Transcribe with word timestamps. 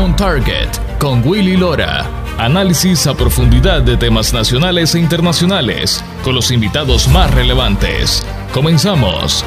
On 0.00 0.16
Target 0.16 0.70
con 0.98 1.22
Willy 1.28 1.58
Lora. 1.58 2.06
Análisis 2.38 3.06
a 3.06 3.14
profundidad 3.14 3.82
de 3.82 3.98
temas 3.98 4.32
nacionales 4.32 4.94
e 4.94 4.98
internacionales 4.98 6.02
con 6.24 6.34
los 6.34 6.50
invitados 6.50 7.06
más 7.08 7.30
relevantes. 7.34 8.26
Comenzamos. 8.54 9.44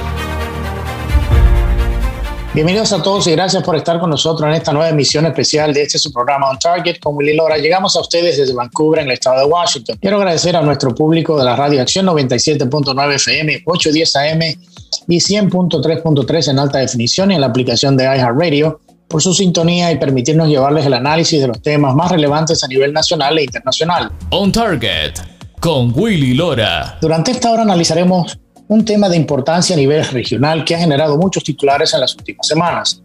Bienvenidos 2.53 2.93
a 2.93 3.01
todos 3.01 3.25
y 3.25 3.31
gracias 3.31 3.63
por 3.63 3.75
estar 3.75 3.99
con 3.99 4.11
nosotros 4.11 4.47
en 4.47 4.53
esta 4.53 4.71
nueva 4.71 4.89
emisión 4.89 5.25
especial 5.25 5.73
de 5.73 5.81
este 5.81 5.97
su 5.97 6.13
programa 6.13 6.51
On 6.51 6.59
Target 6.59 6.99
con 6.99 7.15
Willy 7.15 7.35
Lora. 7.35 7.57
Llegamos 7.57 7.95
a 7.95 8.01
ustedes 8.01 8.37
desde 8.37 8.53
Vancouver, 8.53 9.01
en 9.01 9.07
el 9.07 9.13
estado 9.13 9.39
de 9.39 9.45
Washington. 9.45 9.97
Quiero 9.99 10.17
agradecer 10.17 10.55
a 10.55 10.61
nuestro 10.61 10.93
público 10.93 11.35
de 11.35 11.45
la 11.45 11.55
radio 11.55 11.81
Acción 11.81 12.05
97.9 12.05 13.15
FM, 13.15 13.63
810 13.65 14.15
AM 14.17 14.41
y 15.07 15.17
100.3.3 15.17 16.51
en 16.51 16.59
alta 16.59 16.77
definición 16.77 17.31
y 17.31 17.35
en 17.35 17.41
la 17.41 17.47
aplicación 17.47 17.97
de 17.97 18.03
iHeartRadio 18.03 18.81
por 19.13 19.21
su 19.21 19.31
sintonía 19.31 19.91
y 19.91 19.99
permitirnos 19.99 20.47
llevarles 20.47 20.87
el 20.87 20.93
análisis 20.95 21.39
de 21.39 21.47
los 21.47 21.61
temas 21.61 21.93
más 21.93 22.11
relevantes 22.11 22.63
a 22.63 22.67
nivel 22.67 22.91
nacional 22.91 23.37
e 23.37 23.43
internacional. 23.43 24.11
On 24.31 24.51
Target 24.51 25.19
con 25.59 25.93
Willy 25.95 26.33
Lora. 26.33 26.97
Durante 26.99 27.29
esta 27.29 27.51
hora 27.51 27.61
analizaremos 27.61 28.35
un 28.69 28.83
tema 28.83 29.07
de 29.09 29.17
importancia 29.17 29.75
a 29.75 29.77
nivel 29.77 30.03
regional 30.03 30.65
que 30.65 30.73
ha 30.73 30.79
generado 30.79 31.15
muchos 31.15 31.43
titulares 31.43 31.93
en 31.93 31.99
las 31.99 32.15
últimas 32.15 32.47
semanas. 32.47 33.03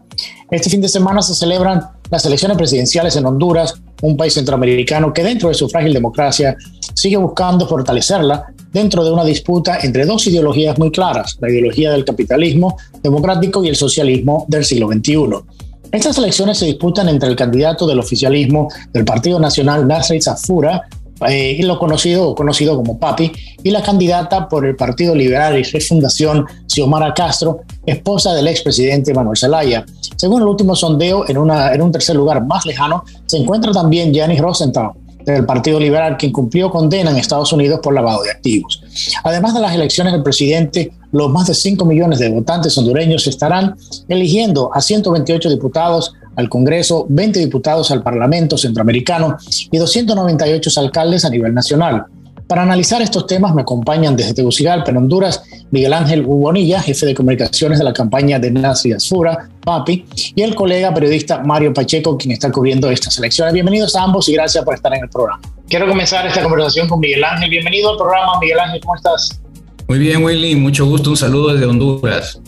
Este 0.49 0.71
fin 0.71 0.81
de 0.81 0.89
semana 0.89 1.21
se 1.21 1.35
celebran 1.35 1.79
las 2.09 2.25
elecciones 2.25 2.57
presidenciales 2.57 3.15
en 3.15 3.27
Honduras, 3.27 3.75
un 4.01 4.17
país 4.17 4.33
centroamericano 4.33 5.13
que 5.13 5.21
dentro 5.21 5.49
de 5.49 5.53
su 5.53 5.69
frágil 5.69 5.93
democracia 5.93 6.57
sigue 6.95 7.17
buscando 7.17 7.67
fortalecerla 7.67 8.47
dentro 8.73 9.03
de 9.03 9.11
una 9.11 9.23
disputa 9.23 9.77
entre 9.83 10.07
dos 10.07 10.25
ideologías 10.25 10.75
muy 10.79 10.89
claras, 10.89 11.37
la 11.39 11.51
ideología 11.51 11.91
del 11.91 12.03
capitalismo 12.03 12.79
democrático 13.03 13.63
y 13.63 13.69
el 13.69 13.75
socialismo 13.75 14.45
del 14.47 14.65
siglo 14.65 14.87
XXI. 14.87 15.68
Estas 15.91 16.19
elecciones 16.19 16.59
se 16.59 16.65
disputan 16.65 17.09
entre 17.09 17.29
el 17.29 17.35
candidato 17.35 17.87
del 17.87 17.99
oficialismo 17.99 18.67
del 18.93 19.05
Partido 19.05 19.39
Nacional, 19.39 19.87
Nasrid 19.87 20.21
Zafura, 20.21 20.87
eh, 21.27 21.59
lo 21.63 21.79
conocido, 21.79 22.35
conocido 22.35 22.75
como 22.75 22.99
Papi, 22.99 23.31
y 23.63 23.71
la 23.71 23.81
candidata 23.81 24.47
por 24.47 24.65
el 24.65 24.75
Partido 24.75 25.15
Liberal 25.15 25.57
y 25.57 25.63
Refundación, 25.63 26.45
Xiomara 26.67 27.13
Castro, 27.13 27.61
esposa 27.85 28.33
del 28.33 28.47
expresidente 28.47 29.13
Manuel 29.13 29.37
Zelaya. 29.37 29.83
Según 30.15 30.43
el 30.43 30.47
último 30.47 30.75
sondeo, 30.75 31.27
en, 31.27 31.37
un 31.37 31.91
tercer 31.91 32.15
lugar 32.15 32.45
más 32.45 32.65
lejano, 32.65 33.03
se 33.25 33.37
encuentra 33.37 33.71
también 33.71 34.13
Janice 34.13 34.41
Rosenthal, 34.41 34.91
del 35.33 35.45
Partido 35.45 35.79
Liberal, 35.79 36.17
quien 36.17 36.31
cumplió 36.31 36.69
condena 36.69 37.11
en 37.11 37.17
Estados 37.17 37.51
Unidos 37.53 37.79
por 37.81 37.93
lavado 37.93 38.23
de 38.23 38.31
activos. 38.31 38.81
Además 39.23 39.53
de 39.53 39.61
las 39.61 39.75
elecciones 39.75 40.13
del 40.13 40.23
presidente, 40.23 40.91
los 41.11 41.31
más 41.31 41.47
de 41.47 41.53
5 41.53 41.85
millones 41.85 42.19
de 42.19 42.29
votantes 42.29 42.77
hondureños 42.77 43.25
estarán 43.27 43.75
eligiendo 44.07 44.69
a 44.73 44.81
128 44.81 45.49
diputados 45.49 46.13
al 46.35 46.49
Congreso, 46.49 47.05
20 47.09 47.39
diputados 47.39 47.91
al 47.91 48.01
Parlamento 48.01 48.57
Centroamericano 48.57 49.37
y 49.71 49.77
298 49.77 50.79
alcaldes 50.79 51.25
a 51.25 51.29
nivel 51.29 51.53
nacional. 51.53 52.05
Para 52.49 52.63
analizar 52.63 52.99
estos 52.99 53.27
temas 53.27 53.53
me 53.53 53.61
acompañan 53.61 54.15
desde 54.15 54.33
Tegucigalpa, 54.33 54.89
en 54.89 54.97
Honduras, 54.97 55.43
Miguel 55.69 55.93
Ángel 55.93 56.25
Ubonilla, 56.25 56.81
jefe 56.81 57.05
de 57.05 57.13
comunicaciones 57.13 57.77
de 57.77 57.85
la 57.85 57.93
campaña 57.93 58.39
de 58.39 58.49
Nazi 58.49 58.91
Asfura, 58.91 59.47
PAPI, 59.63 60.03
y 60.33 60.41
el 60.41 60.55
colega 60.55 60.91
periodista 60.91 61.43
Mario 61.43 61.71
Pacheco, 61.71 62.17
quien 62.17 62.31
está 62.31 62.51
cubriendo 62.51 62.89
estas 62.89 63.19
elecciones. 63.19 63.53
Bienvenidos 63.53 63.95
a 63.95 64.01
ambos 64.01 64.27
y 64.29 64.33
gracias 64.33 64.65
por 64.65 64.73
estar 64.73 64.91
en 64.95 65.03
el 65.03 65.09
programa. 65.09 65.39
Quiero 65.67 65.87
comenzar 65.87 66.25
esta 66.25 66.41
conversación 66.41 66.87
con 66.87 66.99
Miguel 66.99 67.23
Ángel. 67.23 67.51
Bienvenido 67.51 67.91
al 67.91 67.97
programa, 67.97 68.39
Miguel 68.41 68.59
Ángel, 68.59 68.81
¿cómo 68.81 68.95
estás? 68.95 69.39
Muy 69.87 69.99
bien, 69.99 70.23
Willy, 70.23 70.55
mucho 70.55 70.87
gusto, 70.87 71.11
un 71.11 71.17
saludo 71.17 71.53
desde 71.53 71.67
Honduras. 71.67 72.41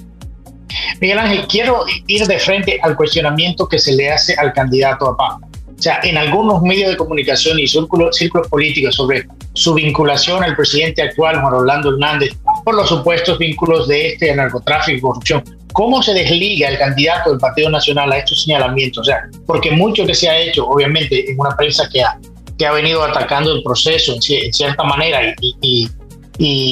Miguel 1.00 1.20
Ángel, 1.20 1.46
quiero 1.48 1.84
ir 2.08 2.26
de 2.26 2.40
frente 2.40 2.80
al 2.82 2.96
cuestionamiento 2.96 3.68
que 3.68 3.78
se 3.78 3.96
le 3.96 4.12
hace 4.12 4.34
al 4.34 4.52
candidato 4.52 5.10
a 5.10 5.16
PAPI. 5.16 5.51
O 5.82 5.84
sea, 5.84 6.00
en 6.04 6.16
algunos 6.16 6.62
medios 6.62 6.92
de 6.92 6.96
comunicación 6.96 7.58
y 7.58 7.66
círculos, 7.66 8.16
políticos 8.52 8.94
sobre 8.94 9.26
su 9.54 9.74
vinculación 9.74 10.44
al 10.44 10.56
presidente 10.56 11.02
actual, 11.02 11.42
Juan 11.42 11.56
Orlando 11.56 11.90
Hernández, 11.90 12.38
por 12.64 12.76
los 12.76 12.88
supuestos 12.88 13.40
vínculos 13.40 13.88
de 13.88 14.10
este 14.10 14.36
narcotráfico 14.36 14.96
y 14.96 15.02
corrupción. 15.02 15.44
¿Cómo 15.74 16.04
se 16.04 16.14
desliga 16.14 16.70
el 16.70 16.78
candidato 16.78 17.32
del 17.32 17.40
Partido 17.40 17.72
Nacional 17.72 18.12
a 18.12 18.20
estos 18.20 18.44
señalamientos? 18.44 19.02
O 19.02 19.04
sea, 19.06 19.28
porque 19.48 19.72
mucho 19.72 20.06
que 20.06 20.14
se 20.14 20.30
ha 20.30 20.38
hecho, 20.38 20.68
obviamente, 20.68 21.32
en 21.32 21.40
una 21.40 21.58
prensa 21.58 21.90
que 21.92 22.04
ha, 22.04 22.16
que 22.60 22.68
ha 22.68 22.74
venido 22.74 23.04
atacando 23.04 23.52
el 23.52 23.64
proceso 23.64 24.14
en, 24.14 24.22
cierta 24.22 24.84
manera 24.84 25.34
y, 25.42 25.56
y, 25.62 25.90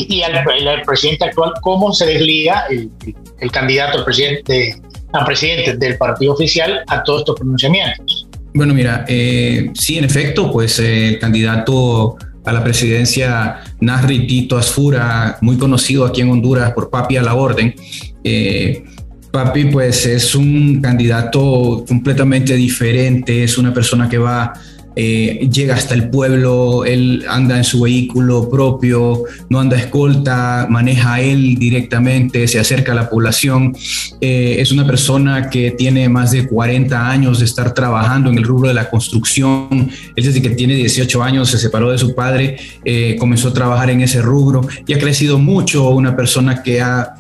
y, 0.08 0.22
al, 0.22 0.84
presidente 0.84 1.26
actual, 1.26 1.54
¿cómo 1.64 1.96
se 1.96 2.06
desliga 2.06 2.66
el, 2.70 2.92
el 3.40 3.52
candidato 3.52 3.98
al 3.98 4.06
presidente, 4.06 4.80
a 5.14 5.26
presidente 5.26 5.78
del 5.78 5.98
partido 5.98 6.34
oficial 6.34 6.84
a 6.86 7.02
todos 7.02 7.22
estos 7.22 7.38
pronunciamientos? 7.38 8.19
Bueno, 8.54 8.74
mira, 8.74 9.06
eh, 9.08 9.72
sí, 9.74 9.98
en 9.98 10.06
efecto, 10.06 10.52
pues 10.52 10.80
eh, 10.80 11.10
el 11.10 11.20
candidato 11.20 12.18
a 12.46 12.52
la 12.52 12.64
presidencia 12.64 13.60
Nasri 13.80 14.26
Tito 14.26 14.58
Asfura, 14.58 15.38
muy 15.42 15.58
conocido 15.58 16.06
aquí 16.06 16.22
en 16.22 16.32
Honduras 16.32 16.72
por 16.72 16.90
Papi 16.90 17.18
a 17.18 17.22
la 17.22 17.36
Orden. 17.36 17.76
Eh, 18.24 18.84
Papi 19.32 19.66
pues 19.66 20.06
es 20.08 20.34
un 20.34 20.82
candidato 20.82 21.86
completamente 21.88 22.56
diferente, 22.56 23.44
es 23.44 23.58
una 23.58 23.74
persona 23.74 24.10
que 24.10 24.18
va 24.18 24.54
eh, 24.96 25.48
llega 25.52 25.76
hasta 25.76 25.94
el 25.94 26.10
pueblo, 26.10 26.84
él 26.86 27.26
anda 27.30 27.58
en 27.58 27.64
su 27.64 27.82
vehículo 27.82 28.50
propio, 28.50 29.24
no 29.50 29.60
anda 29.60 29.78
escolta, 29.78 30.68
maneja 30.70 31.22
él 31.22 31.58
directamente, 31.58 32.48
se 32.48 32.60
acerca 32.60 32.92
a 32.92 32.96
la 32.96 33.10
población. 33.10 33.76
Eh, 34.22 34.58
es 34.60 34.72
una 34.72 34.86
persona 34.86 35.50
que 35.50 35.72
tiene 35.72 36.10
más 36.10 36.32
de 36.32 36.48
40 36.48 37.10
años 37.10 37.40
de 37.40 37.46
estar 37.46 37.74
trabajando 37.74 38.30
en 38.30 38.38
el 38.38 38.44
rubro 38.44 38.68
de 38.68 38.74
la 38.74 38.90
construcción. 38.90 39.90
Él 40.16 40.24
desde 40.24 40.42
que 40.42 40.50
tiene 40.50 40.76
18 40.76 41.24
años 41.24 41.50
se 41.50 41.58
separó 41.58 41.92
de 41.92 41.98
su 41.98 42.16
padre, 42.16 42.58
eh, 42.84 43.16
comenzó 43.20 43.50
a 43.50 43.54
trabajar 43.54 43.90
en 43.90 44.02
ese 44.02 44.22
rubro 44.22 44.68
y 44.86 44.94
ha 44.94 45.00
crecido 45.00 45.40
mucho, 45.40 45.90
una 45.90 46.16
persona 46.16 46.62
que 46.64 46.82
ha 46.82 47.16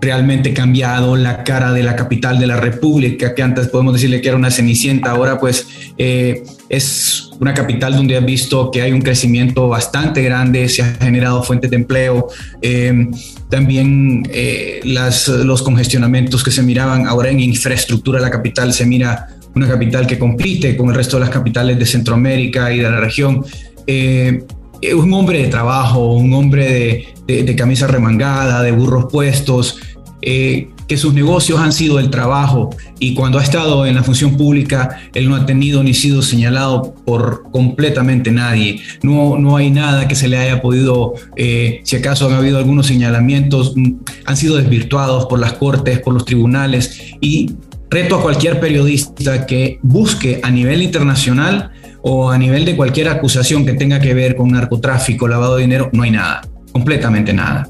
realmente 0.00 0.54
cambiado 0.54 1.16
la 1.16 1.44
cara 1.44 1.72
de 1.72 1.82
la 1.82 1.96
capital 1.96 2.38
de 2.38 2.46
la 2.46 2.56
República, 2.56 3.34
que 3.34 3.42
antes 3.42 3.68
podemos 3.68 3.94
decirle 3.94 4.20
que 4.20 4.28
era 4.28 4.36
una 4.36 4.50
cenicienta, 4.50 5.10
ahora 5.10 5.38
pues 5.38 5.66
eh, 5.98 6.44
es 6.68 7.30
una 7.40 7.54
capital 7.54 7.94
donde 7.96 8.16
ha 8.16 8.20
visto 8.20 8.70
que 8.70 8.82
hay 8.82 8.92
un 8.92 9.00
crecimiento 9.00 9.68
bastante 9.68 10.22
grande, 10.22 10.68
se 10.68 10.82
han 10.82 10.98
generado 10.98 11.42
fuentes 11.42 11.70
de 11.70 11.76
empleo, 11.76 12.28
eh, 12.60 13.08
también 13.48 14.28
eh, 14.30 14.80
las, 14.84 15.28
los 15.28 15.62
congestionamientos 15.62 16.44
que 16.44 16.50
se 16.50 16.62
miraban 16.62 17.06
ahora 17.06 17.30
en 17.30 17.40
infraestructura, 17.40 18.20
la 18.20 18.30
capital 18.30 18.72
se 18.72 18.84
mira 18.84 19.28
una 19.54 19.66
capital 19.66 20.06
que 20.06 20.18
compite 20.18 20.76
con 20.76 20.90
el 20.90 20.94
resto 20.94 21.16
de 21.16 21.20
las 21.20 21.30
capitales 21.30 21.78
de 21.78 21.86
Centroamérica 21.86 22.72
y 22.72 22.78
de 22.78 22.90
la 22.90 23.00
región. 23.00 23.44
es 23.86 24.94
un 24.94 25.12
hombre 25.14 25.42
de 25.42 25.48
trabajo, 25.48 26.12
un 26.14 26.32
hombre 26.34 27.14
de, 27.26 27.42
de 27.42 27.56
camisa 27.56 27.86
remangada, 27.86 28.62
de 28.62 28.72
burros 28.72 29.06
puestos, 29.10 29.78
eh, 30.22 30.68
que 30.88 30.96
sus 30.96 31.12
negocios 31.12 31.60
han 31.60 31.72
sido 31.72 31.98
el 31.98 32.10
trabajo 32.10 32.70
y 32.98 33.14
cuando 33.14 33.38
ha 33.38 33.42
estado 33.42 33.86
en 33.86 33.94
la 33.94 34.02
función 34.02 34.36
pública, 34.36 34.98
él 35.14 35.28
no 35.28 35.36
ha 35.36 35.44
tenido 35.44 35.84
ni 35.84 35.92
sido 35.92 36.22
señalado 36.22 36.94
por 37.04 37.50
completamente 37.52 38.32
nadie. 38.32 38.80
No, 39.02 39.38
no 39.38 39.56
hay 39.56 39.70
nada 39.70 40.08
que 40.08 40.14
se 40.14 40.28
le 40.28 40.38
haya 40.38 40.62
podido, 40.62 41.12
eh, 41.36 41.80
si 41.84 41.96
acaso 41.96 42.26
han 42.26 42.34
habido 42.34 42.56
algunos 42.56 42.86
señalamientos, 42.86 43.74
mm, 43.76 43.92
han 44.24 44.36
sido 44.36 44.56
desvirtuados 44.56 45.26
por 45.26 45.38
las 45.38 45.52
cortes, 45.52 46.00
por 46.00 46.14
los 46.14 46.24
tribunales 46.24 46.98
y 47.20 47.52
reto 47.90 48.16
a 48.16 48.22
cualquier 48.22 48.58
periodista 48.58 49.46
que 49.46 49.78
busque 49.82 50.40
a 50.42 50.50
nivel 50.50 50.82
internacional 50.82 51.70
o 52.00 52.30
a 52.30 52.38
nivel 52.38 52.64
de 52.64 52.76
cualquier 52.76 53.08
acusación 53.08 53.66
que 53.66 53.74
tenga 53.74 54.00
que 54.00 54.14
ver 54.14 54.36
con 54.36 54.50
narcotráfico, 54.50 55.28
lavado 55.28 55.56
de 55.56 55.62
dinero, 55.62 55.90
no 55.92 56.02
hay 56.02 56.12
nada, 56.12 56.42
completamente 56.72 57.34
nada. 57.34 57.68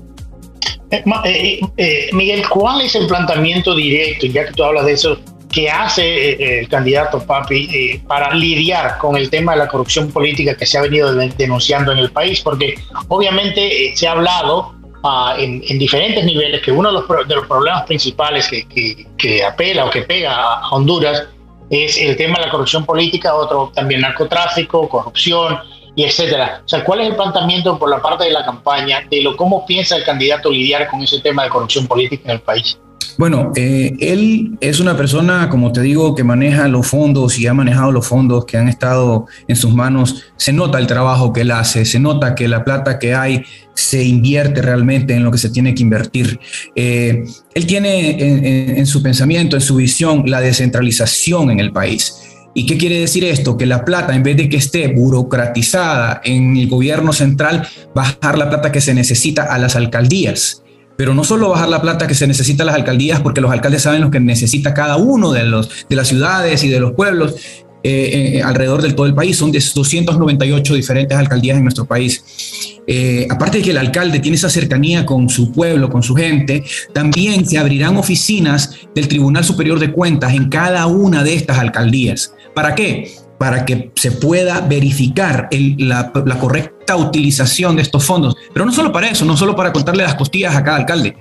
Eh, 0.90 1.04
eh, 1.24 1.60
eh, 1.76 2.08
Miguel, 2.12 2.48
¿cuál 2.48 2.80
es 2.80 2.94
el 2.94 3.06
planteamiento 3.06 3.74
directo, 3.74 4.26
ya 4.26 4.46
que 4.46 4.52
tú 4.52 4.64
hablas 4.64 4.86
de 4.86 4.92
eso, 4.92 5.18
que 5.52 5.68
hace 5.70 6.60
el 6.60 6.68
candidato 6.68 7.24
Papi 7.24 8.02
para 8.06 8.34
lidiar 8.34 8.98
con 8.98 9.16
el 9.16 9.30
tema 9.30 9.52
de 9.52 9.58
la 9.58 9.68
corrupción 9.68 10.10
política 10.10 10.54
que 10.54 10.66
se 10.66 10.76
ha 10.76 10.82
venido 10.82 11.14
denunciando 11.14 11.92
en 11.92 11.98
el 11.98 12.10
país? 12.10 12.40
Porque 12.42 12.74
obviamente 13.08 13.92
se 13.94 14.06
ha 14.06 14.12
hablado 14.12 14.74
ah, 15.02 15.36
en, 15.38 15.60
diferentes 15.78 16.22
niveles 16.24 16.60
que 16.60 16.70
uno 16.70 16.88
de 16.88 16.94
los, 16.94 17.46
problemas 17.46 17.84
principales 17.84 18.46
que, 18.46 19.06
que, 19.16 19.42
apela 19.42 19.86
o 19.86 19.90
que 19.90 20.02
pega 20.02 20.34
a 20.34 20.68
Honduras 20.70 21.24
es 21.70 21.96
el 21.98 22.16
tema 22.16 22.38
de 22.38 22.46
la 22.46 22.50
corrupción 22.50 22.84
política, 22.84 23.34
otro 23.34 23.72
también 23.74 24.02
narcotráfico, 24.02 24.86
corrupción, 24.86 25.58
y 25.98 26.04
etcétera. 26.04 26.62
O 26.64 26.68
sea, 26.68 26.84
¿cuál 26.84 27.00
es 27.00 27.08
el 27.08 27.16
planteamiento 27.16 27.76
por 27.76 27.90
la 27.90 28.00
parte 28.00 28.22
de 28.22 28.30
la 28.30 28.44
campaña 28.44 29.00
de 29.10 29.20
lo 29.20 29.36
cómo 29.36 29.66
piensa 29.66 29.96
el 29.96 30.04
candidato 30.04 30.48
lidiar 30.48 30.86
con 30.86 31.02
ese 31.02 31.18
tema 31.18 31.42
de 31.42 31.48
corrupción 31.48 31.88
política 31.88 32.22
en 32.26 32.30
el 32.36 32.40
país? 32.40 32.78
Bueno, 33.16 33.50
eh, 33.56 33.96
él 33.98 34.56
es 34.60 34.78
una 34.78 34.96
persona, 34.96 35.48
como 35.48 35.72
te 35.72 35.80
digo, 35.80 36.14
que 36.14 36.22
maneja 36.22 36.68
los 36.68 36.86
fondos 36.86 37.36
y 37.40 37.48
ha 37.48 37.52
manejado 37.52 37.90
los 37.90 38.06
fondos 38.06 38.44
que 38.44 38.56
han 38.56 38.68
estado 38.68 39.26
en 39.48 39.56
sus 39.56 39.74
manos. 39.74 40.22
Se 40.36 40.52
nota 40.52 40.78
el 40.78 40.86
trabajo 40.86 41.32
que 41.32 41.40
él 41.40 41.50
hace, 41.50 41.84
se 41.84 41.98
nota 41.98 42.36
que 42.36 42.46
la 42.46 42.62
plata 42.62 43.00
que 43.00 43.16
hay 43.16 43.44
se 43.74 44.04
invierte 44.04 44.62
realmente 44.62 45.14
en 45.14 45.24
lo 45.24 45.32
que 45.32 45.38
se 45.38 45.50
tiene 45.50 45.74
que 45.74 45.82
invertir. 45.82 46.38
Eh, 46.76 47.24
él 47.54 47.66
tiene 47.66 48.10
en, 48.10 48.78
en 48.78 48.86
su 48.86 49.02
pensamiento, 49.02 49.56
en 49.56 49.62
su 49.62 49.74
visión, 49.74 50.22
la 50.26 50.40
descentralización 50.40 51.50
en 51.50 51.58
el 51.58 51.72
país. 51.72 52.27
¿Y 52.54 52.66
qué 52.66 52.76
quiere 52.76 52.98
decir 52.98 53.24
esto? 53.24 53.56
Que 53.56 53.66
la 53.66 53.84
plata, 53.84 54.14
en 54.14 54.22
vez 54.22 54.36
de 54.36 54.48
que 54.48 54.56
esté 54.56 54.88
burocratizada 54.88 56.20
en 56.24 56.56
el 56.56 56.68
gobierno 56.68 57.12
central, 57.12 57.66
bajar 57.94 58.38
la 58.38 58.48
plata 58.48 58.72
que 58.72 58.80
se 58.80 58.94
necesita 58.94 59.44
a 59.44 59.58
las 59.58 59.76
alcaldías. 59.76 60.62
Pero 60.96 61.14
no 61.14 61.22
solo 61.22 61.50
bajar 61.50 61.68
la 61.68 61.80
plata 61.80 62.08
que 62.08 62.14
se 62.14 62.26
necesita 62.26 62.64
a 62.64 62.66
las 62.66 62.74
alcaldías, 62.74 63.20
porque 63.20 63.40
los 63.40 63.52
alcaldes 63.52 63.82
saben 63.82 64.00
lo 64.00 64.10
que 64.10 64.18
necesita 64.18 64.74
cada 64.74 64.96
uno 64.96 65.32
de, 65.32 65.44
los, 65.44 65.86
de 65.88 65.94
las 65.94 66.08
ciudades 66.08 66.64
y 66.64 66.68
de 66.68 66.80
los 66.80 66.92
pueblos, 66.92 67.36
eh, 67.84 68.38
eh, 68.38 68.42
alrededor 68.42 68.82
del 68.82 68.96
todo 68.96 69.06
el 69.06 69.14
país. 69.14 69.36
Son 69.36 69.52
de 69.52 69.60
298 69.60 70.74
diferentes 70.74 71.16
alcaldías 71.16 71.58
en 71.58 71.62
nuestro 71.62 71.84
país. 71.84 72.77
Eh, 72.90 73.26
aparte 73.30 73.58
de 73.58 73.64
que 73.64 73.70
el 73.72 73.76
alcalde 73.76 74.18
tiene 74.18 74.36
esa 74.36 74.48
cercanía 74.48 75.04
con 75.04 75.28
su 75.28 75.52
pueblo, 75.52 75.90
con 75.90 76.02
su 76.02 76.14
gente, 76.14 76.64
también 76.94 77.46
se 77.46 77.58
abrirán 77.58 77.98
oficinas 77.98 78.74
del 78.94 79.08
Tribunal 79.08 79.44
Superior 79.44 79.78
de 79.78 79.92
Cuentas 79.92 80.32
en 80.32 80.48
cada 80.48 80.86
una 80.86 81.22
de 81.22 81.34
estas 81.34 81.58
alcaldías. 81.58 82.32
¿Para 82.54 82.74
qué? 82.74 83.12
Para 83.38 83.66
que 83.66 83.92
se 83.94 84.12
pueda 84.12 84.62
verificar 84.62 85.50
la, 85.50 86.10
la 86.24 86.38
correcta 86.38 86.96
utilización 86.96 87.76
de 87.76 87.82
estos 87.82 88.06
fondos. 88.06 88.34
Pero 88.54 88.64
no 88.64 88.72
solo 88.72 88.90
para 88.90 89.10
eso, 89.10 89.26
no 89.26 89.36
solo 89.36 89.54
para 89.54 89.70
contarle 89.70 90.02
las 90.02 90.14
costillas 90.14 90.56
a 90.56 90.64
cada 90.64 90.78
alcalde, 90.78 91.14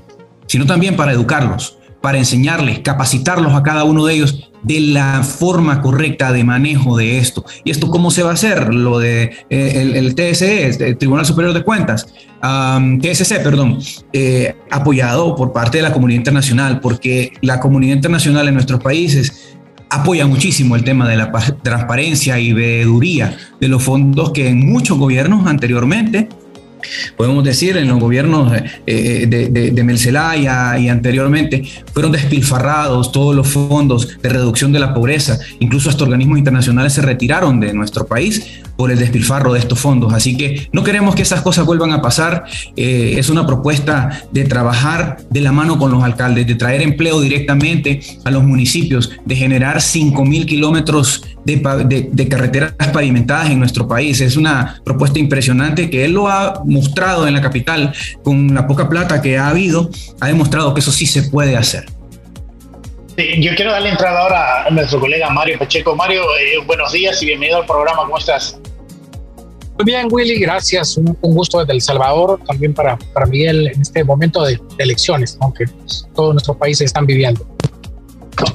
sino 0.48 0.66
también 0.66 0.96
para 0.96 1.12
educarlos, 1.12 1.76
para 2.02 2.18
enseñarles, 2.18 2.80
capacitarlos 2.80 3.54
a 3.54 3.64
cada 3.64 3.84
uno 3.84 4.06
de 4.06 4.14
ellos 4.16 4.50
de 4.64 4.80
la 4.80 5.24
forma 5.24 5.82
correcta 5.82 6.32
de 6.32 6.44
manejo 6.44 6.98
de 6.98 7.18
esto. 7.18 7.46
¿Y 7.64 7.72
esto 7.72 7.90
cómo 7.90 8.12
se 8.12 8.24
va 8.24 8.32
a 8.32 8.34
hacer? 8.34 8.74
Lo 8.74 9.00
de 9.00 9.32
eh, 9.50 9.92
el, 9.96 10.16
TSE, 10.16 10.68
el 10.68 10.98
Tribunal 10.98 11.26
Superior 11.26 11.54
de 11.54 11.64
Cuentas, 11.64 12.08
TSC, 12.42 13.42
perdón, 13.42 13.80
eh, 14.14 14.56
apoyado 14.70 15.36
por 15.36 15.54
parte 15.54 15.78
de 15.78 15.84
la 15.84 15.94
comunidad 15.94 16.18
internacional, 16.18 16.80
porque 16.80 17.34
la 17.42 17.60
comunidad 17.60 17.96
internacional 17.96 18.48
en 18.48 18.54
nuestros 18.54 18.82
países 18.82 19.58
apoya 19.90 20.28
muchísimo 20.28 20.76
el 20.76 20.84
tema 20.84 21.08
de 21.08 21.16
la 21.16 21.32
transparencia 21.62 22.40
y 22.40 22.54
veeduría 22.54 23.38
de 23.60 23.68
los 23.68 23.84
fondos 23.84 24.32
que 24.32 24.50
en 24.50 24.70
muchos 24.70 24.98
gobiernos 24.98 25.48
anteriormente 25.48 26.28
podemos 27.15 27.44
decir, 27.44 27.77
en 27.77 27.88
los 27.88 28.00
gobiernos 28.00 28.53
eh, 28.53 28.63
eh, 28.85 29.25
de, 29.27 29.50
de, 29.50 29.71
de 29.71 30.79
y 30.79 30.89
anteriormente, 30.89 31.63
fueron 31.94 32.12
despilfarrados 32.12 33.12
todos 33.12 33.35
los 33.35 33.47
fondos 33.47 34.19
de 34.21 34.29
reducción 34.29 34.71
de 34.71 34.79
la 34.79 34.94
pobreza. 34.94 35.39
Incluso 35.59 35.89
hasta 35.89 36.03
organismos 36.03 36.38
internacionales 36.38 36.94
se 36.94 37.01
retiraron 37.01 37.59
de 37.59 37.74
nuestro 37.74 38.06
país 38.06 38.62
por 38.75 38.91
el 38.91 39.00
despilfarro 39.00 39.53
de 39.53 39.59
estos 39.59 39.79
fondos. 39.79 40.13
Así 40.13 40.38
que 40.38 40.69
no 40.71 40.83
queremos 40.83 41.15
que 41.15 41.24
esas 41.24 41.41
cosas 41.41 41.65
vuelvan 41.65 41.91
a 41.91 42.01
pasar. 42.01 42.45
Eh, 42.75 43.15
es 43.18 43.29
una 43.29 43.45
propuesta 43.45 44.24
de 44.31 44.45
trabajar 44.45 45.18
de 45.29 45.41
la 45.41 45.51
mano 45.51 45.77
con 45.77 45.91
los 45.91 46.03
alcaldes, 46.03 46.47
de 46.47 46.56
traer 46.56 46.81
empleo 46.81 47.19
directamente 47.19 48.00
a 48.24 48.31
los 48.31 48.44
municipios, 48.44 49.12
de 49.25 49.35
generar 49.35 49.77
5.000 49.77 50.45
kilómetros 50.45 51.24
de, 51.44 52.09
de, 52.12 52.27
carreteras 52.27 52.74
pavimentadas 52.91 53.50
en 53.50 53.59
nuestro 53.59 53.88
país. 53.88 54.19
Es 54.19 54.35
una 54.35 54.81
propuesta 54.83 55.18
impresionante 55.18 55.89
que 55.89 56.03
él 56.03 56.12
lo 56.12 56.27
ha 56.27 56.62
mostrado 56.68 57.28
en 57.28 57.34
la 57.34 57.42
capital 57.42 57.94
con 58.24 58.54
la 58.54 58.68
poca 58.68 58.90
plata 58.90 59.22
que 59.22 59.38
ha 59.38 59.50
habido, 59.50 59.90
ha 60.19 60.28
demostrado 60.28 60.74
que 60.74 60.81
eso 60.81 60.92
sí 60.92 61.06
se 61.06 61.24
puede 61.24 61.56
hacer. 61.56 61.86
yo 63.18 63.56
quiero 63.56 63.72
darle 63.72 63.90
entrada 63.90 64.22
ahora 64.22 64.66
a 64.66 64.69
nuestro 64.69 65.00
colega 65.00 65.30
Mario 65.30 65.58
Pacheco. 65.58 65.96
Mario, 65.96 66.22
eh, 66.40 66.64
buenos 66.66 66.92
días 66.92 67.22
y 67.24 67.25
bienvenido 67.25 67.60
al 67.60 67.66
programa. 67.66 68.04
¿Cómo 68.04 68.18
estás? 68.18 68.60
Muy 69.78 69.86
bien, 69.86 70.08
Willy, 70.10 70.40
gracias. 70.40 70.98
Un, 70.98 71.16
gusto 71.22 71.60
desde 71.60 71.74
El 71.74 71.81
Salvador, 71.81 72.40
también 72.48 72.74
para, 72.74 72.98
para 73.13 73.28
Miguel 73.28 73.68
en 73.68 73.81
este 73.81 74.04
momento 74.04 74.44
de, 74.44 74.60
elecciones, 74.80 75.38
aunque 75.40 75.66
todos 76.16 76.34
nuestros 76.34 76.58
países 76.58 76.86
están 76.86 77.06
viviendo. 77.06 77.46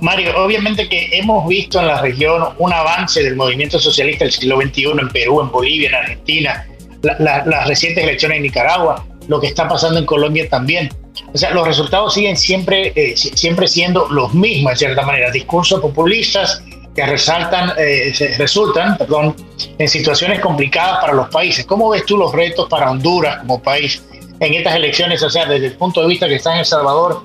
Mario, 0.01 0.33
obviamente 0.45 0.89
que 0.89 1.11
hemos 1.13 1.47
visto 1.49 1.79
en 1.81 1.87
la 1.87 2.01
región 2.01 2.43
un 2.59 2.73
avance 2.73 3.23
del 3.23 3.37
movimiento 3.37 3.79
socialista 3.79 4.25
del 4.25 4.33
siglo 4.33 4.61
XXI 4.61 4.85
en 5.01 5.09
Perú, 5.11 5.41
en 5.41 5.51
Bolivia, 5.51 5.89
en 5.91 5.95
Argentina, 5.95 6.67
las 7.03 7.67
recientes 7.67 8.05
elecciones 8.05 8.37
en 8.37 8.43
Nicaragua, 8.45 9.05
lo 9.29 9.41
que 9.41 9.49
está 9.49 9.69
pasando 9.69 9.99
en 9.99 10.07
Colombia 10.07 10.49
también. 10.49 10.91
O 11.35 11.39
sea, 11.39 11.51
los 11.51 11.67
resultados 11.67 12.15
siguen 12.15 12.37
siempre, 12.37 12.93
eh, 12.95 13.17
siempre 13.17 13.67
siendo 13.69 14.09
los 14.09 14.33
mismos, 14.35 14.73
en 14.73 14.79
cierta 14.79 15.03
manera, 15.03 15.31
discursos 15.31 15.81
populistas, 15.81 16.63
que 16.95 17.07
resaltan, 17.07 17.73
eh, 17.79 18.13
resultan 18.39 18.99
perdón, 18.99 19.35
en 19.79 19.89
situaciones 19.89 20.41
complicadas 20.41 21.01
para 21.01 21.13
los 21.13 21.29
países. 21.29 21.65
¿Cómo 21.65 21.89
ves 21.91 22.05
tú 22.05 22.17
los 22.17 22.33
retos 22.33 22.69
para 22.69 22.91
Honduras 22.91 23.39
como 23.39 23.63
país 23.63 24.03
en 24.41 24.55
estas 24.55 24.75
elecciones? 24.75 25.23
O 25.23 25.31
sea, 25.31 25.47
desde 25.47 25.67
el 25.67 25.77
punto 25.77 26.03
de 26.03 26.09
vista 26.09 26.29
que 26.29 26.37
está 26.37 26.53
en 26.53 26.61
El 26.61 26.65
Salvador, 26.67 27.25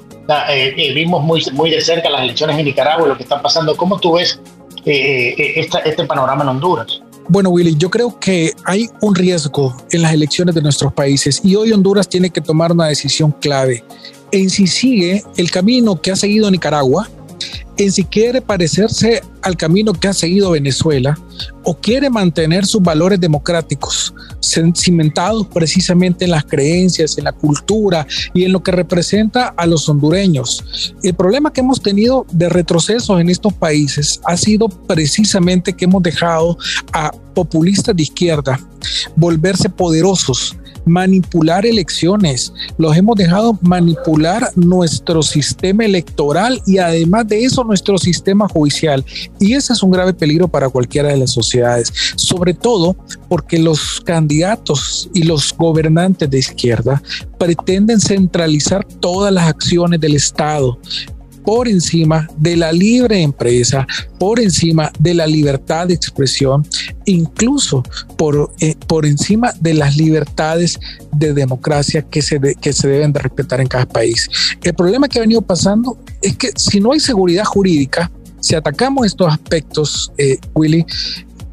eh, 0.50 0.74
eh, 0.78 0.94
vimos 0.94 1.22
muy, 1.24 1.44
muy 1.54 1.70
de 1.70 1.82
cerca 1.82 2.10
las 2.10 2.22
elecciones 2.22 2.58
en 2.58 2.66
Nicaragua 2.66 3.06
y 3.06 3.10
lo 3.10 3.18
que 3.18 3.24
está 3.24 3.42
pasando. 3.42 3.76
¿Cómo 3.76 4.00
tú 4.00 4.14
ves 4.14 4.40
este 4.86 6.06
panorama 6.06 6.44
en 6.44 6.50
Honduras? 6.50 7.02
Bueno, 7.30 7.50
Willy, 7.50 7.76
yo 7.76 7.90
creo 7.90 8.18
que 8.20 8.54
hay 8.64 8.90
un 9.02 9.14
riesgo 9.14 9.76
en 9.92 10.02
las 10.02 10.14
elecciones 10.14 10.56
de 10.56 10.62
nuestros 10.62 10.94
países 10.94 11.42
y 11.44 11.56
hoy 11.56 11.74
Honduras 11.74 12.08
tiene 12.08 12.30
que 12.30 12.40
tomar 12.40 12.72
una 12.72 12.88
decisión 12.88 13.32
clave. 13.32 13.84
En 14.32 14.50
si 14.50 14.66
sigue 14.66 15.24
el 15.36 15.52
camino 15.52 16.02
que 16.02 16.12
ha 16.12 16.16
seguido 16.16 16.50
Nicaragua, 16.50 17.10
en 17.78 17.92
si 17.92 18.06
quiere 18.06 18.42
parecerse 18.42 19.22
al 19.42 19.58
camino 19.58 19.92
que 19.94 20.08
ha 20.08 20.14
seguido 20.14 20.52
Venezuela 20.52 21.18
o 21.64 21.76
quiere 21.76 22.10
mantener 22.10 22.66
sus 22.66 22.82
valores 22.82 23.20
democráticos 23.20 24.14
cimentados 24.40 25.48
precisamente 25.48 26.26
en 26.26 26.32
las 26.32 26.46
creencias, 26.46 27.18
en 27.18 27.26
la 27.26 27.34
cultura 27.34 28.06
y 28.34 28.44
en 28.44 28.52
lo 28.52 28.62
que 28.62 28.72
representa 28.72 29.48
a 29.48 29.66
los 29.66 29.88
hondureños. 29.90 30.94
El 31.04 31.14
problema 31.14 31.52
que 31.52 31.62
hemos 31.62 31.82
tenido 31.82 32.26
de 32.32 32.50
retroceso 32.50 33.20
en 33.20 33.30
estos 33.30 33.54
países 33.54 34.20
ha 34.26 34.38
sido 34.38 34.70
precisamente 34.70 35.74
que 35.74 35.86
hemos 35.86 36.04
dejado 36.04 36.58
a 36.94 37.12
populistas 37.34 37.96
de 37.96 38.04
izquierda 38.04 38.60
volverse 39.16 39.70
poderosos 39.70 40.56
manipular 40.88 41.66
elecciones, 41.66 42.54
los 42.78 42.96
hemos 42.96 43.16
dejado 43.16 43.58
manipular 43.62 44.52
nuestro 44.56 45.22
sistema 45.22 45.86
electoral 45.86 46.62
y 46.66 46.78
además 46.78 47.28
de 47.28 47.44
eso 47.44 47.64
nuestro 47.64 47.98
sistema 47.98 48.48
judicial. 48.48 49.06
Y 49.40 49.54
ese 49.54 49.74
es 49.74 49.84
un 49.84 49.92
grave 49.92 50.14
peligro 50.14 50.48
para 50.48 50.70
cualquiera 50.70 51.10
de 51.10 51.18
las 51.18 51.32
sociedades, 51.32 51.92
sobre 52.16 52.54
todo 52.54 52.96
porque 53.30 53.60
los 53.60 54.02
candidatos 54.02 55.10
y 55.14 55.24
los 55.24 55.54
gobernantes 55.56 56.30
de 56.30 56.40
izquierda 56.40 57.02
pretenden 57.38 58.00
centralizar 58.00 58.86
todas 58.86 59.34
las 59.34 59.48
acciones 59.48 60.00
del 60.00 60.16
Estado, 60.16 60.80
por 61.48 61.70
encima 61.70 62.28
de 62.36 62.58
la 62.58 62.74
libre 62.74 63.22
empresa, 63.22 63.88
por 64.20 64.38
encima 64.38 64.92
de 65.00 65.14
la 65.14 65.26
libertad 65.26 65.88
de 65.88 65.94
expresión, 65.94 66.68
incluso 67.06 67.84
por, 68.18 68.52
eh, 68.60 68.76
por 68.86 69.06
encima 69.06 69.54
de 69.62 69.74
las 69.74 69.96
libertades 69.96 70.78
de 71.14 71.34
democracia 71.34 72.02
que 72.02 72.22
se, 72.22 72.38
que 72.60 72.74
se 72.74 72.90
deben 72.90 73.14
de 73.14 73.22
respetar 73.22 73.62
en 73.62 73.68
cada 73.68 73.86
país. 73.86 74.30
El 74.62 74.74
problema 74.74 75.08
que 75.08 75.20
ha 75.20 75.22
venido 75.22 75.42
pasando 75.42 75.98
es 76.22 76.36
que 76.36 76.52
si 76.58 76.82
no 76.82 76.92
hay 76.92 77.00
seguridad 77.00 77.46
jurídica, 77.46 78.12
si 78.42 78.54
atacamos 78.54 79.06
estos 79.06 79.32
aspectos, 79.32 80.12
eh, 80.18 80.40
Willy, 80.54 80.86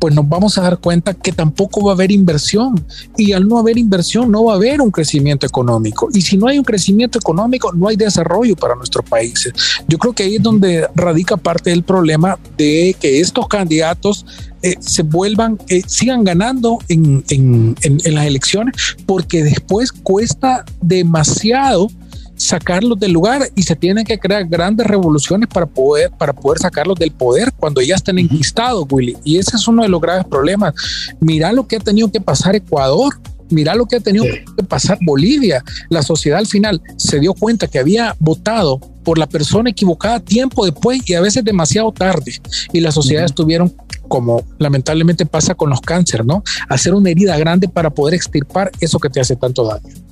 pues 0.05 0.15
nos 0.15 0.29
vamos 0.29 0.59
a 0.59 0.61
dar 0.61 0.77
cuenta 0.77 1.15
que 1.15 1.33
tampoco 1.33 1.83
va 1.83 1.93
a 1.93 1.95
haber 1.95 2.13
inversión 2.13 2.85
y 3.17 3.33
al 3.33 3.49
no 3.49 3.57
haber 3.57 3.79
inversión 3.79 4.31
no 4.31 4.45
va 4.45 4.53
a 4.53 4.57
haber 4.57 4.83
un 4.83 4.91
crecimiento 4.91 5.47
económico 5.47 6.11
y 6.13 6.21
si 6.21 6.37
no 6.37 6.47
hay 6.47 6.59
un 6.59 6.65
crecimiento 6.65 7.19
económico 7.19 7.73
no 7.73 7.89
hay 7.89 7.97
desarrollo 7.97 8.55
para 8.55 8.75
nuestros 8.75 9.09
países. 9.09 9.55
Yo 9.89 9.97
creo 9.97 10.13
que 10.13 10.25
ahí 10.25 10.35
es 10.37 10.43
donde 10.43 10.87
radica 10.95 11.39
parte 11.39 11.71
del 11.71 11.85
problema 11.85 12.39
de 12.59 12.95
que 13.01 13.19
estos 13.19 13.49
candidatos 13.49 14.27
eh, 14.61 14.75
se 14.79 15.03
vuelvan, 15.05 15.59
eh, 15.69 15.81
sigan 15.87 16.23
ganando 16.23 16.81
en, 16.89 17.25
en, 17.31 17.75
en 17.81 18.15
las 18.15 18.27
elecciones 18.27 18.75
porque 19.07 19.43
después 19.43 19.91
cuesta 19.91 20.67
demasiado 20.83 21.89
sacarlos 22.37 22.99
del 22.99 23.13
lugar 23.13 23.49
y 23.55 23.63
se 23.63 23.77
tienen 23.77 24.05
que 24.05 24.19
crear 24.19 24.45
grandes 24.47 24.87
revoluciones 24.87 25.49
para 25.49 25.67
poder, 25.67 26.11
para 26.11 26.33
poder 26.33 26.59
sacarlos 26.59 26.99
del 26.99 27.11
poder 27.11 27.53
cuando 27.57 27.81
ya 27.81 27.95
estén 27.95 28.19
enquistados, 28.19 28.87
Willy. 28.91 29.17
Y 29.25 29.39
ese 29.39 29.57
es 29.57 29.69
uno 29.69 29.83
de 29.83 29.89
los 29.89 30.01
graves 30.01 30.25
problemas. 30.27 30.75
Mira 31.21 31.53
lo 31.53 31.67
que 31.67 31.77
ha 31.77 31.81
tenido 31.81 32.11
que 32.11 32.21
pasar 32.21 32.55
Ecuador. 32.55 33.15
Mira 33.51 33.75
lo 33.75 33.87
que 33.87 33.97
ha 33.97 34.01
tenido 34.01 34.25
que 34.25 34.65
pasar 34.65 34.99
Bolivia. 35.03 35.63
La 35.91 36.03
sociedad 36.03 36.39
al 36.39 36.47
final 36.47 36.81
se 36.97 37.21
dio 37.21 37.35
cuenta 37.35 37.67
que 37.67 37.79
había 37.79 38.17
votado 38.19 38.81
por 39.05 39.19
la 39.19 39.27
persona 39.27 39.71
equivocada 39.71 40.19
tiempo 40.19 40.65
después 40.65 41.03
y 41.09 41.15
a 41.15 41.21
veces 41.21 41.45
demasiado 41.45 41.93
tarde. 41.93 42.41
Y 42.73 42.81
las 42.81 42.95
sociedades 42.95 43.35
tuvieron 43.35 43.73
como 44.09 44.43
lamentablemente 44.59 45.27
pasa 45.27 45.55
con 45.55 45.71
los 45.71 45.81
cánceres, 45.81 46.27
¿no? 46.27 46.43
Hacer 46.69 46.95
una 46.95 47.11
herida 47.11 47.37
grande 47.39 47.69
para 47.69 47.91
poder 47.91 48.15
extirpar 48.15 48.71
eso 48.81 48.99
que 48.99 49.11
te 49.11 49.21
hace 49.21 49.37
tanto 49.37 49.67
daño. 49.67 50.04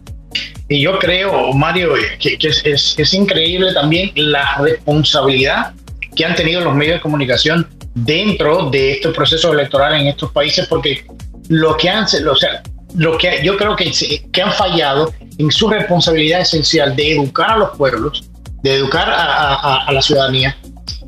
Y 0.72 0.80
yo 0.80 0.98
creo, 0.98 1.52
Mario, 1.52 1.92
que, 2.18 2.38
es, 2.40 3.12
increíble 3.12 3.74
también 3.74 4.10
la 4.14 4.56
responsabilidad 4.56 5.74
que 6.16 6.24
han 6.24 6.34
tenido 6.34 6.62
los 6.62 6.74
medios 6.74 6.94
de 6.94 7.00
comunicación 7.02 7.68
dentro 7.94 8.70
de 8.70 8.92
estos 8.92 9.14
procesos 9.14 9.52
electorales 9.52 10.00
en 10.00 10.06
estos 10.06 10.32
países, 10.32 10.66
porque 10.68 11.04
lo 11.50 11.76
que 11.76 11.90
han, 11.90 12.04
o 12.04 12.36
sea, 12.36 12.62
lo 12.96 13.18
que 13.18 13.40
yo 13.44 13.58
creo 13.58 13.76
que, 13.76 13.92
que 14.32 14.42
han 14.42 14.50
fallado 14.54 15.12
en 15.36 15.50
su 15.50 15.68
responsabilidad 15.68 16.40
esencial 16.40 16.96
de 16.96 17.16
educar 17.16 17.50
a 17.50 17.56
los 17.58 17.76
pueblos, 17.76 18.30
de 18.62 18.76
educar 18.76 19.12
a, 19.14 19.92
la 19.92 20.00
ciudadanía 20.00 20.56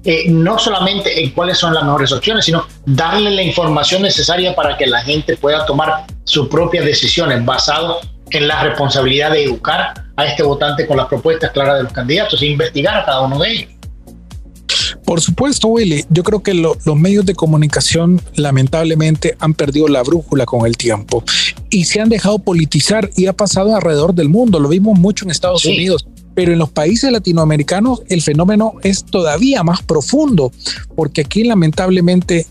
eh, 0.04 0.28
no 0.28 0.58
solamente 0.58 1.24
en 1.24 1.30
cuáles 1.30 1.56
son 1.56 1.72
las 1.72 1.84
mejores 1.84 2.12
opciones, 2.12 2.44
sino 2.44 2.66
darle 2.84 3.30
la 3.30 3.42
información 3.42 4.02
necesaria 4.02 4.54
para 4.54 4.76
que 4.76 4.86
la 4.86 5.00
gente 5.00 5.38
pueda 5.38 5.64
tomar 5.64 6.04
sus 6.24 6.48
propias 6.48 6.84
decisiones 6.84 7.42
basado 7.42 8.00
en 8.30 8.48
la 8.48 8.62
responsabilidad 8.62 9.32
de 9.32 9.44
educar 9.44 9.94
a 10.16 10.24
este 10.26 10.42
votante 10.42 10.86
con 10.86 10.96
las 10.96 11.06
propuestas 11.06 11.50
claras 11.50 11.76
de 11.76 11.82
los 11.84 11.92
candidatos 11.92 12.40
e 12.42 12.46
investigar 12.46 12.96
a 12.96 13.04
cada 13.04 13.22
uno 13.22 13.38
de 13.38 13.52
ellos. 13.52 13.70
Por 15.04 15.20
supuesto, 15.20 15.68
Willy. 15.68 16.04
Yo 16.08 16.22
creo 16.22 16.42
que 16.42 16.54
los 16.54 16.96
medios 16.96 17.26
de 17.26 17.34
comunicación 17.34 18.20
lamentablemente 18.36 19.36
han 19.38 19.54
perdido 19.54 19.88
la 19.88 20.02
brújula 20.02 20.46
con 20.46 20.66
el 20.66 20.76
tiempo 20.76 21.22
y 21.68 21.84
se 21.84 22.00
han 22.00 22.08
dejado 22.08 22.38
politizar 22.38 23.10
y 23.16 23.26
ha 23.26 23.34
pasado 23.34 23.76
alrededor 23.76 24.14
del 24.14 24.28
mundo. 24.28 24.58
Lo 24.60 24.68
vimos 24.68 24.98
mucho 24.98 25.24
en 25.24 25.30
Estados 25.30 25.64
Unidos. 25.64 26.06
Pero 26.34 26.52
en 26.52 26.58
los 26.58 26.70
países 26.70 27.12
latinoamericanos 27.12 28.02
el 28.08 28.20
fenómeno 28.20 28.72
es 28.82 29.04
todavía 29.04 29.62
más 29.62 29.82
profundo, 29.82 30.50
porque 30.96 31.20
aquí 31.20 31.44
lamentablemente 31.44 32.46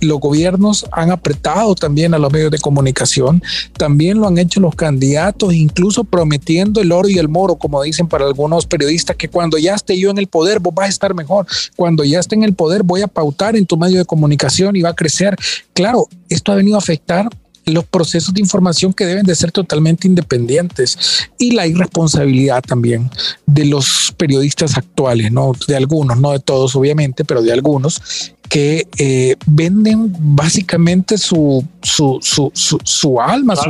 los 0.00 0.20
gobiernos 0.20 0.86
han 0.92 1.10
apretado 1.10 1.74
también 1.74 2.14
a 2.14 2.18
los 2.18 2.32
medios 2.32 2.50
de 2.50 2.58
comunicación, 2.58 3.42
también 3.76 4.18
lo 4.18 4.26
han 4.26 4.38
hecho 4.38 4.60
los 4.60 4.74
candidatos, 4.74 5.54
incluso 5.54 6.04
prometiendo 6.04 6.80
el 6.80 6.92
oro 6.92 7.08
y 7.08 7.18
el 7.18 7.28
moro, 7.28 7.56
como 7.56 7.82
dicen 7.82 8.08
para 8.08 8.26
algunos 8.26 8.66
periodistas, 8.66 9.16
que 9.16 9.28
cuando 9.28 9.58
ya 9.58 9.74
esté 9.74 9.98
yo 9.98 10.10
en 10.10 10.18
el 10.18 10.26
poder, 10.26 10.60
vos 10.60 10.74
vas 10.74 10.86
a 10.86 10.90
estar 10.90 11.14
mejor, 11.14 11.46
cuando 11.76 12.04
ya 12.04 12.20
esté 12.20 12.34
en 12.34 12.44
el 12.44 12.54
poder, 12.54 12.82
voy 12.82 13.02
a 13.02 13.08
pautar 13.08 13.56
en 13.56 13.66
tu 13.66 13.76
medio 13.76 13.98
de 13.98 14.04
comunicación 14.04 14.76
y 14.76 14.82
va 14.82 14.90
a 14.90 14.94
crecer. 14.94 15.36
Claro, 15.72 16.08
esto 16.28 16.52
ha 16.52 16.56
venido 16.56 16.76
a 16.76 16.78
afectar 16.78 17.28
los 17.66 17.84
procesos 17.84 18.34
de 18.34 18.40
información 18.40 18.92
que 18.92 19.06
deben 19.06 19.24
de 19.24 19.34
ser 19.34 19.50
totalmente 19.50 20.06
independientes 20.06 20.98
y 21.38 21.52
la 21.52 21.66
irresponsabilidad 21.66 22.62
también 22.62 23.10
de 23.46 23.64
los 23.64 24.12
periodistas 24.16 24.76
actuales, 24.76 25.32
no 25.32 25.52
de 25.66 25.76
algunos, 25.76 26.20
no 26.20 26.32
de 26.32 26.40
todos 26.40 26.76
obviamente, 26.76 27.24
pero 27.24 27.42
de 27.42 27.52
algunos 27.52 28.34
que 28.54 28.86
eh, 28.98 29.34
venden 29.46 30.14
básicamente 30.16 31.18
su, 31.18 31.66
su, 31.82 32.20
su, 32.22 32.52
su, 32.54 33.20
alma, 33.20 33.56
su 33.56 33.68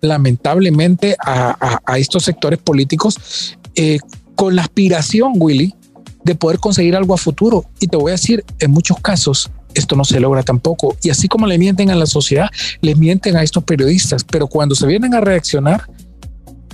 lamentablemente 0.00 1.16
a, 1.18 1.80
a, 1.84 1.98
estos 1.98 2.22
sectores 2.22 2.60
políticos 2.60 3.56
eh, 3.74 3.98
con 4.36 4.54
la 4.54 4.62
aspiración, 4.62 5.32
Willy, 5.34 5.74
de 6.22 6.36
poder 6.36 6.60
conseguir 6.60 6.94
algo 6.94 7.14
a 7.14 7.16
futuro. 7.16 7.64
Y 7.80 7.88
te 7.88 7.96
voy 7.96 8.10
a 8.10 8.12
decir, 8.12 8.44
en 8.60 8.70
muchos 8.70 9.00
casos, 9.00 9.50
esto 9.74 9.96
no 9.96 10.04
se 10.04 10.20
logra 10.20 10.44
tampoco. 10.44 10.96
Y 11.02 11.10
así 11.10 11.26
como 11.26 11.48
le 11.48 11.58
mienten 11.58 11.90
a 11.90 11.96
la 11.96 12.06
sociedad, 12.06 12.48
le 12.80 12.94
mienten 12.94 13.36
a 13.36 13.42
estos 13.42 13.64
periodistas, 13.64 14.22
pero 14.22 14.46
cuando 14.46 14.76
se 14.76 14.86
vienen 14.86 15.14
a 15.14 15.20
reaccionar, 15.20 15.82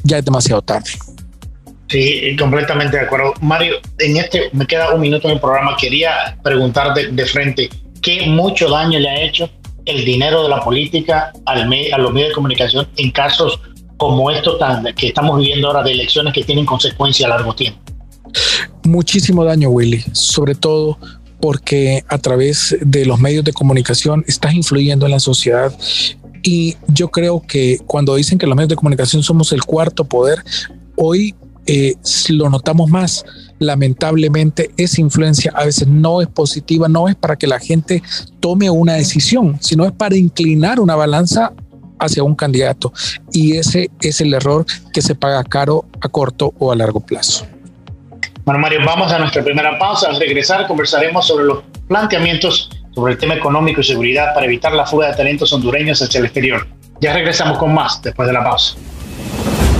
ya 0.03 0.19
es 0.19 0.25
demasiado 0.27 0.61
tarde. 0.61 0.91
Sí, 1.89 2.37
completamente 2.39 2.97
de 2.97 3.05
acuerdo. 3.05 3.35
Mario, 3.41 3.77
en 3.99 4.17
este 4.17 4.49
me 4.53 4.67
queda 4.67 4.95
un 4.95 5.01
minuto 5.01 5.29
en 5.29 5.35
el 5.35 5.41
programa. 5.41 5.77
Quería 5.77 6.37
preguntar 6.43 6.95
de, 6.95 7.27
frente 7.27 7.69
qué 8.01 8.27
mucho 8.27 8.69
daño 8.71 8.99
le 8.99 9.09
ha 9.09 9.21
hecho 9.23 9.51
el 9.85 10.05
dinero 10.05 10.43
de 10.43 10.49
la 10.49 10.61
política 10.61 11.33
al 11.45 11.63
a 11.63 11.99
los 11.99 12.13
medios 12.13 12.31
de 12.31 12.35
comunicación 12.35 12.89
en 12.97 13.11
casos 13.11 13.61
como 13.97 14.31
estos 14.31 14.59
que 14.97 15.09
estamos 15.09 15.39
viviendo 15.39 15.69
ahora 15.69 15.83
de 15.83 15.93
elecciones 15.93 16.33
que 16.33 16.43
tienen 16.43 16.67
consecuencias 16.67 17.27
a 17.27 17.37
largo 17.37 17.55
tiempo. 17.55 17.81
Muchísimo 18.85 19.45
daño, 19.45 19.71
Willy, 19.71 20.03
sobre 20.13 20.55
todo 20.55 20.99
porque 21.41 22.05
a 22.09 22.19
través 22.19 22.77
de 22.81 23.07
los 23.07 23.21
medios 23.21 23.45
de 23.45 23.53
comunicación 23.53 24.25
estás 24.27 24.55
influyendo 24.55 25.07
en 25.07 25.13
la 25.13 25.21
sociedad. 25.21 25.73
Y 26.43 26.77
yo 26.89 27.09
creo 27.09 27.43
que 27.47 27.79
cuando 27.87 28.15
dicen 28.15 28.39
que 28.39 28.47
los 28.47 28.57
medios 28.57 28.71
de 28.71 28.77
comunicación 28.77 29.23
somos 29.23 29.53
el 29.53 29.63
cuarto 29.63 30.05
poder, 30.05 30.43
hoy 30.97 31.35
eh, 31.67 31.95
lo 32.29 32.51
notamos 32.51 32.91
más. 32.91 33.25
Lamentablemente 33.59 34.71
esa 34.77 35.01
influencia 35.01 35.53
a 35.55 35.65
veces 35.65 35.89
no 35.89 36.21
es 36.21 36.29
positiva, 36.29 36.89
no 36.89 37.09
es 37.09 37.15
para 37.15 37.37
que 37.37 37.47
la 37.47 37.59
gente 37.59 38.03
tome 38.41 38.69
una 38.71 38.95
decisión, 38.95 39.59
sino 39.61 39.85
es 39.85 39.93
para 39.93 40.17
inclinar 40.17 40.81
una 40.81 40.97
balanza 40.97 41.53
hacia 41.99 42.23
un 42.23 42.35
candidato. 42.35 42.93
Y 43.33 43.57
ese 43.57 43.91
es 44.01 44.21
el 44.21 44.35
error 44.35 44.67
que 44.93 45.03
se 45.03 45.15
paga 45.15 45.43
caro 45.45 45.87
a 46.01 46.09
corto 46.09 46.53
o 46.59 46.73
a 46.73 46.77
largo 46.77 47.01
plazo. 47.01 47.47
Bueno, 48.45 48.61
Mario, 48.61 48.81
vamos 48.85 49.11
a 49.11 49.19
nuestra 49.19 49.43
primera 49.43 49.79
pausa. 49.79 50.09
Al 50.09 50.21
regresar 50.21 50.67
conversaremos 50.67 51.27
sobre 51.27 51.45
los 51.47 51.65
planteamientos 51.89 52.71
sobre 52.95 53.15
el 53.15 53.19
tema 53.19 53.35
económico 53.35 53.81
y 53.81 53.85
seguridad 53.85 54.35
para 54.35 54.47
evitar 54.47 54.73
la 54.73 54.87
fuga 54.87 55.09
de 55.09 55.17
talentos 55.17 55.53
hondureños 55.53 56.01
hacia 56.01 56.19
el 56.19 56.27
exterior. 56.27 56.67
Ya 57.01 57.13
regresamos 57.13 57.59
con 57.59 57.75
más 57.75 58.01
después 58.03 58.29
de 58.29 58.35
la 58.35 58.45
pausa. 58.45 58.77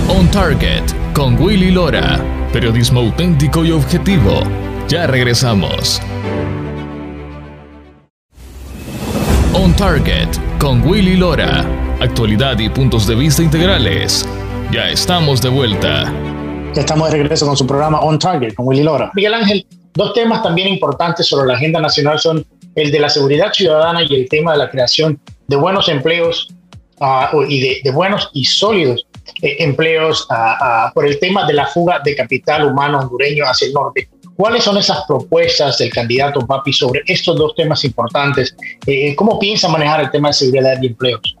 On 0.09 0.29
Target 0.31 1.04
con 1.15 1.41
Willy 1.41 1.71
Lora. 1.71 2.19
Periodismo 2.51 2.99
auténtico 2.99 3.63
y 3.63 3.71
objetivo. 3.71 4.41
Ya 4.89 5.07
regresamos. 5.07 6.01
On 9.53 9.73
Target 9.77 10.27
con 10.59 10.85
Willy 10.85 11.15
Lora. 11.15 11.65
Actualidad 12.01 12.59
y 12.59 12.67
puntos 12.67 13.07
de 13.07 13.15
vista 13.15 13.41
integrales. 13.41 14.27
Ya 14.73 14.89
estamos 14.89 15.41
de 15.41 15.47
vuelta. 15.47 16.11
Ya 16.73 16.81
estamos 16.81 17.09
de 17.09 17.17
regreso 17.19 17.47
con 17.47 17.55
su 17.55 17.65
programa 17.65 18.01
On 18.01 18.19
Target 18.19 18.53
con 18.53 18.67
Willy 18.67 18.83
Lora. 18.83 19.09
Miguel 19.15 19.35
Ángel, 19.35 19.65
dos 19.93 20.13
temas 20.13 20.43
también 20.43 20.67
importantes 20.67 21.27
sobre 21.27 21.47
la 21.47 21.53
agenda 21.53 21.79
nacional 21.79 22.19
son 22.19 22.45
el 22.75 22.91
de 22.91 22.99
la 22.99 23.07
seguridad 23.07 23.53
ciudadana 23.53 24.03
y 24.03 24.13
el 24.13 24.27
tema 24.27 24.51
de 24.51 24.57
la 24.57 24.69
creación 24.69 25.17
de 25.47 25.55
buenos 25.55 25.87
empleos 25.87 26.49
uh, 26.99 27.41
y 27.47 27.81
de, 27.83 27.91
buenos 27.91 28.29
y 28.33 28.43
sólidos 28.43 29.07
eh, 29.41 29.57
empleos 29.59 30.27
uh, 30.29 30.93
por 30.93 31.05
el 31.05 31.19
tema 31.19 31.45
de 31.45 31.53
la 31.53 31.67
fuga 31.67 31.99
de 32.03 32.15
capital 32.15 32.65
humano 32.65 32.99
hondureño 32.99 33.45
hacia 33.45 33.67
el 33.67 33.73
norte. 33.73 34.09
¿Cuáles 34.35 34.63
son 34.63 34.77
esas 34.77 35.05
propuestas 35.07 35.77
del 35.77 35.91
candidato 35.91 36.45
Papi 36.45 36.73
sobre 36.73 37.01
estos 37.07 37.37
dos 37.37 37.55
temas 37.55 37.83
importantes? 37.85 38.55
Eh, 38.85 39.15
¿Cómo 39.15 39.39
piensa 39.39 39.69
manejar 39.69 40.01
el 40.01 40.11
tema 40.11 40.29
de 40.29 40.33
seguridad 40.33 40.77
y 40.81 40.87
empleos? 40.87 41.35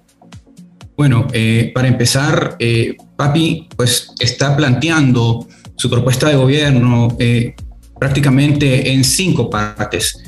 Bueno, 0.97 1.27
eh, 1.33 1.71
para 1.75 1.89
empezar, 1.89 2.55
eh, 2.57 2.95
Papi 3.17 3.67
pues 3.75 4.13
está 4.19 4.55
planteando 4.55 5.45
su 5.75 5.89
propuesta 5.89 6.29
de 6.29 6.35
gobierno 6.35 7.09
eh, 7.19 7.53
prácticamente 7.99 8.93
en 8.93 9.03
cinco 9.03 9.49
partes. 9.49 10.23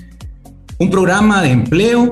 Un 0.77 0.89
programa 0.89 1.41
de 1.41 1.51
empleo 1.51 2.11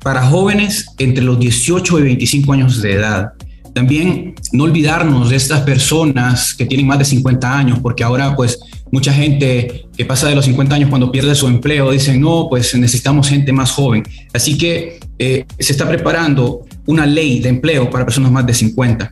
para 0.00 0.22
jóvenes 0.22 0.86
entre 0.98 1.24
los 1.24 1.38
18 1.40 1.98
y 1.98 2.02
25 2.02 2.52
años 2.52 2.80
de 2.80 2.92
edad. 2.92 3.32
También 3.76 4.34
no 4.52 4.64
olvidarnos 4.64 5.28
de 5.28 5.36
estas 5.36 5.60
personas 5.60 6.54
que 6.54 6.64
tienen 6.64 6.86
más 6.86 6.98
de 6.98 7.04
50 7.04 7.58
años, 7.58 7.78
porque 7.80 8.02
ahora 8.02 8.34
pues 8.34 8.58
mucha 8.90 9.12
gente 9.12 9.84
que 9.94 10.06
pasa 10.06 10.30
de 10.30 10.34
los 10.34 10.46
50 10.46 10.74
años 10.74 10.88
cuando 10.88 11.12
pierde 11.12 11.34
su 11.34 11.46
empleo 11.46 11.90
dicen, 11.90 12.18
no, 12.18 12.46
pues 12.48 12.74
necesitamos 12.74 13.28
gente 13.28 13.52
más 13.52 13.72
joven. 13.72 14.02
Así 14.32 14.56
que 14.56 14.98
se 15.18 15.72
está 15.72 15.86
preparando 15.86 16.64
una 16.86 17.04
ley 17.04 17.40
de 17.40 17.50
empleo 17.50 17.90
para 17.90 18.06
personas 18.06 18.32
más 18.32 18.46
de 18.46 18.54
50. 18.54 19.10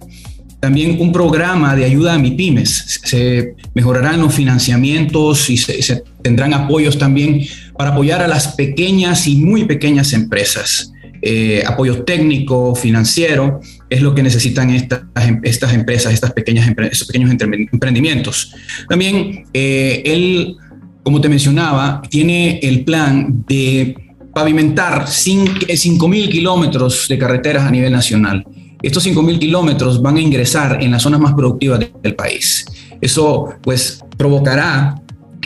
También 0.61 0.97
un 0.99 1.13
programa 1.13 1.77
de 1.77 1.85
ayuda 1.85 2.15
a 2.15 2.19
MIPIMES. 2.19 3.01
Se 3.05 3.57
mejorarán 3.75 4.23
los 4.23 4.33
financiamientos 4.33 5.51
y 5.51 5.59
se, 5.59 6.05
tendrán 6.23 6.55
apoyos 6.55 6.97
también 6.97 7.43
para 7.77 7.91
apoyar 7.91 8.23
a 8.23 8.29
las 8.29 8.55
pequeñas 8.55 9.27
y 9.27 9.37
muy 9.37 9.65
pequeñas 9.67 10.15
empresas. 10.15 10.91
Eh, 11.21 11.63
apoyo 11.67 12.03
técnico, 12.05 12.75
financiero, 12.75 13.61
es 13.95 14.03
lo 14.03 14.15
que 14.15 14.23
necesitan 14.23 14.71
estas, 14.71 15.03
estas 15.45 15.73
empresas, 15.73 16.13
estas 16.13 16.33
pequeñas, 16.33 16.69
estos 16.91 17.07
pequeños 17.07 17.31
emprendimientos. 17.31 18.53
También 18.89 19.45
eh, 19.53 20.03
él, 20.05 20.57
como 21.05 21.21
te 21.21 21.29
mencionaba, 21.29 22.03
tiene 22.11 22.59
el 22.61 22.85
plan 22.85 23.45
de 23.47 23.95
pavimentar 24.35 25.07
5.000 25.07 26.29
kilómetros 26.29 27.07
de 27.09 27.17
carreteras 27.19 27.65
a 27.65 27.71
nivel 27.71 27.93
nacional. 27.93 28.45
Estos 28.83 29.07
5.000 29.07 29.39
kilómetros 29.39 30.03
van 30.03 30.17
a 30.17 30.21
ingresar 30.21 30.83
en 30.83 30.91
las 30.91 31.03
zonas 31.03 31.21
más 31.21 31.35
productivas 31.35 31.81
del 32.03 32.17
país. 32.17 32.67
Eso 33.01 33.51
pues 33.63 34.01
provocará 34.19 35.01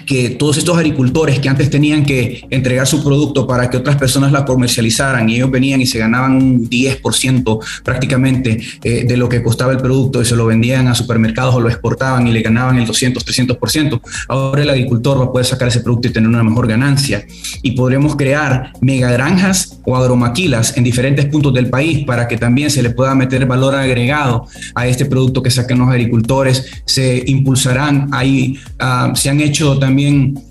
que 0.08 0.30
todos 0.30 0.56
estos 0.56 0.76
agricultores 0.76 1.38
que 1.38 1.50
antes 1.50 1.68
tenían 1.68 2.04
que 2.04 2.46
entregar 2.48 2.86
su 2.86 3.04
producto 3.04 3.46
para 3.46 3.68
que 3.68 3.76
otras 3.76 3.96
personas 3.96 4.32
la 4.32 4.46
comercializaran 4.46 5.28
y 5.28 5.36
ellos 5.36 5.50
venían 5.50 5.82
y 5.82 5.86
se 5.86 5.98
ganaban 5.98 6.34
un 6.34 6.68
10% 6.68 7.58
prácticamente 7.84 8.58
eh, 8.82 9.04
de 9.06 9.16
lo 9.18 9.28
que 9.28 9.42
costaba 9.42 9.70
el 9.72 9.78
producto 9.78 10.22
y 10.22 10.24
se 10.24 10.34
lo 10.34 10.46
vendían 10.46 10.88
a 10.88 10.94
supermercados 10.94 11.54
o 11.54 11.60
lo 11.60 11.68
exportaban 11.68 12.26
y 12.26 12.32
le 12.32 12.40
ganaban 12.40 12.78
el 12.78 12.86
200, 12.86 13.24
300%, 13.24 14.00
ahora 14.28 14.62
el 14.62 14.70
agricultor 14.70 15.20
va 15.20 15.24
a 15.24 15.30
poder 15.30 15.44
sacar 15.44 15.68
ese 15.68 15.80
producto 15.80 16.08
y 16.08 16.12
tener 16.12 16.28
una 16.28 16.42
mejor 16.42 16.66
ganancia. 16.66 17.26
Y 17.62 17.72
podremos 17.72 18.16
crear 18.16 18.72
megagranjas 18.80 19.78
o 19.84 19.94
agromaquilas 19.94 20.74
en 20.78 20.84
diferentes 20.84 21.26
puntos 21.26 21.52
del 21.52 21.68
país 21.68 22.06
para 22.06 22.26
que 22.26 22.38
también 22.38 22.70
se 22.70 22.82
le 22.82 22.90
pueda 22.90 23.14
meter 23.14 23.44
valor 23.44 23.74
agregado 23.74 24.46
a 24.74 24.86
este 24.86 25.04
producto 25.04 25.42
que 25.42 25.50
sacan 25.50 25.80
los 25.80 25.90
agricultores. 25.90 26.82
Se 26.86 27.24
impulsarán 27.26 28.08
ahí, 28.12 28.58
ah, 28.78 29.12
se 29.14 29.28
han 29.28 29.40
hecho 29.40 29.78
también 29.78 29.97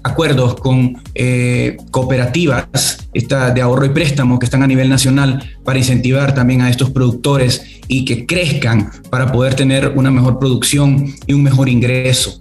acuerdos 0.04 0.56
con 0.56 0.98
eh, 1.16 1.78
cooperativas 1.92 3.10
de 3.14 3.62
ahorro 3.62 3.86
y 3.86 3.90
préstamo 3.90 4.40
que 4.40 4.46
están 4.46 4.64
a 4.64 4.68
nivel 4.68 4.90
nacional 4.90 5.44
para 5.64 5.80
incentivar 5.80 6.34
también 6.34 6.62
a 6.62 6.70
estos 6.70 6.92
productores 6.92 7.64
y 7.88 8.06
que 8.06 8.26
crezcan 8.26 8.92
para 9.10 9.32
poder 9.32 9.56
tener 9.56 9.94
una 9.96 10.12
mejor 10.12 10.40
producción 10.40 11.14
y 11.26 11.34
un 11.34 11.44
mejor 11.44 11.70
ingreso. 11.70 12.40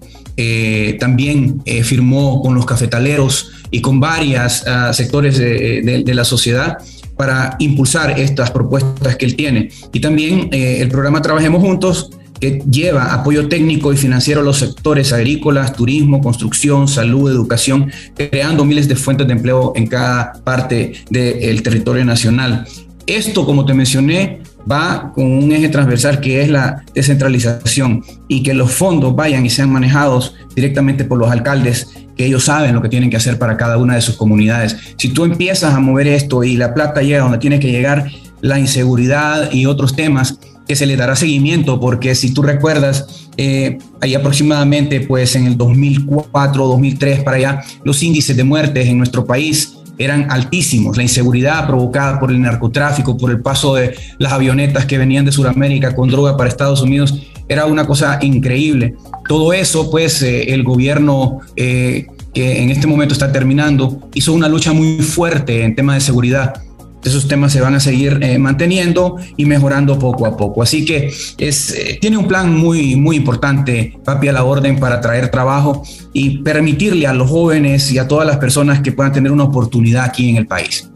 también 1.00 1.62
firmó 1.82 2.42
con 2.42 2.54
los 2.54 2.66
cafetaleros 2.66 3.52
y 3.70 3.80
con 3.80 4.00
varios 4.00 4.66
ah, 4.66 4.92
sectores 4.92 5.38
de, 5.38 6.14
la 6.14 6.25
sociedad 6.25 6.78
para 7.16 7.56
impulsar 7.58 8.18
estas 8.20 8.50
propuestas 8.50 9.16
que 9.16 9.25
él 9.25 9.34
tiene. 9.34 9.70
Y 9.92 10.00
también 10.00 10.48
el 10.52 10.88
programa 10.88 11.22
Trabajemos 11.22 11.62
Juntos 11.62 12.10
que 12.40 12.62
lleva 12.71 13.14
apoyo 13.14 13.49
técnico 13.49 13.93
y 13.93 13.97
financiero 13.97 14.40
a 14.40 14.45
los 14.45 14.59
sectores 14.59 15.12
agrícolas, 15.12 15.73
turismo, 15.73 16.21
construcción, 16.21 16.88
salud, 16.88 17.31
educación, 17.31 17.90
creando 18.14 18.64
miles 18.64 18.88
de 18.88 18.97
fuentes 18.97 19.26
de 19.26 19.33
empleo 19.33 19.73
en 19.76 19.87
cada 19.87 20.35
parte 20.45 20.95
del 21.11 21.62
territorio 21.62 22.05
nacional. 22.05 22.66
Esto, 23.07 23.47
como 23.47 23.64
te 23.64 23.73
mencioné, 23.73 24.40
va 24.71 25.12
con 25.14 25.25
un 25.25 25.52
eje 25.52 25.69
transversal 25.69 26.21
que 26.21 26.43
es 26.43 26.50
la 26.50 26.83
descentralización 26.95 28.05
y 28.28 28.43
que 28.43 28.52
los 28.52 28.73
fondos 28.73 29.14
vayan 29.14 29.47
y 29.47 29.50
sean 29.50 29.71
manejados 29.71 30.35
directamente 30.55 31.05
por 31.05 31.19
los 31.19 31.31
alcaldes, 31.31 31.88
que 32.16 32.26
ellos 32.26 32.45
saben 32.45 32.75
lo 32.75 32.83
que 32.83 32.88
tienen 32.88 33.11
que 33.11 33.16
hacer 33.16 33.38
para 33.38 33.57
cada 33.57 33.78
una 33.78 33.95
de 33.95 34.00
sus 34.00 34.16
comunidades. 34.16 34.76
Si 34.97 35.11
tú 35.11 35.25
empiezas 35.25 35.75
a 35.75 35.81
mover 35.81 36.09
esto 36.09 36.43
y 36.43 36.57
la 36.57 36.75
plata 36.75 37.02
llega 37.02 37.23
donde 37.23 37.38
tiene 37.38 37.61
que 37.61 37.71
llegar, 37.71 38.11
la 38.40 38.59
inseguridad 38.59 39.52
y 39.52 39.66
otros 39.66 39.95
temas 39.95 40.38
que 40.66 40.76
se 40.76 40.87
le 40.87 40.96
dará 40.96 41.16
seguimiento, 41.16 41.78
porque 41.78 42.14
si 42.14 42.32
tú 42.32 42.42
recuerdas, 42.42 43.28
eh, 43.37 43.78
ahí 44.00 44.14
aproximadamente 44.14 45.00
pues 45.00 45.37
en 45.37 45.46
el 45.46 45.56
2004, 45.56 46.66
2003 46.66 47.23
para 47.23 47.37
allá, 47.37 47.61
los 47.85 48.02
índices 48.02 48.37
de 48.37 48.44
muertes 48.44 48.88
en 48.88 48.99
nuestro 48.99 49.25
país 49.25 49.75
eran 49.99 50.30
altísimos. 50.30 50.96
La 50.96 51.02
inseguridad 51.02 51.66
provocada 51.66 52.18
por 52.18 52.30
el 52.30 52.40
narcotráfico, 52.40 53.16
por 53.16 53.30
el 53.30 53.40
paso 53.40 53.75
de 53.75 53.94
las 54.18 54.32
avionetas 54.32 54.85
que 54.87 54.99
venían 54.99 55.25
de 55.25 55.32
Sudamérica 55.32 55.94
con 55.94 56.08
droga 56.08 56.37
para 56.37 56.49
Estados 56.49 56.82
Unidos, 56.82 57.14
era 57.49 57.66
una 57.66 57.87
cosa 57.87 58.18
increíble. 58.23 58.94
Todo 59.28 59.52
eso, 59.52 59.90
pues 59.90 60.20
eh, 60.23 60.52
el 60.52 60.64
gobierno 60.64 61.40
eh, 61.56 62.06
que 62.35 62.62
en 62.62 62.70
este 62.70 62.87
momento 62.87 63.14
está 63.14 63.32
terminando 63.32 64.11
hizo 64.12 64.32
una 64.35 64.49
lucha 64.49 64.73
muy 64.73 64.99
fuerte 64.99 65.62
en 65.64 65.75
tema 65.75 65.94
de 65.94 66.00
seguridad 66.00 66.52
esos 67.06 67.28
temas 67.28 67.52
se 67.52 67.60
van 67.60 67.75
a 67.75 67.80
seguir 67.80 68.18
eh, 68.22 68.38
manteniendo 68.38 69.16
y 69.36 69.44
mejorando 69.44 69.98
poco 69.98 70.26
a 70.26 70.36
poco. 70.36 70.62
Así 70.62 70.84
que 70.84 71.12
es, 71.38 71.75
eh, 71.75 71.98
tiene 72.00 72.16
un 72.16 72.28
plan 72.28 72.54
muy, 72.54 72.96
muy 72.96 73.16
importante, 73.16 73.98
Papi 74.04 74.28
a 74.28 74.32
la 74.32 74.44
Orden, 74.44 74.78
para 74.78 75.00
traer 75.00 75.30
trabajo 75.30 75.82
y 76.12 76.38
permitirle 76.38 77.06
a 77.06 77.12
los 77.12 77.30
jóvenes 77.30 77.90
y 77.92 77.98
a 77.98 78.08
todas 78.08 78.26
las 78.26 78.38
personas 78.38 78.80
que 78.80 78.92
puedan 78.92 79.12
tener 79.12 79.32
una 79.32 79.44
oportunidad 79.44 80.04
aquí 80.04 80.30
en 80.30 80.36
el 80.36 80.46
país. 80.46 80.90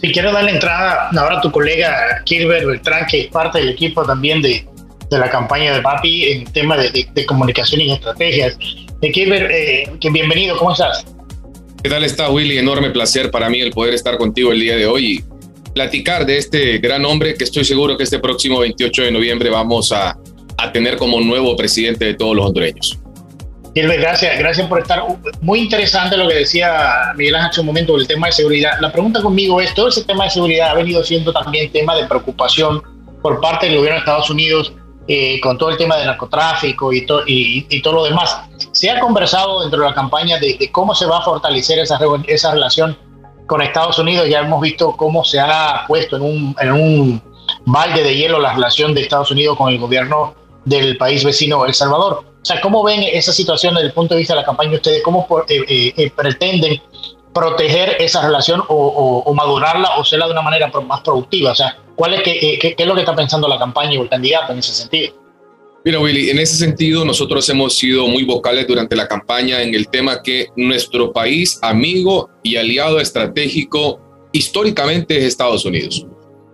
Si 0.00 0.12
quiero 0.12 0.32
darle 0.32 0.52
entrada 0.52 1.10
ahora 1.16 1.38
a 1.38 1.40
tu 1.40 1.50
colega 1.52 2.22
Gilbert 2.24 2.66
Beltrán, 2.66 3.06
que 3.08 3.22
es 3.22 3.26
parte 3.28 3.58
del 3.58 3.70
equipo 3.70 4.04
también 4.04 4.42
de, 4.42 4.66
de 5.10 5.18
la 5.18 5.30
campaña 5.30 5.74
de 5.74 5.82
Papi 5.82 6.24
en 6.24 6.44
tema 6.44 6.76
de, 6.76 7.06
de, 7.12 7.26
comunicación 7.26 7.80
y 7.80 7.92
estrategias. 7.92 8.56
Eh, 9.02 9.12
Gilbert, 9.12 9.50
que 10.00 10.10
bienvenido, 10.10 10.56
¿cómo 10.56 10.72
estás? 10.72 11.04
¿Qué 11.82 11.88
tal 11.88 12.04
está 12.04 12.28
Willy? 12.28 12.58
Enorme 12.58 12.90
placer 12.90 13.30
para 13.30 13.48
mí 13.48 13.58
el 13.62 13.70
poder 13.70 13.94
estar 13.94 14.18
contigo 14.18 14.52
el 14.52 14.60
día 14.60 14.76
de 14.76 14.84
hoy 14.84 15.06
y 15.06 15.24
platicar 15.72 16.26
de 16.26 16.36
este 16.36 16.76
gran 16.76 17.06
hombre 17.06 17.34
que 17.34 17.44
estoy 17.44 17.64
seguro 17.64 17.96
que 17.96 18.02
este 18.02 18.18
próximo 18.18 18.58
28 18.58 19.04
de 19.04 19.10
noviembre 19.10 19.48
vamos 19.48 19.90
a, 19.90 20.18
a 20.58 20.72
tener 20.72 20.98
como 20.98 21.18
nuevo 21.20 21.56
presidente 21.56 22.04
de 22.04 22.14
todos 22.14 22.36
los 22.36 22.44
hondureños. 22.44 22.98
Gilbert, 23.74 24.00
gracias, 24.00 24.38
gracias 24.38 24.68
por 24.68 24.80
estar. 24.80 25.02
Muy 25.40 25.60
interesante 25.60 26.18
lo 26.18 26.28
que 26.28 26.34
decía 26.34 27.12
Miguel 27.16 27.36
Ángel 27.36 27.50
hace 27.50 27.60
un 27.60 27.66
momento 27.68 27.96
el 27.96 28.06
tema 28.06 28.26
de 28.26 28.34
seguridad. 28.34 28.72
La 28.80 28.92
pregunta 28.92 29.22
conmigo 29.22 29.58
es, 29.58 29.72
todo 29.72 29.88
ese 29.88 30.04
tema 30.04 30.24
de 30.24 30.30
seguridad 30.30 30.72
ha 30.72 30.74
venido 30.74 31.02
siendo 31.02 31.32
también 31.32 31.72
tema 31.72 31.96
de 31.96 32.04
preocupación 32.04 32.82
por 33.22 33.40
parte 33.40 33.66
del 33.66 33.76
gobierno 33.76 33.94
de 33.94 34.00
Estados 34.00 34.28
Unidos 34.28 34.74
eh, 35.12 35.40
con 35.40 35.58
todo 35.58 35.70
el 35.70 35.76
tema 35.76 35.96
del 35.96 36.06
narcotráfico 36.06 36.92
y, 36.92 37.04
y, 37.26 37.82
todo 37.82 37.94
lo 37.94 38.04
demás. 38.04 38.42
Se 38.70 38.88
ha 38.88 39.00
conversado 39.00 39.60
dentro 39.62 39.80
de 39.80 39.88
la 39.88 39.92
campaña 39.92 40.38
de, 40.38 40.70
cómo 40.70 40.94
se 40.94 41.04
va 41.04 41.18
a 41.18 41.22
fortalecer 41.22 41.80
esa, 41.80 41.98
esa 42.28 42.52
relación 42.52 42.96
con 43.46 43.60
Estados 43.60 43.98
Unidos. 43.98 44.28
Ya 44.28 44.38
hemos 44.38 44.60
visto 44.60 44.92
cómo 44.96 45.24
se 45.24 45.40
ha 45.40 45.84
puesto 45.88 46.14
en 46.14 46.22
un, 46.22 46.56
en 46.60 46.70
un 46.70 47.22
balde 47.66 48.04
de 48.04 48.14
hielo 48.14 48.38
la 48.38 48.54
relación 48.54 48.94
de 48.94 49.00
Estados 49.00 49.32
Unidos 49.32 49.56
con 49.58 49.72
el 49.72 49.80
gobierno 49.80 50.32
del 50.64 50.96
país 50.96 51.24
vecino 51.24 51.66
El 51.66 51.74
Salvador. 51.74 52.24
O 52.40 52.44
sea, 52.44 52.60
¿cómo 52.60 52.84
ven 52.84 53.02
esa 53.02 53.32
situación 53.32 53.74
desde 53.74 53.88
el 53.88 53.92
punto 53.92 54.14
de 54.14 54.20
vista 54.20 54.34
de 54.34 54.42
la 54.42 54.46
campaña 54.46 54.74
ustedes? 54.74 55.02
¿Cómo 55.02 55.26
eh, 55.48 55.92
eh, 55.96 56.12
pretenden 56.14 56.80
proteger 57.34 57.96
esa 57.98 58.22
relación 58.22 58.62
o, 58.68 59.34
madurarla 59.34 59.96
o 59.96 60.02
hacerla 60.02 60.26
de 60.26 60.32
una 60.34 60.42
manera 60.42 60.70
más 60.86 61.00
productiva? 61.00 61.50
O 61.50 61.54
sea, 61.56 61.76
¿cuál 62.00 62.14
es, 62.14 62.22
qué, 62.22 62.58
qué, 62.58 62.74
es 62.78 62.86
lo 62.86 62.94
que 62.94 63.00
está 63.00 63.14
pensando 63.14 63.46
la 63.46 63.58
campaña 63.58 64.00
o 64.00 64.02
el 64.02 64.08
candidato 64.08 64.54
en 64.54 64.60
ese 64.60 64.72
sentido? 64.72 65.12
Mira, 65.84 66.00
Willy, 66.00 66.30
en 66.30 66.38
ese 66.38 66.56
sentido 66.56 67.04
nosotros 67.04 67.46
hemos 67.50 67.76
sido 67.76 68.08
muy 68.08 68.24
vocales 68.24 68.66
durante 68.66 68.96
la 68.96 69.06
campaña 69.06 69.60
en 69.60 69.74
el 69.74 69.86
tema 69.88 70.22
que 70.22 70.46
nuestro 70.56 71.12
país, 71.12 71.58
amigo 71.60 72.30
y 72.42 72.56
aliado 72.56 73.00
estratégico, 73.00 74.00
históricamente 74.32 75.18
es 75.18 75.24
Estados 75.24 75.66
Unidos. 75.66 76.06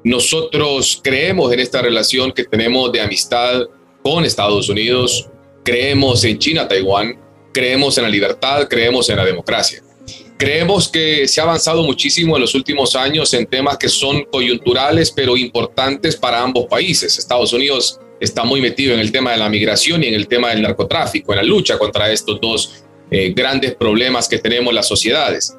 Nosotros 0.03 1.01
creemos 1.03 1.53
en 1.53 1.61
esta 1.61 1.81
relación 1.81 2.33
que 2.33 2.43
tenemos 2.43 2.91
de 2.91 3.01
amistad 3.01 3.63
con 4.03 4.25
Estados 4.25 4.69
Unidos, 4.69 5.29
creemos 5.63 6.25
en 6.25 6.41
China-Taiwán, 6.41 7.21
creemos 7.53 7.97
en 7.99 8.05
la 8.05 8.11
libertad, 8.11 8.67
creemos 8.69 9.09
en 9.11 9.17
la 9.17 9.25
democracia. 9.25 9.81
Creemos 10.39 10.89
que 10.89 11.27
se 11.27 11.41
ha 11.41 11.45
avanzado 11.45 11.83
muchísimo 11.83 12.37
en 12.37 12.43
los 12.43 12.55
últimos 12.55 12.95
años 12.95 13.33
en 13.33 13.47
temas 13.47 13.79
que 13.79 13.89
son 13.89 14.25
coyunturales, 14.25 15.11
pero 15.11 15.35
importantes 15.35 16.15
para 16.15 16.43
ambos 16.43 16.67
países. 16.67 17.19
Estados 17.19 17.55
Unidos 17.55 17.99
está 18.21 18.45
muy 18.45 18.61
metido 18.61 18.93
en 18.93 19.01
el 19.01 19.11
tema 19.11 19.33
de 19.33 19.39
la 19.39 19.49
migración 19.49 20.05
y 20.05 20.09
en 20.09 20.15
el 20.15 20.29
tema 20.29 20.51
del 20.51 20.61
narcotráfico, 20.61 21.33
en 21.33 21.39
la 21.39 21.43
lucha 21.43 21.79
contra 21.79 22.13
estos 22.13 22.39
dos 22.39 22.85
eh, 23.11 23.33
grandes 23.35 23.75
problemas 23.77 24.29
que 24.29 24.39
tenemos 24.39 24.75
las 24.75 24.87
sociedades. 24.87 25.57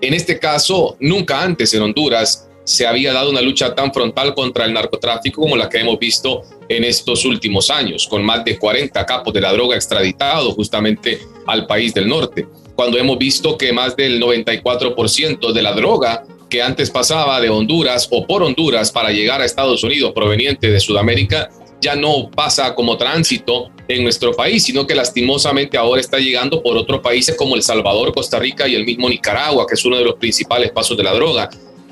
En 0.00 0.14
este 0.14 0.38
caso, 0.38 0.96
nunca 1.00 1.42
antes 1.42 1.74
en 1.74 1.82
Honduras 1.82 2.48
se 2.62 2.86
había 2.86 3.12
dado 3.12 3.30
una 3.30 3.40
lucha 3.40 3.74
tan 3.74 3.92
frontal 3.92 4.34
contra 4.34 4.66
el 4.66 4.72
narcotráfico 4.72 5.42
como 5.42 5.56
la 5.56 5.68
que 5.68 5.80
hemos 5.80 5.98
visto 5.98 6.42
en 6.68 6.84
estos 6.84 7.24
últimos 7.24 7.70
años, 7.70 8.06
con 8.06 8.22
más 8.22 8.44
de 8.44 8.56
40 8.56 9.04
capos 9.04 9.34
de 9.34 9.40
la 9.40 9.52
droga 9.52 9.74
extraditados 9.74 10.54
justamente 10.54 11.18
al 11.44 11.66
país 11.66 11.92
del 11.92 12.06
norte 12.06 12.46
cuando 12.74 12.98
hemos 12.98 13.18
visto 13.18 13.56
que 13.56 13.72
más 13.72 13.96
del 13.96 14.20
94% 14.20 15.52
de 15.52 15.62
la 15.62 15.72
droga 15.72 16.24
que 16.48 16.62
antes 16.62 16.90
pasaba 16.90 17.40
de 17.40 17.48
Honduras 17.48 18.08
o 18.10 18.26
por 18.26 18.42
Honduras 18.42 18.92
para 18.92 19.10
llegar 19.10 19.40
a 19.40 19.44
Estados 19.44 19.82
Unidos 19.84 20.12
proveniente 20.14 20.70
de 20.70 20.80
Sudamérica 20.80 21.50
ya 21.80 21.96
no 21.96 22.30
pasa 22.30 22.74
como 22.74 22.96
tránsito 22.96 23.70
en 23.88 24.04
nuestro 24.04 24.32
país, 24.32 24.62
sino 24.62 24.86
que 24.86 24.94
lastimosamente 24.94 25.76
ahora 25.76 26.00
está 26.00 26.18
llegando 26.18 26.62
por 26.62 26.76
otros 26.76 27.00
países 27.00 27.34
como 27.36 27.56
El 27.56 27.62
Salvador, 27.62 28.12
Costa 28.14 28.38
Rica 28.38 28.68
y 28.68 28.74
el 28.74 28.84
mismo 28.84 29.08
Nicaragua, 29.08 29.66
que 29.66 29.74
es 29.74 29.84
uno 29.84 29.96
de 29.96 30.04
los 30.04 30.14
principales 30.14 30.70
pasos 30.70 30.96
de 30.96 31.02
la 31.02 31.12
droga. 31.12 31.50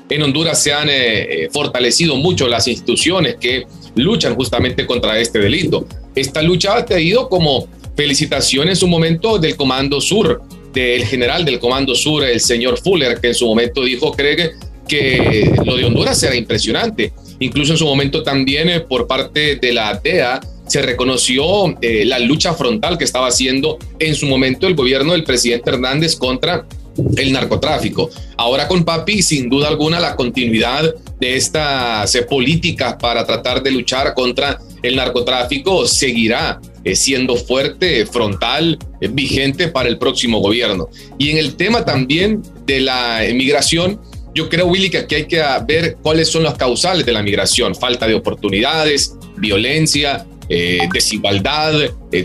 En 0.09 0.23
Honduras 0.23 0.61
se 0.61 0.73
han 0.73 0.89
eh, 0.89 0.93
eh, 1.43 1.49
fortalecido 1.51 2.15
mucho 2.15 2.47
las 2.47 2.67
instituciones 2.67 3.35
que 3.35 3.65
luchan 3.95 4.35
justamente 4.35 4.85
contra 4.85 5.19
este 5.19 5.39
delito. 5.39 5.85
Esta 6.15 6.41
lucha 6.41 6.75
ha 6.75 6.85
tenido 6.85 7.29
como 7.29 7.67
felicitación 7.95 8.69
en 8.69 8.75
su 8.75 8.87
momento 8.87 9.37
del 9.37 9.55
Comando 9.55 9.99
Sur, 9.99 10.41
del 10.73 11.05
general 11.05 11.45
del 11.45 11.59
Comando 11.59 11.95
Sur, 11.95 12.23
el 12.23 12.39
señor 12.39 12.79
Fuller, 12.79 13.19
que 13.19 13.29
en 13.29 13.35
su 13.35 13.45
momento 13.45 13.83
dijo, 13.83 14.11
cree 14.11 14.53
que 14.87 15.51
lo 15.65 15.77
de 15.77 15.85
Honduras 15.85 16.21
era 16.23 16.35
impresionante. 16.35 17.13
Incluso 17.39 17.73
en 17.73 17.77
su 17.77 17.85
momento 17.85 18.23
también 18.23 18.69
eh, 18.69 18.81
por 18.81 19.07
parte 19.07 19.55
de 19.55 19.73
la 19.73 19.99
DEA 20.01 20.41
se 20.67 20.81
reconoció 20.81 21.75
eh, 21.81 22.05
la 22.05 22.19
lucha 22.19 22.53
frontal 22.53 22.97
que 22.97 23.03
estaba 23.03 23.27
haciendo 23.27 23.77
en 23.99 24.15
su 24.15 24.25
momento 24.25 24.67
el 24.67 24.75
gobierno 24.75 25.13
del 25.13 25.23
presidente 25.23 25.69
Hernández 25.69 26.15
contra 26.15 26.65
el 27.17 27.31
narcotráfico. 27.31 28.09
Ahora 28.37 28.67
con 28.67 28.83
Papi, 28.83 29.21
sin 29.21 29.49
duda 29.49 29.67
alguna, 29.67 29.99
la 29.99 30.15
continuidad 30.15 30.93
de 31.19 31.35
estas 31.35 32.13
eh, 32.15 32.23
políticas 32.23 32.95
para 32.99 33.25
tratar 33.25 33.61
de 33.63 33.71
luchar 33.71 34.13
contra 34.13 34.59
el 34.81 34.95
narcotráfico 34.95 35.87
seguirá 35.87 36.59
eh, 36.83 36.95
siendo 36.95 37.35
fuerte, 37.35 38.05
frontal, 38.05 38.77
eh, 39.01 39.09
vigente 39.11 39.67
para 39.67 39.89
el 39.89 39.97
próximo 39.97 40.39
gobierno. 40.39 40.89
Y 41.17 41.31
en 41.31 41.37
el 41.37 41.55
tema 41.55 41.85
también 41.85 42.41
de 42.65 42.81
la 42.81 43.21
migración, 43.33 43.99
yo 44.33 44.49
creo, 44.49 44.67
Willy, 44.67 44.89
que 44.89 44.99
aquí 44.99 45.15
hay 45.15 45.27
que 45.27 45.43
ver 45.67 45.97
cuáles 46.01 46.29
son 46.29 46.43
las 46.43 46.55
causales 46.55 47.05
de 47.05 47.11
la 47.11 47.21
migración. 47.21 47.75
Falta 47.75 48.07
de 48.07 48.15
oportunidades, 48.15 49.15
violencia, 49.37 50.25
eh, 50.47 50.87
desigualdad, 50.93 51.73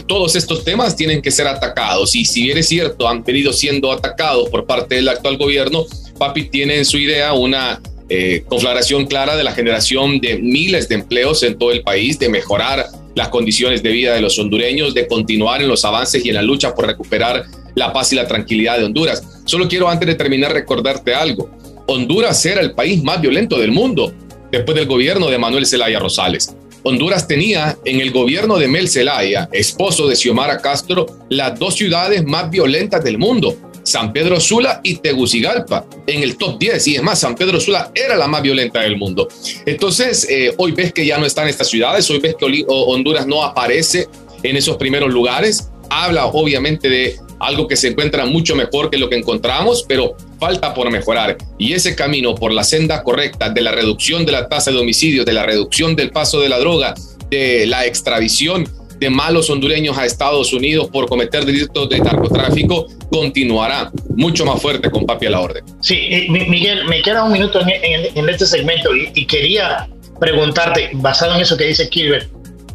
todos 0.07 0.35
estos 0.35 0.65
temas 0.65 0.97
tienen 0.97 1.23
que 1.23 1.31
ser 1.31 1.47
atacados. 1.47 2.15
Y 2.15 2.25
si 2.25 2.43
bien 2.43 2.59
es 2.59 2.69
cierto, 2.69 3.09
han 3.09 3.23
venido 3.23 3.53
siendo 3.53 3.93
atacados 3.93 4.49
por 4.49 4.67
parte 4.67 4.97
del 4.97 5.09
actual 5.09 5.37
gobierno, 5.37 5.85
Papi 6.19 6.45
tiene 6.45 6.79
en 6.79 6.85
su 6.85 6.99
idea 6.99 7.33
una 7.35 7.81
eh, 8.09 8.45
conflagración 8.49 9.07
clara 9.07 9.37
de 9.37 9.45
la 9.45 9.53
generación 9.53 10.21
de 10.21 10.39
miles 10.39 10.89
de 10.89 10.95
empleos 10.95 11.43
en 11.43 11.59
todo 11.59 11.73
el 11.73 11.83
país, 11.83 12.19
de 12.19 12.29
mejorar 12.29 12.87
las 13.17 13.31
condiciones 13.31 13.83
de 13.83 13.91
vida 13.91 14.15
de 14.15 14.21
los 14.21 14.39
hondureños, 14.39 14.95
de 14.95 15.09
continuar 15.09 15.63
en 15.63 15.69
los 15.69 15.85
avances 15.85 16.25
y 16.25 16.29
en 16.29 16.37
la 16.37 16.43
lucha 16.43 16.75
por 16.75 16.87
recuperar 16.87 17.47
la 17.75 17.93
paz 17.93 18.13
y 18.13 18.17
la 18.17 18.29
tranquilidad 18.29 18.79
de 18.79 18.85
Honduras. 18.85 19.43
Solo 19.47 19.67
quiero 19.67 19.89
antes 19.89 20.07
de 20.07 20.15
terminar 20.15 20.53
recordarte 20.53 21.15
algo. 21.15 21.51
Honduras 21.89 22.45
era 22.45 22.61
el 22.61 22.73
país 22.73 23.03
más 23.03 23.21
violento 23.21 23.59
del 23.59 23.73
mundo 23.73 24.13
después 24.53 24.77
del 24.77 24.87
gobierno 24.87 25.29
de 25.29 25.39
Manuel 25.39 25.67
Zelaya 25.67 25.99
Rosales. 25.99 26.55
Honduras 26.83 27.27
tenía 27.27 27.77
en 27.85 28.01
el 28.01 28.13
gobierno 28.13 28.59
de 28.59 28.69
Mel 28.69 28.89
Zelaya, 28.89 29.49
esposo 29.51 30.07
de 30.07 30.15
Xiomara 30.15 30.59
Castro, 30.59 31.07
las 31.31 31.59
dos 31.59 31.75
ciudades 31.75 32.23
más 32.25 32.51
violentas 32.51 33.03
del 33.03 33.19
mundo, 33.19 33.57
San 33.87 34.13
Pedro 34.13 34.41
Sula 34.41 34.81
y 34.83 34.97
Tegucigalpa, 34.97 35.87
en 36.09 36.23
el 36.23 36.37
top 36.37 36.59
10. 36.59 36.89
Y 36.89 36.97
es 36.97 37.03
más, 37.05 37.21
San 37.21 37.37
Pedro 37.37 37.61
Sula 37.61 37.93
era 37.95 38.17
la 38.17 38.27
más 38.27 38.43
violenta 38.43 38.81
del 38.81 38.97
mundo. 38.97 39.29
Entonces, 39.65 40.27
eh, 40.29 40.53
hoy 40.57 40.73
ves 40.73 40.93
que 40.93 41.07
ya 41.07 41.19
no 41.19 41.25
están 41.25 41.47
estas 41.47 41.69
ciudades, 41.69 42.11
hoy 42.11 42.19
ves 42.19 42.35
que 42.35 42.65
Honduras 42.67 43.29
no 43.29 43.45
aparece 43.45 44.09
en 44.43 44.57
esos 44.57 44.77
primeros 44.77 45.13
lugares. 45.13 45.71
Habla 45.89 46.27
obviamente 46.27 46.89
de 46.89 47.17
algo 47.39 47.69
que 47.69 47.77
se 47.77 47.87
encuentra 47.87 48.27
mucho 48.27 48.57
mejor 48.57 48.91
que 48.91 48.99
lo 48.99 49.09
que 49.09 49.17
encontramos, 49.17 49.85
pero 49.87 50.17
falta 50.41 50.75
por 50.75 50.91
mejorar. 50.91 51.37
Y 51.57 51.73
ese 51.73 51.95
camino 51.95 52.35
por 52.35 52.53
la 52.53 52.65
senda 52.65 53.05
correcta 53.05 53.51
de 53.51 53.61
la 53.61 53.71
reducción 53.71 54.27
de 54.27 54.33
la 54.33 54.49
tasa 54.49 54.73
de 54.73 54.79
homicidios, 54.79 55.25
de 55.25 55.33
la 55.33 55.45
reducción 55.45 55.95
del 55.95 56.11
paso 56.11 56.41
de 56.41 56.49
la 56.49 56.59
droga, 56.59 56.95
de 57.31 57.67
la 57.67 57.87
extradición 57.87 58.69
de 58.99 59.11
malos 59.11 59.51
hondureños 59.51 59.97
a 59.99 60.05
Estados 60.05 60.53
Unidos 60.53 60.89
por 60.93 61.09
cometer 61.09 61.45
delitos 61.45 61.89
de 61.89 61.99
narcotráfico 61.99 62.87
continuará 63.11 63.91
mucho 64.17 64.45
más 64.45 64.61
fuerte 64.61 64.91
con 64.91 65.07
papi 65.07 65.27
a 65.27 65.31
la 65.31 65.41
orden. 65.41 65.65
Sí, 65.81 66.27
Miguel, 66.29 66.85
me 66.87 67.03
queda 67.03 67.25
un 67.25 67.33
minuto 67.33 67.61
en, 67.61 68.29
este 68.29 68.47
segmento 68.47 68.95
y, 68.95 69.11
y, 69.15 69.27
quería 69.27 69.89
preguntarte, 70.19 70.91
basado 70.95 71.35
en 71.35 71.43
eso 71.43 71.57
que 71.57 71.65
dice 71.65 71.89
Kilbert, 71.89 72.31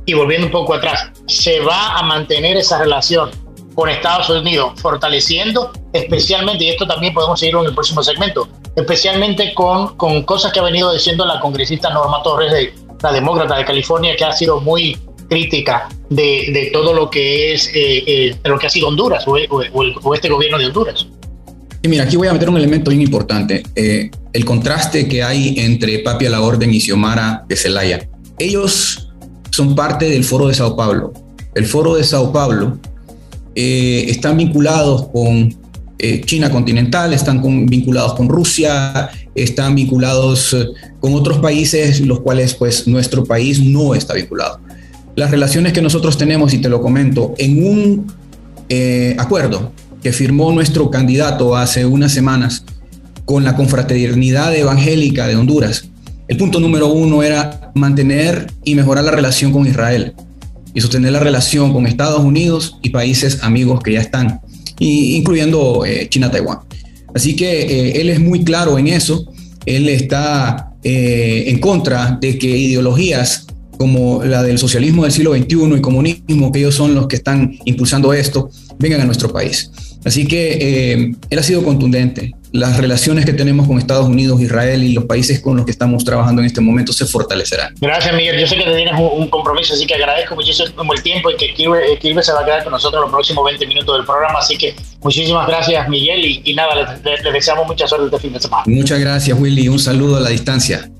y 0.05 0.13
volviendo 0.13 0.47
un 0.47 0.51
poco 0.51 0.73
atrás, 0.73 1.11
¿se 1.27 1.59
va 1.59 1.97
a 1.97 2.03
mantener 2.03 2.57
esa 2.57 2.79
relación 2.79 3.31
con 3.75 3.89
Estados 3.89 4.29
Unidos, 4.29 4.73
fortaleciendo 4.81 5.71
especialmente, 5.93 6.63
y 6.65 6.69
esto 6.69 6.87
también 6.87 7.13
podemos 7.13 7.39
seguirlo 7.39 7.61
en 7.61 7.67
el 7.67 7.73
próximo 7.73 8.03
segmento, 8.03 8.47
especialmente 8.75 9.53
con, 9.53 9.95
con 9.97 10.23
cosas 10.23 10.51
que 10.51 10.59
ha 10.59 10.63
venido 10.63 10.91
diciendo 10.93 11.25
la 11.25 11.39
congresista 11.39 11.89
Norma 11.89 12.21
Torres, 12.23 12.51
de, 12.51 12.73
la 13.01 13.11
demócrata 13.11 13.57
de 13.57 13.65
California, 13.65 14.15
que 14.15 14.23
ha 14.23 14.31
sido 14.31 14.61
muy 14.61 14.97
crítica 15.31 15.87
de, 16.09 16.51
de 16.51 16.69
todo 16.73 16.93
lo 16.93 17.09
que 17.09 17.53
es 17.53 17.67
eh, 17.73 18.03
eh, 18.05 18.35
lo 18.43 18.59
que 18.59 18.67
ha 18.67 18.69
sido 18.69 18.89
Honduras 18.89 19.25
o, 19.25 19.37
o, 20.03 20.13
este 20.13 20.27
gobierno 20.27 20.57
de 20.57 20.65
Honduras. 20.65 21.07
Y 21.81 21.87
mira, 21.87 22.03
aquí 22.03 22.17
voy 22.17 22.27
a 22.27 22.33
meter 22.33 22.49
un 22.49 22.57
elemento 22.57 22.89
bien 22.91 23.01
importante, 23.01 23.63
eh, 23.75 24.11
el 24.33 24.43
contraste 24.43 25.07
que 25.07 25.23
hay 25.23 25.55
entre 25.57 25.99
Papi 25.99 26.25
a 26.25 26.31
la 26.31 26.41
Orden 26.41 26.73
y 26.73 26.81
Xiomara 26.81 27.45
de 27.47 27.55
Celaya. 27.55 28.09
Ellos 28.39 29.09
son 29.51 29.73
parte 29.73 30.09
del 30.09 30.25
Foro 30.25 30.49
de 30.49 30.53
Sao 30.53 30.75
Paulo. 30.75 31.13
El 31.55 31.65
Foro 31.65 31.95
de 31.95 32.03
Sao 32.03 32.33
Paulo 32.33 32.77
eh, 33.55 34.05
están 34.09 34.35
vinculados 34.37 35.07
con 35.09 35.61
China 36.25 36.49
continental, 36.49 37.13
están 37.13 37.43
vinculados 37.67 38.15
con 38.15 38.27
Rusia, 38.27 39.11
están 39.35 39.75
vinculados 39.75 40.57
con 40.99 41.13
otros 41.13 41.37
países, 41.37 42.01
los 42.01 42.21
cuales 42.21 42.55
pues 42.55 42.87
nuestro 42.87 43.23
país 43.23 43.63
no 43.63 43.93
está 43.93 44.15
vinculado. 44.15 44.59
Las 45.21 45.29
relaciones 45.29 45.71
que 45.71 45.83
nosotros 45.83 46.17
tenemos, 46.17 46.51
y 46.51 46.57
te 46.57 46.67
lo 46.67 46.81
comento, 46.81 47.35
en 47.37 47.63
un 47.63 48.11
acuerdo 49.19 49.71
que 50.01 50.11
firmó 50.11 50.51
nuestro 50.51 50.89
candidato 50.89 51.55
hace 51.55 51.85
unas 51.85 52.11
semanas 52.11 52.65
con 53.23 53.43
la 53.43 53.55
confraternidad 53.55 54.55
evangélica 54.55 55.27
de 55.27 55.35
Honduras, 55.35 55.87
el 56.27 56.37
punto 56.37 56.59
número 56.59 56.87
uno 56.87 57.21
era 57.21 57.71
mantener 57.75 58.51
y 58.63 58.73
mejorar 58.73 59.03
la 59.03 59.11
relación 59.11 59.51
con 59.51 59.67
Israel 59.67 60.15
y 60.73 60.81
sostener 60.81 61.11
la 61.11 61.19
relación 61.19 61.71
con 61.71 61.85
Estados 61.85 62.23
Unidos 62.23 62.79
y 62.81 62.89
países 62.89 63.43
amigos 63.43 63.83
que 63.83 63.93
ya 63.93 64.01
están, 64.01 64.41
incluyendo 64.79 65.85
eh, 65.85 66.09
China-Taiwán. 66.09 66.61
Así 67.13 67.35
que 67.35 67.61
eh, 67.61 68.01
él 68.01 68.09
es 68.09 68.19
muy 68.19 68.43
claro 68.43 68.79
en 68.79 68.87
eso, 68.87 69.31
él 69.67 69.87
está 69.87 70.73
eh, 70.83 71.43
en 71.45 71.59
contra 71.59 72.17
de 72.19 72.39
que 72.39 72.47
ideologías 72.47 73.45
como 73.81 74.23
la 74.23 74.43
del 74.43 74.59
socialismo 74.59 75.01
del 75.01 75.11
siglo 75.11 75.33
XXI 75.33 75.77
y 75.77 75.81
comunismo, 75.81 76.51
que 76.51 76.59
ellos 76.59 76.75
son 76.75 76.93
los 76.93 77.07
que 77.07 77.15
están 77.15 77.57
impulsando 77.65 78.13
esto, 78.13 78.51
vengan 78.77 79.01
a 79.01 79.05
nuestro 79.05 79.33
país. 79.33 79.71
Así 80.05 80.27
que 80.27 81.15
él 81.27 81.39
ha 81.39 81.41
sido 81.41 81.63
contundente 81.63 82.31
las 82.51 82.77
relaciones 82.77 83.25
que 83.25 83.33
tenemos 83.33 83.65
con 83.65 83.79
Estados 83.79 84.07
Unidos, 84.07 84.39
Israel 84.39 84.83
y 84.83 84.93
los 84.93 85.05
países 85.05 85.39
con 85.39 85.57
los 85.57 85.65
que 85.65 85.71
estamos 85.71 86.05
trabajando 86.05 86.43
en 86.43 86.45
este 86.45 86.61
momento 86.61 86.93
se 86.93 87.07
fortalecerán. 87.07 87.73
Gracias, 87.81 88.13
Miguel. 88.13 88.39
Yo 88.39 88.45
sé 88.45 88.55
que 88.55 88.65
tienes 88.65 88.93
un, 88.99 89.27
compromiso, 89.29 89.73
así 89.73 89.87
que 89.87 89.95
agradezco 89.95 90.35
muchísimo 90.35 90.93
el 90.93 91.01
tiempo 91.01 91.31
y 91.31 91.37
que 91.37 91.55
Kirby, 91.55 92.21
se 92.21 92.33
va 92.33 92.41
a 92.41 92.45
quedar 92.45 92.63
con 92.63 92.73
nosotros 92.73 93.01
los 93.01 93.09
próximos 93.09 93.43
20 93.45 93.65
minutos 93.65 93.97
del 93.97 94.05
programa. 94.05 94.37
Así 94.37 94.59
que 94.59 94.75
muchísimas 95.01 95.47
gracias, 95.47 95.89
Miguel. 95.89 96.23
Y, 96.43 96.53
nada, 96.53 97.01
les, 97.03 97.33
deseamos 97.33 97.65
mucha 97.65 97.87
suerte 97.87 98.05
este 98.05 98.19
fin 98.19 98.33
de 98.33 98.39
semana. 98.39 98.63
Muchas 98.67 98.99
gracias, 98.99 99.39
Willy. 99.39 99.69
Un 99.69 99.79
saludo 99.79 100.17
a 100.17 100.19
la 100.19 100.29
distancia. 100.29 100.91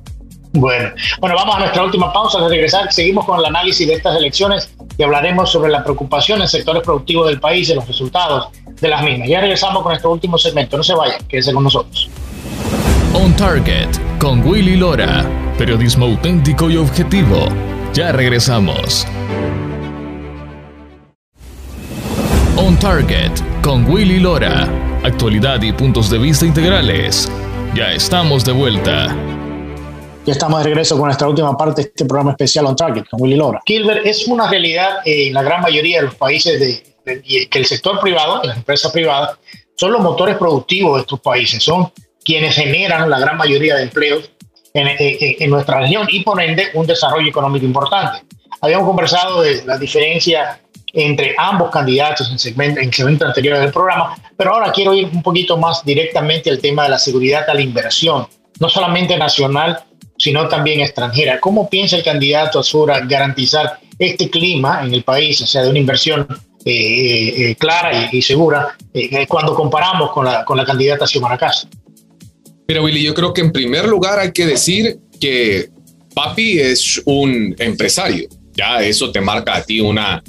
Bueno, 0.54 0.90
bueno, 1.20 1.36
vamos 1.36 1.56
a 1.56 1.60
nuestra 1.60 1.84
última 1.84 2.12
pausa. 2.12 2.42
de 2.42 2.50
regresar, 2.50 2.92
seguimos 2.92 3.26
con 3.26 3.40
el 3.40 3.46
análisis 3.46 3.88
de 3.88 3.94
estas 3.94 4.18
elecciones 4.18 4.74
y 4.98 5.04
hablaremos 5.04 5.50
sobre 5.50 5.72
la 5.72 5.84
preocupación 5.84 6.42
en 6.42 6.48
sectores 6.48 6.84
productivos 6.84 7.28
del 7.28 7.40
país 7.40 7.70
y 7.70 7.76
los 7.76 7.88
resultados 7.88 8.50
de 8.82 8.88
las 8.90 9.02
mismas. 9.02 9.30
Ya 9.30 9.40
regresamos 9.40 9.82
con 9.82 9.92
nuestro 9.92 10.12
último 10.12 10.38
segmento. 10.38 10.76
No 10.76 10.84
se 10.84 10.94
vayan, 10.94 11.26
quédense 11.28 11.54
con 11.54 11.64
nosotros. 11.64 12.10
On 13.14 13.34
Target 13.36 13.90
con 14.20 14.46
Willy 14.46 14.76
Lora. 14.76 15.26
Periodismo 15.58 16.06
auténtico 16.06 16.70
y 16.70 16.78
objetivo. 16.78 17.48
Ya 17.94 18.12
regresamos. 18.12 19.08
On 22.58 22.78
Target 22.78 23.32
con 23.62 23.90
Willy 23.90 24.20
Lora. 24.20 24.68
Actualidad 25.04 25.62
y 25.62 25.72
puntos 25.72 26.10
de 26.10 26.18
vista 26.18 26.46
integrales. 26.46 27.32
Ya 27.74 27.92
estamos 27.92 28.44
de 28.44 28.52
vuelta. 28.52 29.16
Ya 30.24 30.34
estamos 30.34 30.60
de 30.60 30.66
regreso 30.66 30.96
con 30.98 31.06
nuestra 31.06 31.28
última 31.28 31.58
parte 31.58 31.82
de 31.82 31.88
este 31.88 32.06
programa 32.06 32.32
especial 32.32 32.68
On 32.68 32.76
Target 32.76 33.06
con 33.10 33.20
Willy 33.24 33.36
Lora. 33.36 33.60
Kilber, 33.66 34.06
es 34.06 34.28
una 34.28 34.48
realidad 34.48 35.00
en 35.04 35.34
la 35.34 35.42
gran 35.42 35.62
mayoría 35.62 35.98
de 35.98 36.06
los 36.06 36.16
países 36.16 36.60
de, 36.60 37.48
que 37.50 37.58
el 37.58 37.66
sector 37.66 38.00
privado, 38.00 38.40
las 38.44 38.58
empresas 38.58 38.92
privadas, 38.92 39.40
son 39.76 39.92
los 39.92 40.02
motores 40.02 40.38
productivos 40.38 40.98
de 40.98 41.02
estos 41.02 41.20
países, 41.22 41.64
son 41.64 41.92
quienes 42.24 42.54
generan 42.54 43.10
la 43.10 43.18
gran 43.18 43.36
mayoría 43.36 43.76
de 43.78 43.84
empleos 43.84 44.30
en, 44.76 45.50
nuestra 45.50 45.80
región 45.80 46.06
y 46.12 46.24
por 46.24 46.40
ende 46.40 46.68
un 46.76 46.86
desarrollo 46.86 47.28
económico 47.28 47.66
importante. 47.66 48.20
Habíamos 48.62 48.86
conversado 48.86 49.42
de 49.42 49.66
la 49.66 49.80
diferencia 49.80 50.62
entre 50.94 51.34
ambos 51.36 51.72
candidatos 51.72 52.30
en 52.30 52.38
segmento, 52.38 52.80
en 52.80 52.94
segmento 52.94 53.26
anterior 53.26 53.58
del 53.58 53.72
programa, 53.72 54.16
pero 54.38 54.54
ahora 54.54 54.72
quiero 54.72 54.94
ir 54.94 55.10
un 55.12 55.24
poquito 55.24 55.58
más 55.58 55.84
directamente 55.84 56.52
al 56.52 56.60
tema 56.60 56.84
de 56.84 56.90
la 56.90 57.00
seguridad 57.00 57.50
a 57.50 57.56
la 57.56 57.62
inversión, 57.62 58.28
no 58.60 58.70
solamente 58.70 59.18
nacional, 59.18 59.84
sino 60.22 60.48
también 60.48 60.82
extranjera. 60.82 61.40
¿Cómo 61.40 61.68
piensa 61.68 61.96
el 61.98 62.04
candidato 62.04 62.60
Azura 62.60 63.00
garantizar 63.02 63.80
este 63.98 64.30
clima 64.30 64.84
en 64.86 64.94
el 64.94 65.04
país, 65.04 65.42
o 65.42 65.48
sea, 65.48 65.64
de 65.64 65.70
una 65.70 65.80
inversión 65.80 66.28
eh, 66.64 66.72
eh, 66.72 67.50
eh, 67.50 67.56
clara 67.56 68.10
y, 68.12 68.22
segura 68.22 68.78
cuando 69.28 69.56
comparamos 69.56 70.12
con 70.12 70.26
la, 70.26 70.46
con 70.46 70.58
la 70.58 70.64
candidata 70.64 71.08
Xiomara 71.08 71.38
Castro. 71.38 71.70
Mira, 72.68 72.84
Willy, 72.84 73.02
yo 73.02 73.16
creo 73.16 73.34
que 73.34 73.42
en 73.42 73.52
primer 73.52 73.88
lugar 73.88 74.20
hay 74.20 74.32
que 74.32 74.46
decir 74.46 75.00
que 75.20 75.70
Papi 76.14 76.60
es 76.60 77.02
un 77.06 77.56
empresario. 77.58 78.30
Ya 78.54 78.84
eso 78.84 79.12
te 79.12 79.22
marca 79.22 79.56
a 79.56 79.64
ti 79.64 79.80
una 79.80 80.22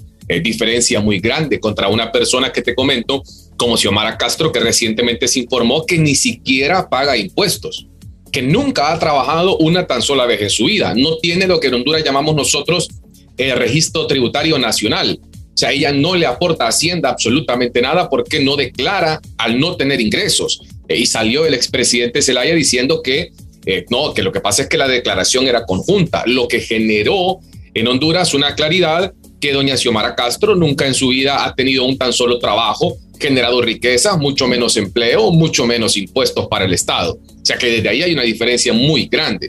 diferencia 0.43 1.01
muy 1.01 1.19
grande 1.19 1.61
contra 1.61 1.89
una 1.89 2.11
persona 2.11 2.51
que 2.51 2.63
te 2.63 2.75
comento, 2.75 3.23
como 3.59 3.77
Xiomara 3.77 4.17
Castro, 4.17 4.51
que 4.51 4.61
recientemente 4.61 5.29
se 5.29 5.41
informó 5.41 5.85
que 5.85 5.99
ni 5.99 6.15
siquiera 6.15 6.89
paga 6.89 7.17
impuestos, 7.17 7.89
que 8.33 8.43
nunca 8.43 8.93
ha 8.93 8.99
trabajado 8.99 9.57
una 9.59 9.87
tan 9.87 10.03
sola 10.03 10.27
vez 10.27 10.43
en 10.43 10.51
su 10.51 10.65
vida. 10.65 10.95
No 10.97 11.19
tiene 11.19 11.47
lo 11.47 11.61
que 11.61 11.69
en 11.69 11.75
Honduras 11.75 12.03
llamamos 12.03 12.35
nosotros 12.35 12.89
el 13.37 13.57
registro 13.57 14.07
tributario 14.07 14.59
nacional 14.59 15.21
o 15.55 15.57
sea, 15.57 15.71
ella 15.71 15.93
no 15.93 16.17
le 16.17 16.25
aporta 16.25 16.65
a 16.65 16.69
Hacienda 16.69 17.11
absolutamente 17.11 17.83
nada 17.83 18.09
porque 18.09 18.41
no 18.41 18.57
declara 18.57 19.21
al 19.37 19.61
no 19.61 19.77
tener 19.77 20.01
ingresos. 20.01 20.63
Eh, 20.89 20.97
y 20.97 21.07
salió 21.07 21.45
el 21.45 21.53
expresidente 21.53 22.23
Zelaya 22.23 22.55
diciendo 22.55 23.03
que 23.03 23.33
eh, 23.67 23.85
no, 23.91 24.15
que 24.15 24.23
lo 24.23 24.33
que 24.33 24.41
pasa 24.41 24.63
es 24.63 24.69
que 24.69 24.79
la 24.79 24.89
declaración 24.89 25.47
era 25.47 25.67
conjunta, 25.67 26.25
lo 26.27 26.49
que 26.49 26.61
generó 26.61 27.39
en 27.75 27.87
Honduras 27.87 28.35
una 28.35 28.55
claridad 28.55 29.13
que 29.41 29.53
doña 29.53 29.77
Xiomara 29.77 30.15
Castro 30.15 30.57
nunca 30.57 30.87
en 30.87 30.95
su 30.95 31.09
vida 31.09 31.45
ha 31.45 31.55
tenido 31.55 31.85
un 31.85 31.99
tan 31.99 32.13
solo 32.13 32.39
trabajo, 32.39 32.97
generado 33.23 33.63
riqueza, 33.63 34.17
mucho 34.19 34.47
menos 34.47 34.77
empleo, 34.77 35.31
mucho 35.31 35.65
menos 35.67 35.97
impuestos 35.97 36.47
para 36.49 36.67
el 36.67 36.75
Estado. 36.75 37.15
O 37.15 37.45
sea 37.45 37.57
que 37.57 37.69
desde 37.69 37.89
ahí 37.89 38.03
hay 38.03 38.13
una 38.13 38.23
diferencia 38.23 38.73
muy 38.73 39.07
grande. 39.07 39.49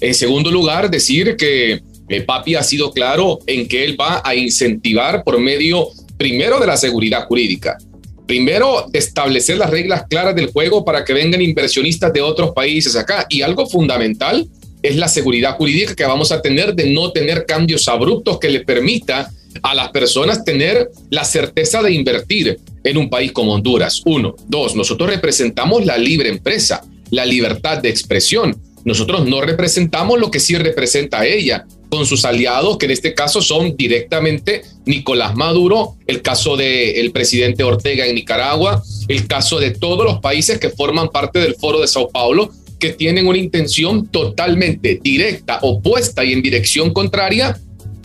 En 0.00 0.14
segundo 0.14 0.50
lugar, 0.50 0.90
decir 0.90 1.34
que 1.36 1.80
eh, 2.08 2.20
Papi 2.22 2.54
ha 2.54 2.62
sido 2.62 2.92
claro 2.92 3.38
en 3.46 3.66
que 3.66 3.84
él 3.84 3.98
va 4.00 4.22
a 4.24 4.34
incentivar 4.34 5.24
por 5.24 5.40
medio, 5.40 5.88
primero, 6.18 6.60
de 6.60 6.66
la 6.66 6.76
seguridad 6.76 7.24
jurídica. 7.26 7.78
Primero, 8.26 8.86
establecer 8.92 9.58
las 9.58 9.70
reglas 9.70 10.04
claras 10.08 10.34
del 10.34 10.46
juego 10.46 10.84
para 10.84 11.04
que 11.04 11.12
vengan 11.12 11.42
inversionistas 11.42 12.12
de 12.12 12.20
otros 12.20 12.52
países 12.52 12.96
acá. 12.96 13.26
Y 13.28 13.42
algo 13.42 13.66
fundamental 13.66 14.46
es 14.82 14.96
la 14.96 15.08
seguridad 15.08 15.56
jurídica 15.56 15.94
que 15.94 16.04
vamos 16.04 16.30
a 16.30 16.42
tener 16.42 16.74
de 16.74 16.90
no 16.90 17.10
tener 17.10 17.46
cambios 17.46 17.88
abruptos 17.88 18.38
que 18.38 18.50
le 18.50 18.60
permita 18.60 19.30
a 19.62 19.74
las 19.74 19.90
personas 19.90 20.44
tener 20.44 20.90
la 21.10 21.24
certeza 21.24 21.82
de 21.82 21.92
invertir 21.92 22.58
en 22.84 22.96
un 22.96 23.10
país 23.10 23.32
como 23.32 23.54
Honduras. 23.54 24.02
Uno. 24.04 24.36
Dos, 24.46 24.76
nosotros 24.76 25.10
representamos 25.10 25.84
la 25.84 25.98
libre 25.98 26.28
empresa, 26.28 26.84
la 27.10 27.26
libertad 27.26 27.78
de 27.78 27.88
expresión. 27.88 28.56
Nosotros 28.84 29.26
no 29.26 29.40
representamos 29.40 30.20
lo 30.20 30.30
que 30.30 30.40
sí 30.40 30.56
representa 30.56 31.26
ella, 31.26 31.66
con 31.88 32.06
sus 32.06 32.24
aliados, 32.24 32.76
que 32.76 32.86
en 32.86 32.92
este 32.92 33.14
caso 33.14 33.40
son 33.40 33.76
directamente 33.76 34.62
Nicolás 34.84 35.36
Maduro, 35.36 35.94
el 36.06 36.22
caso 36.22 36.56
del 36.56 37.10
presidente 37.12 37.62
Ortega 37.62 38.04
en 38.06 38.16
Nicaragua, 38.16 38.82
el 39.08 39.26
caso 39.26 39.60
de 39.60 39.70
todos 39.70 40.04
los 40.04 40.18
países 40.18 40.58
que 40.58 40.70
forman 40.70 41.08
parte 41.08 41.38
del 41.38 41.54
Foro 41.54 41.80
de 41.80 41.86
Sao 41.86 42.08
Paulo, 42.08 42.50
que 42.80 42.92
tienen 42.92 43.26
una 43.26 43.38
intención 43.38 44.08
totalmente 44.08 45.00
directa, 45.02 45.60
opuesta 45.62 46.24
y 46.24 46.32
en 46.32 46.42
dirección 46.42 46.92
contraria 46.92 47.58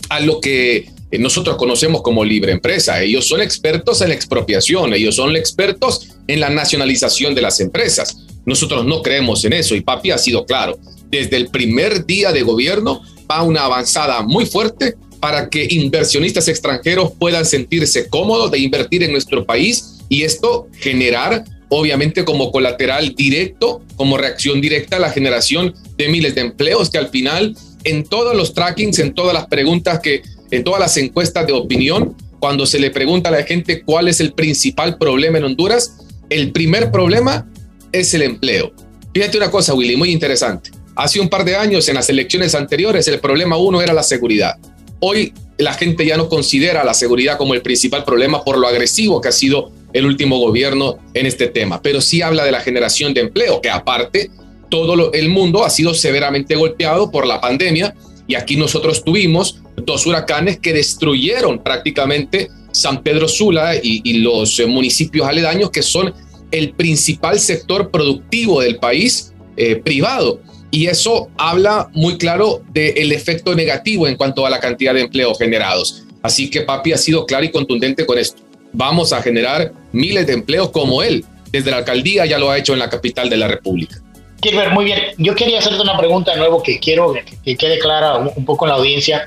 a 0.08 0.20
lo 0.20 0.40
que 0.40 0.86
nosotros 1.18 1.56
conocemos 1.56 2.02
como 2.02 2.24
libre 2.24 2.52
empresa. 2.52 3.02
Ellos 3.02 3.26
son 3.26 3.40
expertos 3.40 4.00
en 4.00 4.08
la 4.08 4.14
expropiación, 4.14 4.94
ellos 4.94 5.16
son 5.16 5.36
expertos 5.36 6.08
en 6.26 6.40
la 6.40 6.50
nacionalización 6.50 7.34
de 7.34 7.42
las 7.42 7.60
empresas. 7.60 8.16
Nosotros 8.46 8.84
no 8.84 9.02
creemos 9.02 9.44
en 9.44 9.52
eso 9.52 9.74
y 9.74 9.80
Papi 9.80 10.10
ha 10.10 10.18
sido 10.18 10.46
claro. 10.46 10.78
Desde 11.10 11.36
el 11.36 11.48
primer 11.48 12.06
día 12.06 12.32
de 12.32 12.42
gobierno 12.42 13.02
va 13.30 13.42
una 13.42 13.64
avanzada 13.64 14.22
muy 14.22 14.46
fuerte 14.46 14.94
para 15.20 15.50
que 15.50 15.66
inversionistas 15.70 16.48
extranjeros 16.48 17.12
puedan 17.18 17.44
sentirse 17.44 18.08
cómodos 18.08 18.50
de 18.50 18.58
invertir 18.58 19.02
en 19.02 19.12
nuestro 19.12 19.44
país 19.44 19.98
y 20.08 20.22
esto 20.22 20.66
generar, 20.78 21.44
obviamente, 21.68 22.24
como 22.24 22.50
colateral 22.50 23.14
directo, 23.14 23.82
como 23.96 24.16
reacción 24.16 24.60
directa 24.60 24.96
a 24.96 25.00
la 25.00 25.10
generación 25.10 25.74
de 25.96 26.08
miles 26.08 26.34
de 26.34 26.40
empleos 26.40 26.90
que 26.90 26.98
al 26.98 27.10
final, 27.10 27.54
en 27.84 28.04
todos 28.04 28.34
los 28.34 28.54
trackings, 28.54 28.98
en 28.98 29.14
todas 29.14 29.34
las 29.34 29.46
preguntas 29.46 30.00
que, 30.00 30.22
en 30.50 30.64
todas 30.64 30.80
las 30.80 30.96
encuestas 30.96 31.46
de 31.46 31.52
opinión, 31.52 32.16
cuando 32.38 32.66
se 32.66 32.78
le 32.78 32.90
pregunta 32.90 33.28
a 33.28 33.32
la 33.32 33.42
gente 33.42 33.82
cuál 33.82 34.08
es 34.08 34.20
el 34.20 34.32
principal 34.32 34.98
problema 34.98 35.38
en 35.38 35.44
Honduras, 35.44 35.98
el 36.28 36.52
primer 36.52 36.90
problema 36.90 37.48
es 37.92 38.14
el 38.14 38.22
empleo. 38.22 38.72
Fíjate 39.12 39.36
una 39.36 39.50
cosa, 39.50 39.74
Willy, 39.74 39.96
muy 39.96 40.10
interesante. 40.10 40.70
Hace 40.96 41.20
un 41.20 41.28
par 41.28 41.44
de 41.44 41.56
años, 41.56 41.88
en 41.88 41.96
las 41.96 42.08
elecciones 42.08 42.54
anteriores, 42.54 43.06
el 43.08 43.20
problema 43.20 43.56
uno 43.56 43.82
era 43.82 43.92
la 43.92 44.02
seguridad. 44.02 44.56
Hoy 45.00 45.32
la 45.58 45.74
gente 45.74 46.04
ya 46.06 46.16
no 46.16 46.28
considera 46.28 46.84
la 46.84 46.94
seguridad 46.94 47.36
como 47.36 47.54
el 47.54 47.62
principal 47.62 48.04
problema 48.04 48.44
por 48.44 48.58
lo 48.58 48.66
agresivo 48.66 49.20
que 49.20 49.28
ha 49.28 49.32
sido 49.32 49.72
el 49.92 50.06
último 50.06 50.38
gobierno 50.38 50.98
en 51.14 51.26
este 51.26 51.48
tema, 51.48 51.82
pero 51.82 52.00
sí 52.00 52.22
habla 52.22 52.44
de 52.44 52.52
la 52.52 52.60
generación 52.60 53.12
de 53.12 53.22
empleo, 53.22 53.60
que 53.60 53.70
aparte 53.70 54.30
todo 54.68 55.12
el 55.12 55.28
mundo 55.28 55.64
ha 55.64 55.70
sido 55.70 55.94
severamente 55.94 56.54
golpeado 56.54 57.10
por 57.10 57.26
la 57.26 57.40
pandemia 57.40 57.94
y 58.26 58.36
aquí 58.36 58.56
nosotros 58.56 59.02
tuvimos 59.04 59.60
dos 59.84 60.06
huracanes 60.06 60.58
que 60.58 60.72
destruyeron 60.72 61.62
prácticamente 61.62 62.50
San 62.72 63.02
Pedro 63.02 63.28
Sula 63.28 63.74
y, 63.82 64.20
los 64.20 64.60
municipios 64.66 65.26
aledaños 65.26 65.70
que 65.70 65.82
son 65.82 66.14
el 66.50 66.72
principal 66.72 67.38
sector 67.38 67.90
productivo 67.90 68.60
del 68.60 68.76
país 68.76 69.32
eh, 69.56 69.76
privado. 69.76 70.40
Y 70.70 70.86
eso 70.86 71.28
habla 71.36 71.88
muy 71.92 72.16
claro 72.16 72.62
del 72.72 73.12
efecto 73.12 73.54
negativo 73.54 74.06
en 74.06 74.16
cuanto 74.16 74.46
a 74.46 74.50
la 74.50 74.60
cantidad 74.60 74.94
de 74.94 75.02
empleos 75.02 75.38
generados. 75.38 76.04
Así 76.22 76.50
que 76.50 76.62
Papi 76.62 76.92
ha 76.92 76.98
sido 76.98 77.26
claro 77.26 77.44
y 77.44 77.50
contundente 77.50 78.06
con 78.06 78.18
esto. 78.18 78.42
Vamos 78.72 79.12
a 79.12 79.20
generar 79.20 79.72
miles 79.92 80.26
de 80.26 80.34
empleos 80.34 80.70
como 80.70 81.02
él. 81.02 81.24
Desde 81.50 81.72
la 81.72 81.78
alcaldía 81.78 82.26
ya 82.26 82.38
lo 82.38 82.50
ha 82.50 82.58
hecho 82.58 82.72
en 82.72 82.78
la 82.78 82.88
capital 82.88 83.28
de 83.28 83.36
la 83.36 83.48
República. 83.48 83.96
ver 84.42 84.70
muy 84.70 84.84
bien. 84.84 85.00
Yo 85.18 85.34
quería 85.34 85.58
hacerte 85.58 85.80
una 85.80 85.98
pregunta 85.98 86.32
de 86.32 86.38
nuevo 86.38 86.62
que 86.62 86.78
quiero 86.78 87.14
que 87.44 87.56
quede 87.56 87.78
clara 87.80 88.16
un, 88.16 88.44
poco 88.44 88.66
en 88.66 88.70
la 88.70 88.76
audiencia. 88.76 89.24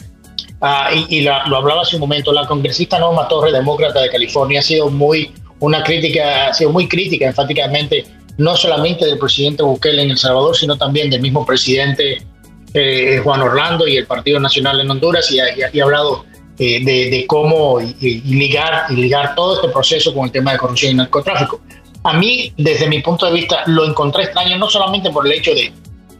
Ah, 0.65 0.91
y, 1.10 1.19
lo 1.19 1.34
hablaba 1.34 1.82
hace 1.82 1.97
un 1.97 1.99
momento. 1.99 2.32
La 2.32 2.47
congresista 2.47 2.97
Norma 2.97 3.28
Torres, 3.28 3.52
demócrata 3.52 3.99
de 3.99 4.10
California, 4.10 4.62
ha 4.62 4.63
sido 4.63 4.89
muy 4.89 5.30
una 5.60 5.84
crítica, 5.84 6.47
ha 6.47 6.54
sido 6.54 6.71
muy 6.71 6.88
crítica 6.88 7.26
enfáticamente 7.26 8.06
no 8.38 8.56
solamente 8.56 9.06
del 9.06 9.19
presidente 9.19 9.62
Bukele 9.62 10.04
en 10.04 10.12
El 10.12 10.17
Salvador, 10.17 10.56
sino 10.56 10.78
también 10.78 11.10
del 11.10 11.19
mismo 11.19 11.45
presidente 11.45 12.26
eh, 12.73 13.19
Juan 13.21 13.41
Orlando 13.41 13.86
y 13.86 13.97
el 13.97 14.08
Partido 14.08 14.39
Nacional 14.39 14.80
en 14.80 14.89
Honduras, 14.89 15.30
y 15.32 15.39
ha, 15.39 15.84
hablado 15.84 16.23
eh, 16.58 16.82
de, 16.84 17.26
cómo 17.28 17.82
ligar, 17.99 18.89
ligar 18.89 19.36
todo 19.36 19.56
este 19.56 19.67
proceso 19.67 20.13
con 20.13 20.26
el 20.26 20.32
tema 20.32 20.54
de 20.54 20.60
corrupción 20.60 20.93
y 20.93 20.95
narcotráfico. 20.95 21.60
A 22.06 22.13
mí, 22.13 22.54
desde 22.56 22.88
mi 22.88 23.02
punto 23.02 23.26
de 23.26 23.34
vista, 23.34 23.63
lo 23.67 23.86
encontré 23.86 24.23
extraño 24.23 24.58
no 24.58 24.69
solamente 24.69 25.10
por 25.10 25.26
el 25.26 25.34
hecho 25.34 25.54
de, 25.54 25.73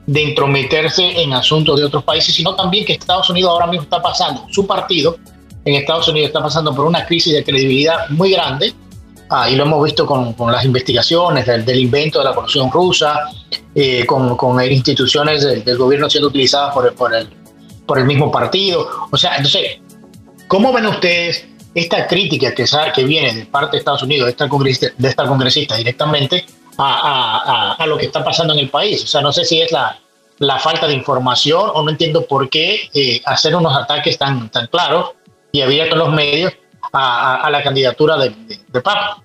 de 0.06 0.22
intrometerse 0.22 1.22
en 1.22 1.34
asuntos 1.34 1.80
de 1.80 1.86
otros 1.86 2.04
países, 2.04 2.36
sino 2.36 2.56
también 2.56 2.86
que 2.86 2.94
Estados 2.94 3.30
Unidos 3.30 3.52
ahora 3.52 3.68
mismo 3.68 3.84
está 3.84 4.02
pasando, 4.02 4.46
su 4.50 4.68
partido 4.68 5.18
en 5.66 5.76
Estados 5.76 6.08
Unidos 6.10 6.28
está 6.28 6.42
pasando 6.42 6.76
por 6.76 6.86
una 6.86 7.06
crisis 7.06 7.34
de 7.34 7.44
credibilidad 7.44 8.10
muy 8.10 8.32
grande, 8.32 8.74
Ah, 9.36 9.50
y 9.50 9.56
lo 9.56 9.63
hemos 9.63 9.84
visto 9.84 10.06
con, 10.06 10.34
con 10.34 10.52
las 10.52 10.63
investigaciones 10.63 11.48
del, 11.48 11.80
invento 11.80 12.20
de 12.20 12.26
la 12.26 12.36
corrupción 12.36 12.72
rusa, 12.72 13.20
eh, 13.74 14.06
con, 14.06 14.38
con, 14.38 14.62
instituciones 14.63 15.44
del, 15.66 15.76
gobierno 15.76 16.08
siendo 16.08 16.28
utilizadas 16.28 16.72
por, 16.72 16.94
por, 16.94 17.16
el, 17.16 17.28
por 17.84 17.98
el 17.98 18.06
mismo 18.06 18.32
partido. 18.32 18.88
O 19.10 19.18
sea, 19.18 19.38
entonces, 19.38 19.80
¿cómo 20.48 20.72
ven 20.72 20.86
ustedes 20.86 21.48
esta 21.74 22.06
crítica 22.06 22.54
que, 22.54 22.66
que 22.94 23.04
viene 23.06 23.34
de 23.34 23.46
parte 23.48 23.72
de 23.72 23.80
Estados 23.80 24.04
Unidos, 24.04 24.26
de 24.26 24.32
esta 24.34 24.48
congresista, 24.48 24.94
de 24.96 25.10
esta 25.10 25.26
congresista 25.26 25.76
directamente, 25.78 26.46
a, 26.78 27.74
a, 27.78 27.84
a, 27.84 27.88
lo 27.88 27.98
que 27.98 28.06
está 28.06 28.24
pasando 28.24 28.54
en 28.54 28.60
el 28.60 28.70
país? 28.70 29.04
O 29.04 29.08
sea, 29.08 29.22
no 29.22 29.32
sé 29.32 29.46
si 29.46 29.62
es 29.62 29.72
la, 29.72 30.00
la 30.40 30.60
falta 30.60 30.88
de 30.88 30.94
información 30.94 31.72
o 31.74 31.84
no 31.84 31.90
entiendo 31.90 32.26
por 32.26 32.50
qué 32.50 32.90
eh, 32.94 33.22
hacer 33.26 33.56
unos 33.56 33.76
ataques 33.76 34.18
tan, 34.18 34.50
tan 34.50 34.68
claros 34.68 35.12
y 35.52 35.62
abiertos 35.62 35.98
los 35.98 36.12
medios 36.12 36.54
a, 36.92 37.50
la 37.52 37.64
candidatura 37.64 38.18
de, 38.18 38.34
de, 38.48 38.82
Papa. 38.82 39.24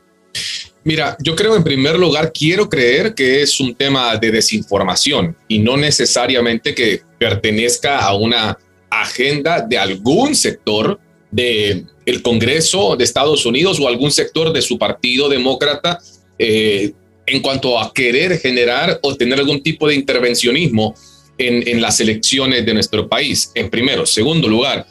Mira, 0.85 1.17
yo 1.21 1.35
creo 1.35 1.57
en 1.57 1.65
primer 1.65 1.99
lugar, 1.99 2.33
quiero 2.33 2.69
creer 2.69 3.15
que 3.15 3.43
es 3.43 3.61
un 3.61 3.75
tema 3.75 4.17
de 4.17 4.31
desinformación 4.31 5.37
y 5.49 5.59
no 5.59 5.77
necesariamente 5.77 6.75
que 6.75 7.03
pertenezca 7.19 7.99
a 7.99 8.15
una 8.15 8.57
agenda 8.89 9.61
de 9.61 9.77
algún 9.77 10.35
sector 10.35 10.99
de 11.31 11.85
el 12.07 12.23
Congreso 12.23 12.97
de 12.97 13.05
Estados 13.05 13.45
Unidos 13.45 13.79
o 13.81 13.89
algún 13.89 14.11
sector 14.11 14.53
de 14.53 14.63
su 14.63 14.79
partido 14.79 15.29
demócrata 15.29 15.99
eh, 16.39 16.93
en 17.31 17.41
cuanto 17.41 17.79
a 17.79 17.93
querer 17.93 18.38
generar 18.38 18.99
o 19.03 19.14
tener 19.14 19.38
algún 19.38 19.62
tipo 19.62 19.87
de 19.87 19.95
intervencionismo 19.95 20.95
en, 21.37 21.81
las 21.81 22.01
elecciones 22.01 22.64
de 22.64 22.75
nuestro 22.75 23.09
país. 23.09 23.53
En 23.55 23.71
primero. 23.71 24.07
Segundo 24.07 24.49
lugar, 24.49 24.87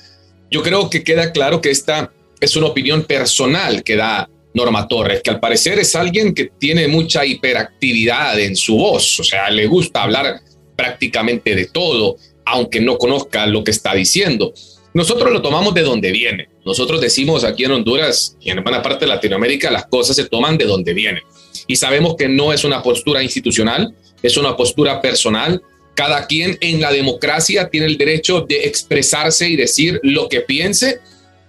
yo 0.49 0.61
creo 0.63 0.89
que 0.89 1.03
queda 1.03 1.31
claro 1.31 1.59
que 1.59 1.71
esta 1.71 2.11
es 2.39 2.55
una 2.55 2.67
opinión 2.67 3.03
personal 3.03 3.83
que 3.83 3.95
da 3.95 4.29
Norma 4.53 4.87
Torres, 4.87 5.21
que 5.23 5.31
al 5.31 5.39
parecer 5.39 5.79
es 5.79 5.95
alguien 5.95 6.33
que 6.33 6.45
tiene 6.57 6.87
mucha 6.87 7.25
hiperactividad 7.25 8.39
en 8.39 8.55
su 8.55 8.77
voz, 8.77 9.19
o 9.19 9.23
sea, 9.23 9.49
le 9.49 9.67
gusta 9.67 10.03
hablar 10.03 10.39
prácticamente 10.75 11.53
de 11.55 11.65
todo, 11.65 12.17
aunque 12.45 12.79
no 12.79 12.97
conozca 12.97 13.45
lo 13.45 13.63
que 13.63 13.71
está 13.71 13.93
diciendo. 13.93 14.53
Nosotros 14.93 15.31
lo 15.31 15.41
tomamos 15.41 15.73
de 15.73 15.81
donde 15.81 16.11
viene. 16.11 16.49
Nosotros 16.65 17.01
decimos 17.01 17.43
aquí 17.43 17.65
en 17.65 17.71
Honduras 17.71 18.37
y 18.39 18.49
en 18.49 18.63
buena 18.63 18.81
parte 18.81 19.05
de 19.05 19.09
Latinoamérica 19.09 19.69
las 19.69 19.85
cosas 19.87 20.15
se 20.15 20.25
toman 20.25 20.57
de 20.57 20.65
donde 20.65 20.93
vienen. 20.93 21.23
Y 21.67 21.75
sabemos 21.75 22.15
que 22.17 22.27
no 22.27 22.53
es 22.53 22.63
una 22.63 22.81
postura 22.81 23.21
institucional, 23.21 23.93
es 24.23 24.37
una 24.37 24.55
postura 24.55 25.01
personal. 25.01 25.61
Cada 25.93 26.27
quien 26.27 26.57
en 26.61 26.79
la 26.79 26.91
democracia 26.91 27.69
tiene 27.69 27.87
el 27.87 27.97
derecho 27.97 28.41
de 28.41 28.65
expresarse 28.65 29.49
y 29.49 29.55
decir 29.55 29.99
lo 30.03 30.29
que 30.29 30.41
piense 30.41 30.99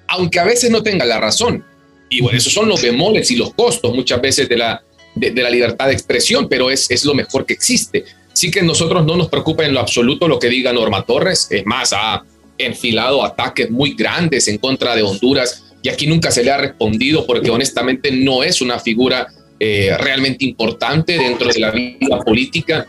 aunque 0.08 0.40
a 0.40 0.44
veces 0.44 0.70
no 0.70 0.82
tenga 0.82 1.04
la 1.04 1.20
razón. 1.20 1.62
Y 2.08 2.22
bueno, 2.22 2.38
esos 2.38 2.52
son 2.52 2.68
los 2.68 2.82
bemoles 2.82 3.30
y 3.30 3.36
los 3.36 3.52
costos 3.54 3.94
muchas 3.94 4.20
veces 4.20 4.48
de 4.48 4.56
la, 4.56 4.82
de, 5.14 5.30
la 5.30 5.50
libertad 5.50 5.86
de 5.86 5.92
expresión, 5.92 6.48
pero 6.48 6.70
es, 6.70 6.90
es 6.90 7.04
lo 7.04 7.14
mejor 7.14 7.46
que 7.46 7.52
existe. 7.52 8.04
Sí 8.32 8.50
que 8.50 8.62
nosotros 8.62 9.04
no 9.04 9.16
nos 9.16 9.28
preocupa 9.28 9.64
en 9.64 9.74
lo 9.74 9.80
absoluto 9.80 10.26
lo 10.26 10.38
que 10.38 10.48
diga 10.48 10.72
Norma 10.72 11.04
Torres, 11.04 11.46
es 11.50 11.64
más, 11.66 11.92
ha 11.92 12.24
enfilado 12.56 13.24
ataques 13.24 13.70
muy 13.70 13.94
grandes 13.94 14.48
en 14.48 14.58
contra 14.58 14.96
de 14.96 15.02
Honduras 15.02 15.64
y 15.82 15.90
aquí 15.90 16.06
nunca 16.06 16.30
se 16.30 16.42
le 16.42 16.50
ha 16.50 16.56
respondido 16.56 17.24
porque 17.26 17.50
honestamente 17.50 18.10
no 18.10 18.42
es 18.42 18.60
una 18.60 18.80
figura 18.80 19.28
eh, 19.60 19.96
realmente 19.98 20.44
importante 20.44 21.18
dentro 21.18 21.48
de 21.48 21.58
la 21.58 21.70
vida 21.70 22.20
política 22.24 22.86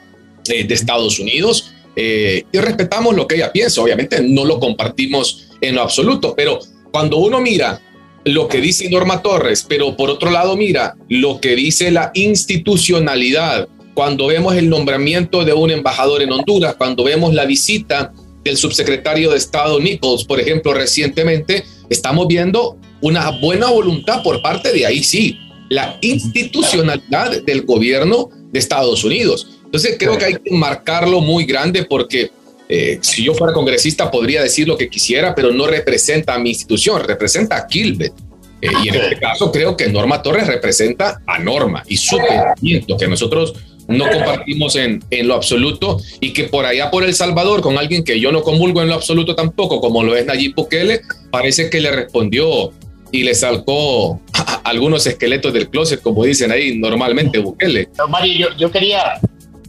eh, 0.47 0.63
de 0.63 0.73
Estados 0.73 1.19
Unidos. 1.19 1.73
Eh, 1.95 2.43
y 2.51 2.57
respetamos 2.59 3.15
lo 3.15 3.27
que 3.27 3.35
ella 3.35 3.51
piensa, 3.51 3.81
obviamente 3.81 4.21
no 4.21 4.45
lo 4.45 4.59
compartimos 4.59 5.49
en 5.61 5.75
lo 5.75 5.81
absoluto, 5.81 6.33
pero 6.35 6.59
cuando 6.91 7.17
uno 7.17 7.41
mira 7.41 7.81
lo 8.23 8.47
que 8.47 8.61
dice 8.61 8.89
Norma 8.89 9.21
Torres, 9.21 9.65
pero 9.67 9.97
por 9.97 10.09
otro 10.09 10.29
lado 10.29 10.55
mira 10.55 10.95
lo 11.09 11.41
que 11.41 11.55
dice 11.55 11.91
la 11.91 12.11
institucionalidad, 12.13 13.67
cuando 13.93 14.27
vemos 14.27 14.55
el 14.55 14.69
nombramiento 14.69 15.43
de 15.43 15.53
un 15.53 15.71
embajador 15.71 16.21
en 16.21 16.31
Honduras, 16.31 16.75
cuando 16.75 17.03
vemos 17.03 17.33
la 17.33 17.45
visita 17.45 18.13
del 18.43 18.57
subsecretario 18.57 19.31
de 19.31 19.37
Estado 19.37 19.79
Nichols, 19.79 20.23
por 20.23 20.39
ejemplo, 20.39 20.73
recientemente, 20.73 21.65
estamos 21.89 22.27
viendo 22.27 22.77
una 23.01 23.29
buena 23.31 23.69
voluntad 23.69 24.23
por 24.23 24.41
parte 24.41 24.71
de 24.71 24.85
ahí, 24.85 25.03
sí, 25.03 25.37
la 25.69 25.97
institucionalidad 26.01 27.43
del 27.43 27.63
gobierno 27.63 28.29
de 28.51 28.59
Estados 28.59 29.03
Unidos. 29.03 29.59
Entonces 29.65 29.95
creo 29.99 30.17
que 30.17 30.25
hay 30.25 30.33
que 30.35 30.51
marcarlo 30.51 31.21
muy 31.21 31.45
grande 31.45 31.83
porque 31.83 32.31
eh, 32.67 32.99
si 33.01 33.23
yo 33.23 33.33
fuera 33.33 33.53
congresista 33.53 34.11
podría 34.11 34.41
decir 34.41 34.67
lo 34.67 34.77
que 34.77 34.89
quisiera, 34.89 35.33
pero 35.33 35.51
no 35.51 35.67
representa 35.67 36.35
a 36.35 36.39
mi 36.39 36.49
institución, 36.49 37.03
representa 37.03 37.57
a 37.57 37.67
Kilbet. 37.67 38.13
Eh, 38.61 38.67
y 38.83 38.89
en 38.89 38.95
este 38.95 39.17
caso 39.17 39.51
creo 39.51 39.77
que 39.77 39.87
Norma 39.87 40.21
Torres 40.21 40.47
representa 40.47 41.21
a 41.25 41.39
Norma 41.39 41.83
y 41.87 41.97
su 41.97 42.17
pensamiento, 42.17 42.97
que 42.97 43.07
nosotros 43.07 43.53
no 43.87 44.07
compartimos 44.09 44.75
en, 44.75 45.03
en 45.09 45.27
lo 45.27 45.33
absoluto 45.33 45.99
y 46.19 46.31
que 46.33 46.43
por 46.43 46.65
allá 46.65 46.91
por 46.91 47.03
El 47.03 47.15
Salvador, 47.15 47.61
con 47.61 47.77
alguien 47.77 48.03
que 48.03 48.19
yo 48.19 48.31
no 48.31 48.43
convulgo 48.43 48.81
en 48.81 48.89
lo 48.89 48.95
absoluto 48.95 49.33
tampoco, 49.33 49.81
como 49.81 50.03
lo 50.03 50.15
es 50.15 50.25
Nayib 50.25 50.53
Bukele, 50.55 51.01
parece 51.31 51.69
que 51.69 51.79
le 51.79 51.91
respondió 51.91 52.71
y 53.11 53.23
le 53.23 53.33
sacó 53.33 54.19
algunos 54.63 55.05
esqueletos 55.07 55.53
del 55.53 55.69
closet, 55.69 56.01
como 56.01 56.23
dicen 56.23 56.51
ahí 56.51 56.77
normalmente 56.77 57.39
Bukele. 57.39 57.89
Mario, 58.09 58.49
yo, 58.49 58.57
yo 58.57 58.71
quería 58.71 59.19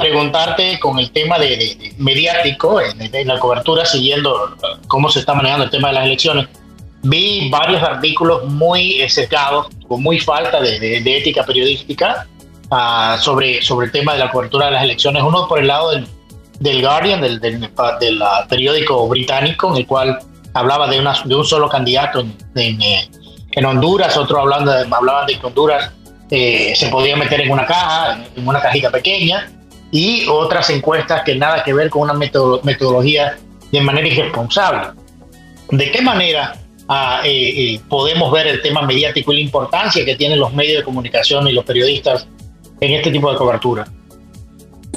preguntarte 0.00 0.78
con 0.80 0.98
el 0.98 1.10
tema 1.12 1.38
de, 1.38 1.94
mediático, 1.98 2.80
en, 2.80 3.28
la 3.28 3.38
cobertura, 3.38 3.84
siguiendo 3.84 4.56
cómo 4.88 5.10
se 5.10 5.20
está 5.20 5.34
manejando 5.34 5.64
el 5.64 5.70
tema 5.70 5.88
de 5.88 5.94
las 5.94 6.04
elecciones. 6.06 6.48
Vi 7.02 7.48
varios 7.50 7.82
artículos 7.82 8.44
muy 8.46 9.08
sesgados, 9.08 9.68
con 9.86 10.02
muy 10.02 10.18
falta 10.18 10.60
de, 10.60 10.98
ética 10.98 11.44
periodística 11.44 12.26
uh, 12.70 13.18
sobre, 13.18 13.62
sobre 13.62 13.86
el 13.86 13.92
tema 13.92 14.14
de 14.14 14.18
la 14.20 14.30
cobertura 14.30 14.66
de 14.66 14.72
las 14.72 14.84
elecciones. 14.84 15.22
Uno 15.22 15.46
por 15.48 15.60
el 15.60 15.66
lado 15.66 15.92
del, 15.92 16.06
del 16.58 16.80
Guardian, 16.80 17.20
del, 17.20 17.40
del, 17.40 17.60
del, 17.60 18.22
periódico 18.48 19.08
británico, 19.08 19.70
en 19.70 19.76
el 19.78 19.86
cual 19.86 20.18
hablaba 20.54 20.88
de, 20.88 20.98
una, 20.98 21.14
de 21.24 21.34
un 21.34 21.44
solo 21.44 21.68
candidato 21.68 22.20
en, 22.20 22.36
en, 22.54 22.80
en 23.52 23.64
Honduras, 23.64 24.16
otro 24.16 24.40
hablando 24.40 24.72
de, 24.72 24.86
hablaban 24.90 25.26
de 25.26 25.38
que 25.38 25.46
Honduras 25.46 25.90
eh, 26.30 26.72
se 26.76 26.88
podía 26.88 27.16
meter 27.16 27.40
en 27.40 27.50
una 27.50 27.66
caja, 27.66 28.24
en 28.36 28.46
una 28.46 28.60
cajita 28.60 28.90
pequeña, 28.90 29.50
y 29.90 30.26
otras 30.28 30.70
encuestas 30.70 31.22
que 31.24 31.34
nada 31.34 31.64
que 31.64 31.72
ver 31.72 31.90
con 31.90 32.02
una 32.02 32.14
metodología 32.14 33.36
de 33.72 33.80
manera 33.80 34.06
irresponsable. 34.06 34.88
¿De 35.70 35.90
qué 35.90 36.00
manera 36.02 36.56
ah, 36.88 37.22
eh, 37.24 37.74
eh, 37.74 37.80
podemos 37.88 38.30
ver 38.32 38.46
el 38.46 38.62
tema 38.62 38.82
mediático 38.82 39.32
y 39.32 39.36
la 39.36 39.42
importancia 39.42 40.04
que 40.04 40.16
tienen 40.16 40.38
los 40.38 40.52
medios 40.52 40.78
de 40.78 40.84
comunicación 40.84 41.46
y 41.48 41.52
los 41.52 41.64
periodistas 41.64 42.28
en 42.80 42.94
este 42.94 43.10
tipo 43.10 43.30
de 43.30 43.36
cobertura? 43.36 43.86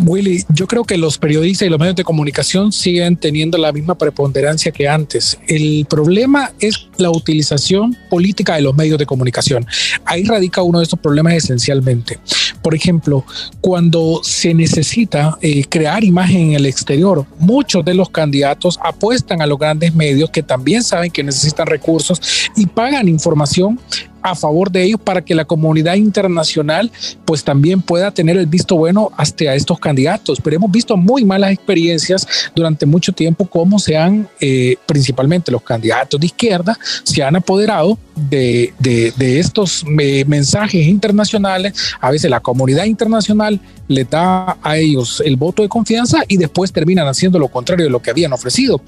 Willy, 0.01 0.43
yo 0.49 0.67
creo 0.67 0.83
que 0.83 0.97
los 0.97 1.17
periodistas 1.17 1.67
y 1.67 1.69
los 1.69 1.79
medios 1.79 1.95
de 1.95 2.03
comunicación 2.03 2.71
siguen 2.71 3.15
teniendo 3.15 3.57
la 3.57 3.71
misma 3.71 3.95
preponderancia 3.95 4.71
que 4.71 4.87
antes. 4.87 5.37
El 5.47 5.85
problema 5.89 6.51
es 6.59 6.87
la 6.97 7.09
utilización 7.11 7.95
política 8.09 8.55
de 8.55 8.63
los 8.63 8.75
medios 8.75 8.97
de 8.97 9.05
comunicación. 9.05 9.65
Ahí 10.05 10.23
radica 10.23 10.61
uno 10.61 10.79
de 10.79 10.83
estos 10.83 10.99
problemas 10.99 11.33
esencialmente. 11.35 12.19
Por 12.61 12.73
ejemplo, 12.75 13.25
cuando 13.61 14.21
se 14.23 14.53
necesita 14.53 15.37
eh, 15.41 15.65
crear 15.65 16.03
imagen 16.03 16.49
en 16.49 16.53
el 16.53 16.65
exterior, 16.65 17.25
muchos 17.37 17.85
de 17.85 17.93
los 17.93 18.09
candidatos 18.09 18.79
apuestan 18.83 19.41
a 19.41 19.47
los 19.47 19.59
grandes 19.59 19.93
medios 19.93 20.29
que 20.29 20.43
también 20.43 20.83
saben 20.83 21.11
que 21.11 21.23
necesitan 21.23 21.67
recursos 21.67 22.49
y 22.55 22.65
pagan 22.65 23.07
información 23.07 23.79
a 24.23 24.35
favor 24.35 24.71
de 24.71 24.83
ellos 24.83 24.99
para 25.03 25.23
que 25.23 25.35
la 25.35 25.45
comunidad 25.45 25.95
internacional 25.95 26.91
pues 27.25 27.43
también 27.43 27.81
pueda 27.81 28.11
tener 28.11 28.37
el 28.37 28.47
visto 28.47 28.75
bueno 28.75 29.11
hasta 29.17 29.53
estos 29.53 29.79
candidatos. 29.79 30.39
Pero 30.41 30.55
hemos 30.55 30.71
visto 30.71 30.97
muy 30.97 31.25
malas 31.25 31.51
experiencias 31.51 32.27
durante 32.55 32.85
mucho 32.85 33.11
tiempo 33.11 33.45
cómo 33.45 33.79
se 33.79 33.97
han, 33.97 34.27
eh, 34.39 34.77
principalmente 34.85 35.51
los 35.51 35.61
candidatos 35.61 36.19
de 36.19 36.25
izquierda, 36.25 36.77
se 37.03 37.21
han 37.21 37.35
apoderado 37.35 37.97
de, 38.15 38.73
de, 38.79 39.39
estos 39.39 39.85
eh, 39.99 40.23
mensajes 40.25 40.87
internacionales. 40.87 41.73
A 41.99 42.11
veces 42.11 42.29
la 42.29 42.39
comunidad 42.39 42.85
internacional 42.85 43.59
le 43.87 44.05
da 44.05 44.57
a 44.61 44.77
ellos 44.77 45.21
el 45.25 45.35
voto 45.35 45.61
de 45.61 45.69
confianza 45.69 46.23
y 46.27 46.37
después 46.37 46.71
terminan 46.71 47.07
haciendo 47.07 47.39
lo 47.39 47.47
contrario 47.47 47.85
de 47.85 47.91
lo 47.91 48.01
que 48.01 48.11
habían 48.11 48.33
ofrecido. 48.33 48.81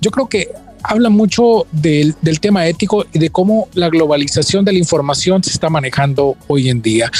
Yo 0.00 0.10
creo 0.10 0.28
que 0.28 0.48
habla 0.82 1.10
mucho 1.10 1.66
del, 1.70 2.14
del, 2.20 2.40
tema 2.40 2.66
ético 2.66 3.06
y 3.12 3.18
de 3.18 3.30
cómo 3.30 3.68
la 3.74 3.88
globalización 3.88 4.64
de 4.64 4.72
la 4.72 4.78
información 4.82 5.42
se 5.42 5.50
está 5.50 5.70
manejando 5.70 6.36
hoy 6.48 6.68
en 6.68 6.82
día. 6.82 7.10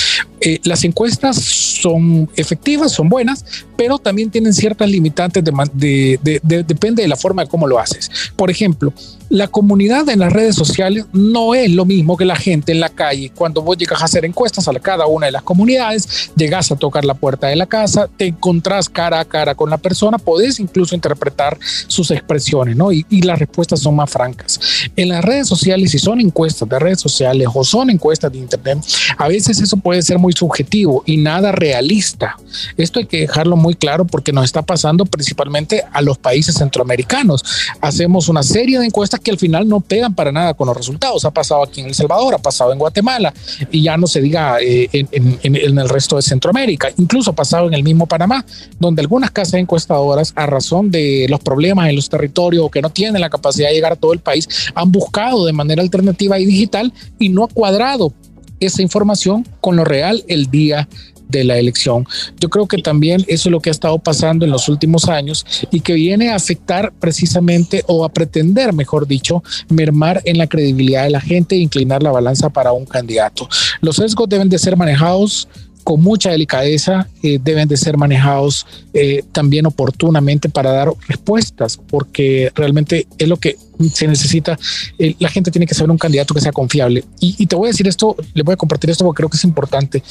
Eh, 0.40 0.61
las 0.64 0.85
encuestas 0.85 1.37
son 1.37 2.29
efectivas, 2.37 2.92
son 2.92 3.09
buenas, 3.09 3.44
pero 3.77 3.98
también 3.98 4.31
tienen 4.31 4.53
ciertas 4.53 4.88
limitantes, 4.90 5.42
de, 5.44 6.18
depende 6.42 7.03
de 7.03 7.09
la 7.09 7.16
forma 7.16 7.42
de 7.42 7.48
cómo 7.48 7.66
lo 7.66 7.79
haces. 7.79 8.11
Por 8.37 8.51
ejemplo, 8.51 8.92
la 9.33 9.49
comunidad 9.49 10.07
en 10.11 10.18
las 10.18 10.31
redes 10.31 10.55
sociales 10.55 11.07
no 11.14 11.55
es 11.55 11.71
lo 11.71 11.87
mismo 11.87 12.18
que 12.18 12.27
la 12.27 12.37
gente 12.37 12.71
en 12.71 12.81
la 12.81 12.90
calle. 12.90 13.33
Cuando 13.35 13.62
vos 13.62 13.79
llegas 13.79 14.03
a 14.03 14.05
hacer 14.05 14.27
encuestas 14.27 14.68
a 14.68 14.75
cada 14.75 15.07
una 15.07 15.25
de 15.25 15.33
las 15.33 15.42
comunidades, 15.42 16.31
llegas 16.37 16.71
a 16.71 16.77
tocar 16.77 17.07
la 17.07 17.14
puerta 17.14 17.47
de 17.47 17.57
la 17.57 17.64
casa, 17.64 18.11
te 18.14 18.27
encontrás 18.27 18.90
cara 18.90 19.21
a 19.21 19.25
cara 19.25 19.55
con 19.55 19.71
la 19.71 19.79
persona, 19.79 20.18
podés 20.18 20.61
incluso 20.61 20.95
interpretar 20.95 21.59
sus 21.87 22.11
expresiones, 22.11 22.77
¿no? 22.77 22.92
Y, 22.92 23.07
y 23.09 23.23
las 23.23 23.38
respuestas 23.38 23.81
son 23.81 23.97
más 23.97 24.11
francas. 24.11 24.61
En 24.97 25.09
las 25.09 25.25
redes 25.25 25.49
sociales, 25.49 25.92
si 25.92 25.99
son 25.99 26.21
encuestas 26.21 26.68
de 26.68 26.79
redes 26.79 27.01
sociales 27.01 27.49
o 27.55 27.64
son 27.64 27.88
encuestas 27.88 28.31
de 28.33 28.38
Internet, 28.38 28.81
a 29.16 29.29
veces 29.29 29.59
eso 29.61 29.79
puede 29.79 30.03
ser 30.03 30.18
muy 30.18 30.35
subjetivo 30.35 31.05
y 31.07 31.16
nada 31.16 31.53
realista. 31.53 32.37
Esto 32.77 32.99
hay 32.99 33.07
que 33.07 33.21
dejarlo 33.21 33.57
muy 33.57 33.77
claro 33.77 34.07
porque 34.07 34.31
nos 34.31 34.45
está 34.45 34.61
pasando 34.61 35.07
principalmente 35.07 35.83
a 35.90 36.03
los 36.03 36.18
países 36.18 36.57
centroamericanos. 36.57 37.42
Hacemos 37.81 38.29
una 38.29 38.42
serie 38.42 38.79
de 38.79 38.85
encuestas 38.85 39.22
que 39.23 39.31
al 39.31 39.39
final 39.39 39.69
no 39.69 39.81
pegan 39.81 40.15
para 40.15 40.33
nada 40.33 40.55
con 40.55 40.67
los 40.67 40.77
resultados. 40.77 41.25
Ha 41.25 41.31
pasado 41.31 41.63
aquí 41.63 41.81
en 41.81 41.87
El 41.87 41.95
Salvador, 41.95 42.35
ha 42.35 42.39
pasado 42.39 42.73
en 42.73 42.79
Guatemala 42.79 43.33
y 43.71 43.83
ya 43.83 43.97
no 43.97 44.07
se 44.07 44.21
diga 44.21 44.59
eh, 44.61 44.89
en, 44.93 45.39
en 45.43 45.79
el 45.79 45.89
resto 45.89 46.17
de 46.17 46.23
Centroamérica. 46.23 46.91
Incluso 46.99 47.31
ha 47.31 47.35
pasado 47.35 47.69
en 47.69 47.75
el 47.75 47.83
mismo 47.83 48.07
Panamá, 48.07 48.45
donde 48.79 49.03
algunas 49.03 49.31
casas 49.31 49.55
encuestadoras, 49.55 50.33
a 50.37 50.47
razón 50.47 50.91
de 50.91 51.27
los 51.29 51.41
problemas 51.41 51.89
en 51.89 51.97
los 51.97 52.09
territorios 52.09 52.65
o 52.65 52.71
que 52.71 52.83
no 52.83 52.91
tienen 52.91 53.21
la 53.21 53.31
capacidad 53.31 53.69
de 53.69 53.75
llegar 53.75 53.93
a 53.93 53.97
todo 53.97 54.13
el 54.13 54.21
país, 54.21 54.49
han 54.75 54.93
buscado 54.93 55.47
de 55.47 55.53
manera 55.53 55.83
alternativa 55.83 56.39
y 56.39 56.45
digital 56.45 56.93
y 57.19 57.29
no 57.29 57.45
ha 57.45 57.49
cuadrado 57.49 58.13
esa 58.61 58.83
información 58.83 59.47
con 59.61 59.77
lo 59.77 59.85
real 59.85 60.25
el 60.29 60.51
día 60.51 60.89
de 61.33 61.42
la 61.42 61.59
elección. 61.59 62.07
Yo 62.38 62.49
creo 62.49 62.68
que 62.68 62.79
también 62.79 63.25
eso 63.27 63.49
es 63.49 63.53
lo 63.53 63.61
que 63.61 63.71
ha 63.71 63.73
estado 63.73 63.99
pasando 63.99 64.45
en 64.45 64.53
los 64.53 64.68
últimos 64.68 65.09
años 65.09 65.45
y 65.73 65.81
que 65.81 65.95
viene 65.95 66.31
a 66.31 66.37
afectar 66.37 66.92
precisamente 67.01 67.83
o 67.88 68.05
a 68.05 68.12
pretender, 68.12 68.73
mejor 68.73 69.09
dicho, 69.09 69.42
mermar 69.68 70.23
en 70.25 70.38
la 70.38 70.47
credibilidad 70.47 71.05
de 71.05 71.11
la 71.11 71.21
gente 71.21 71.57
e 71.57 71.59
inclinar 71.59 72.03
la 72.03 72.12
balanza 72.12 72.51
para 72.51 72.73
un 72.73 72.87
candidato. 72.87 73.49
Los 73.81 73.97
sesgos 73.97 74.29
deben 74.29 74.49
de 74.49 74.59
ser 74.59 74.77
manejados 74.77 75.49
con 75.85 76.01
mucha 76.01 76.31
delicadeza 76.31 77.09
eh, 77.23 77.38
deben 77.42 77.68
de 77.68 77.77
ser 77.77 77.97
manejados 77.97 78.66
eh, 78.95 79.25
también 79.33 79.66
oportunamente 79.66 80.49
para 80.49 80.71
dar 80.71 80.92
respuestas, 81.09 81.77
porque 81.77 82.53
realmente 82.55 83.07
es 83.18 83.29
lo 83.29 83.37
que 83.37 83.57
se 83.90 84.07
necesita. 84.07 84.59
Eh, 84.99 85.14
la 85.18 85.29
gente 85.29 85.51
tiene 85.51 85.66
que 85.66 85.75
saber 85.75 85.90
un 85.90 85.99
candidato 85.99 86.35
que 86.35 86.40
sea 86.40 86.53
confiable. 86.53 87.05
Y, 87.21 87.47
te 87.47 87.57
voy 87.57 87.68
a 87.68 87.71
decir 87.71 87.88
esto, 87.88 88.16
le 88.35 88.42
voy 88.42 88.55
a 88.55 88.57
compartir 88.57 88.90
esto 88.90 89.05
porque 89.05 89.18
creo 89.18 89.29
que 89.29 89.37
es 89.37 89.45
importante. 89.45 90.03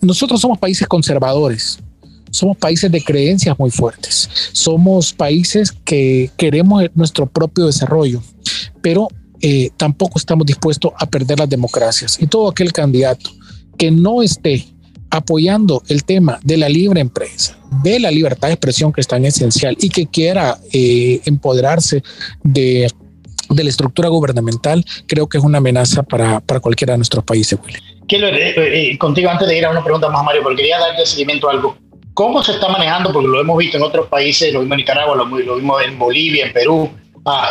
nosotros 0.00 0.40
somos 0.40 0.58
países 0.58 0.86
conservadores. 0.86 1.78
Somos 2.30 2.56
países 2.58 2.92
de 2.92 3.02
creencias 3.02 3.58
muy 3.58 3.70
fuertes. 3.70 4.28
Somos 4.52 5.12
países 5.12 5.72
que 5.72 6.30
queremos 6.36 6.84
nuestro 6.94 7.26
propio 7.26 7.66
desarrollo, 7.66 8.22
pero 8.82 9.08
tampoco 9.76 10.18
estamos 10.18 10.46
dispuestos 10.46 10.92
a 10.98 11.06
perder 11.06 11.38
las 11.38 11.48
democracias. 11.48 12.20
Y 12.20 12.26
todo 12.26 12.48
aquel 12.48 12.72
candidato 12.72 13.30
que 13.78 13.90
no 13.90 14.22
esté 14.22 14.66
apoyando 15.10 15.82
el 15.88 16.04
tema 16.04 16.38
de 16.42 16.56
la 16.56 16.68
libre 16.68 17.00
empresa, 17.00 17.58
de 17.82 18.00
la 18.00 18.10
libertad 18.10 18.48
de 18.48 18.54
expresión 18.54 18.92
que 18.92 19.00
es 19.00 19.08
tan 19.08 19.24
esencial 19.24 19.76
y 19.80 19.88
que 19.88 20.06
quiera 20.06 20.58
eh, 20.72 21.20
empoderarse 21.24 22.02
de, 22.42 22.90
de, 23.50 23.64
la 23.64 23.70
estructura 23.70 24.08
gubernamental, 24.08 24.84
creo 25.06 25.28
que 25.28 25.38
es 25.38 25.44
una 25.44 25.58
amenaza 25.58 26.02
para, 26.02 26.40
para 26.40 26.60
cualquiera 26.60 26.92
de 26.92 26.98
nuestros 26.98 27.24
países. 27.24 27.58
Quiero 28.06 28.28
eh, 28.28 28.90
eh, 28.90 28.98
contigo 28.98 29.30
antes 29.30 29.48
de 29.48 29.58
ir 29.58 29.64
a 29.64 29.70
una 29.70 29.82
pregunta 29.82 30.08
más, 30.08 30.24
Mario, 30.24 30.42
porque 30.42 30.62
quería 30.62 30.78
darle 30.78 31.04
seguimiento 31.04 31.48
a 31.48 31.52
algo. 31.52 31.76
¿Cómo 32.14 32.42
se 32.42 32.52
está 32.52 32.68
manejando? 32.68 33.12
Porque 33.12 33.28
lo 33.28 33.40
hemos 33.40 33.56
visto 33.58 33.76
en 33.76 33.82
otros 33.84 34.08
países, 34.08 34.52
lo 34.52 34.60
vimos 34.60 34.74
en 34.74 34.78
Nicaragua, 34.78 35.16
lo, 35.16 35.24
lo 35.24 35.56
vimos 35.56 35.82
en 35.82 35.98
Bolivia, 35.98 36.46
en 36.46 36.52
Perú, 36.52 36.90
ah, 37.24 37.50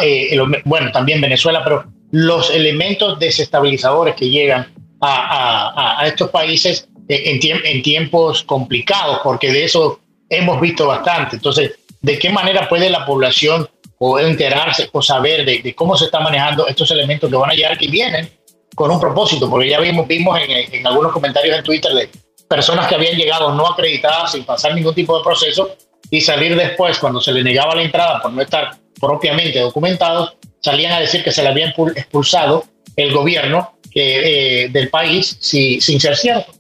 bueno, 0.66 0.92
también 0.92 1.22
Venezuela, 1.22 1.62
pero 1.64 1.86
los 2.12 2.50
elementos 2.52 3.18
desestabilizadores 3.20 4.16
que 4.16 4.30
llegan 4.30 4.68
a, 5.00 5.72
a, 6.00 6.02
a 6.02 6.08
estos 6.08 6.30
países 6.32 6.87
en, 7.08 7.66
en 7.66 7.82
tiempos 7.82 8.44
complicados, 8.44 9.20
porque 9.24 9.52
de 9.52 9.66
eso 9.66 10.00
hemos 10.30 10.60
visto 10.60 10.88
bastante. 10.88 11.38
Entonces, 11.38 11.80
¿de 12.02 12.20
qué 12.20 12.30
manera 12.30 12.68
puede 12.68 12.90
la 12.90 13.06
población 13.06 13.70
poder 13.98 14.28
enterarse 14.28 14.90
o 14.92 15.02
saber 15.02 15.46
de, 15.46 15.74
cómo 15.74 15.98
se 15.98 16.06
están 16.06 16.24
manejando 16.24 16.68
estos 16.68 16.92
elementos 16.92 17.30
que 17.30 17.36
van 17.36 17.52
a 17.52 17.54
llegar, 17.54 17.78
que 17.78 17.88
vienen 17.88 18.30
con 18.76 18.92
un 18.92 19.00
propósito? 19.00 19.50
Porque 19.50 19.70
ya 19.70 19.80
vimos, 19.80 20.08
vimos 20.08 20.40
en, 20.40 20.74
en 20.74 20.88
algunos 20.88 21.12
comentarios 21.12 21.58
en 21.58 21.64
Twitter 21.64 21.94
de 21.94 22.10
personas 22.48 22.88
que 22.88 22.96
habían 22.96 23.18
llegado 23.18 23.54
no 23.54 23.68
acreditadas 23.68 24.32
sin 24.32 24.44
pasar 24.44 24.74
ningún 24.74 24.94
tipo 24.94 25.18
de 25.18 25.24
proceso 25.24 25.76
y 26.10 26.22
salir 26.22 26.56
después, 26.56 26.98
cuando 27.00 27.20
se 27.20 27.34
le 27.34 27.44
negaba 27.44 27.76
la 27.76 27.84
entrada 27.84 28.22
por 28.22 28.32
no 28.32 28.42
estar 28.42 28.78
propiamente 29.00 29.60
documentados, 29.60 30.36
salían 30.62 30.94
a 30.94 31.00
decir 31.00 31.24
que 31.24 31.32
se 31.32 31.44
le 31.44 31.50
había 31.50 31.74
expulsado 31.96 32.64
el 32.96 33.14
gobierno 33.14 33.74
eh, 33.94 34.70
del 34.72 34.90
país 34.90 35.38
sin 35.40 36.00
ser 36.00 36.16
cierto. 36.16 36.57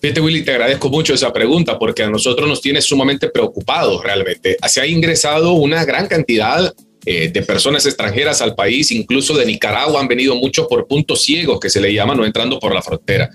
Fíjate, 0.00 0.20
Willy, 0.20 0.42
te 0.42 0.50
agradezco 0.50 0.88
mucho 0.88 1.14
esa 1.14 1.32
pregunta 1.32 1.78
porque 1.78 2.02
a 2.02 2.10
nosotros 2.10 2.48
nos 2.48 2.60
tiene 2.60 2.80
sumamente 2.80 3.28
preocupados 3.28 4.02
realmente. 4.02 4.56
Se 4.66 4.80
ha 4.80 4.86
ingresado 4.86 5.52
una 5.52 5.84
gran 5.84 6.08
cantidad 6.08 6.72
eh, 7.04 7.30
de 7.32 7.42
personas 7.42 7.84
extranjeras 7.86 8.40
al 8.42 8.54
país, 8.54 8.90
incluso 8.90 9.36
de 9.36 9.44
Nicaragua 9.46 10.00
han 10.00 10.08
venido 10.08 10.34
muchos 10.36 10.66
por 10.68 10.86
puntos 10.86 11.22
ciegos 11.22 11.58
que 11.58 11.70
se 11.70 11.80
le 11.80 11.92
llaman, 11.92 12.16
no 12.16 12.24
entrando 12.24 12.58
por 12.58 12.74
la 12.74 12.82
frontera. 12.82 13.30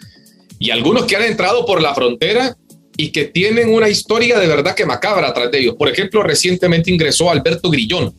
Y 0.60 0.70
algunos 0.72 1.06
que 1.06 1.16
han 1.16 1.24
entrado 1.24 1.66
por 1.66 1.82
la 1.82 1.94
frontera 1.94 2.56
y 2.98 3.12
que 3.12 3.26
tienen 3.26 3.74
una 3.74 3.90
historia 3.90 4.40
de 4.40 4.48
verdad 4.48 4.74
que 4.74 4.86
macabra 4.86 5.28
atrás 5.28 5.52
de 5.52 5.60
ellos. 5.60 5.76
Por 5.76 5.90
ejemplo, 5.90 6.24
recientemente 6.24 6.92
ingresó 6.92 7.30
Alberto 7.30 7.70
Grillón 7.70 8.14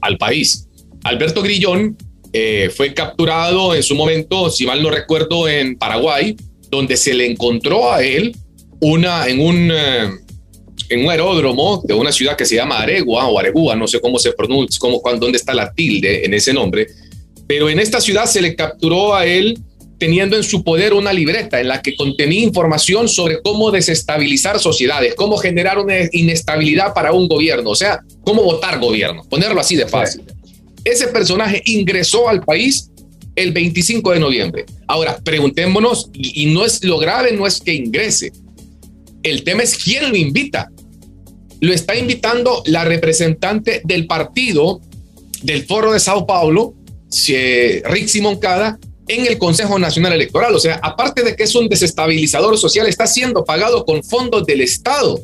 al 0.00 0.16
país. 0.16 0.68
Alberto 1.04 1.42
Grillón 1.42 1.96
eh, 2.32 2.70
fue 2.74 2.94
capturado 2.94 3.74
en 3.74 3.82
su 3.82 3.94
momento, 3.94 4.48
si 4.50 4.64
mal 4.64 4.82
no 4.82 4.90
recuerdo, 4.90 5.48
en 5.48 5.76
Paraguay, 5.76 6.36
donde 6.72 6.96
se 6.96 7.12
le 7.12 7.26
encontró 7.26 7.92
a 7.92 8.02
él 8.02 8.34
una, 8.80 9.28
en, 9.28 9.40
un, 9.40 9.70
eh, 9.70 10.10
en 10.88 11.04
un 11.04 11.10
aeródromo 11.10 11.82
de 11.84 11.92
una 11.92 12.10
ciudad 12.10 12.34
que 12.34 12.46
se 12.46 12.56
llama 12.56 12.78
Aregua 12.78 13.26
o 13.26 13.38
Aregua, 13.38 13.76
no 13.76 13.86
sé 13.86 14.00
cómo 14.00 14.18
se 14.18 14.32
pronuncia, 14.32 14.80
cómo, 14.80 15.02
dónde 15.20 15.36
está 15.36 15.52
la 15.52 15.70
tilde 15.72 16.24
en 16.24 16.32
ese 16.32 16.54
nombre, 16.54 16.86
pero 17.46 17.68
en 17.68 17.78
esta 17.78 18.00
ciudad 18.00 18.24
se 18.24 18.40
le 18.40 18.56
capturó 18.56 19.14
a 19.14 19.26
él 19.26 19.60
teniendo 19.98 20.34
en 20.34 20.42
su 20.42 20.64
poder 20.64 20.94
una 20.94 21.12
libreta 21.12 21.60
en 21.60 21.68
la 21.68 21.82
que 21.82 21.94
contenía 21.94 22.42
información 22.42 23.06
sobre 23.06 23.42
cómo 23.42 23.70
desestabilizar 23.70 24.58
sociedades, 24.58 25.14
cómo 25.14 25.36
generar 25.36 25.78
una 25.78 25.94
inestabilidad 26.10 26.94
para 26.94 27.12
un 27.12 27.28
gobierno, 27.28 27.70
o 27.70 27.76
sea, 27.76 28.00
cómo 28.24 28.42
votar 28.42 28.80
gobierno, 28.80 29.24
ponerlo 29.28 29.60
así 29.60 29.76
de 29.76 29.86
fácil. 29.86 30.22
Ese 30.84 31.08
personaje 31.08 31.62
ingresó 31.66 32.28
al 32.28 32.42
país 32.42 32.90
el 33.34 33.52
25 33.52 34.12
de 34.12 34.20
noviembre. 34.20 34.66
Ahora, 34.86 35.18
preguntémonos, 35.22 36.10
y, 36.12 36.46
no 36.46 36.64
es 36.64 36.84
lo 36.84 36.98
grave, 36.98 37.32
no 37.32 37.46
es 37.46 37.60
que 37.60 37.74
ingrese. 37.74 38.32
El 39.22 39.44
tema 39.44 39.62
es 39.62 39.76
quién 39.76 40.10
lo 40.10 40.16
invita. 40.16 40.70
Lo 41.60 41.72
está 41.72 41.96
invitando 41.96 42.62
la 42.66 42.84
representante 42.84 43.82
del 43.84 44.06
partido 44.06 44.80
del 45.42 45.64
Foro 45.64 45.92
de 45.92 46.00
Sao 46.00 46.26
Paulo, 46.26 46.74
Rick 47.84 48.08
Simoncada, 48.08 48.78
en 49.08 49.26
el 49.26 49.38
Consejo 49.38 49.78
Nacional 49.78 50.12
Electoral. 50.12 50.54
O 50.54 50.60
sea, 50.60 50.80
aparte 50.82 51.22
de 51.22 51.36
que 51.36 51.44
es 51.44 51.54
un 51.54 51.68
desestabilizador 51.68 52.58
social, 52.58 52.86
está 52.86 53.06
siendo 53.06 53.44
pagado 53.44 53.84
con 53.84 54.02
fondos 54.02 54.44
del 54.46 54.60
Estado 54.60 55.20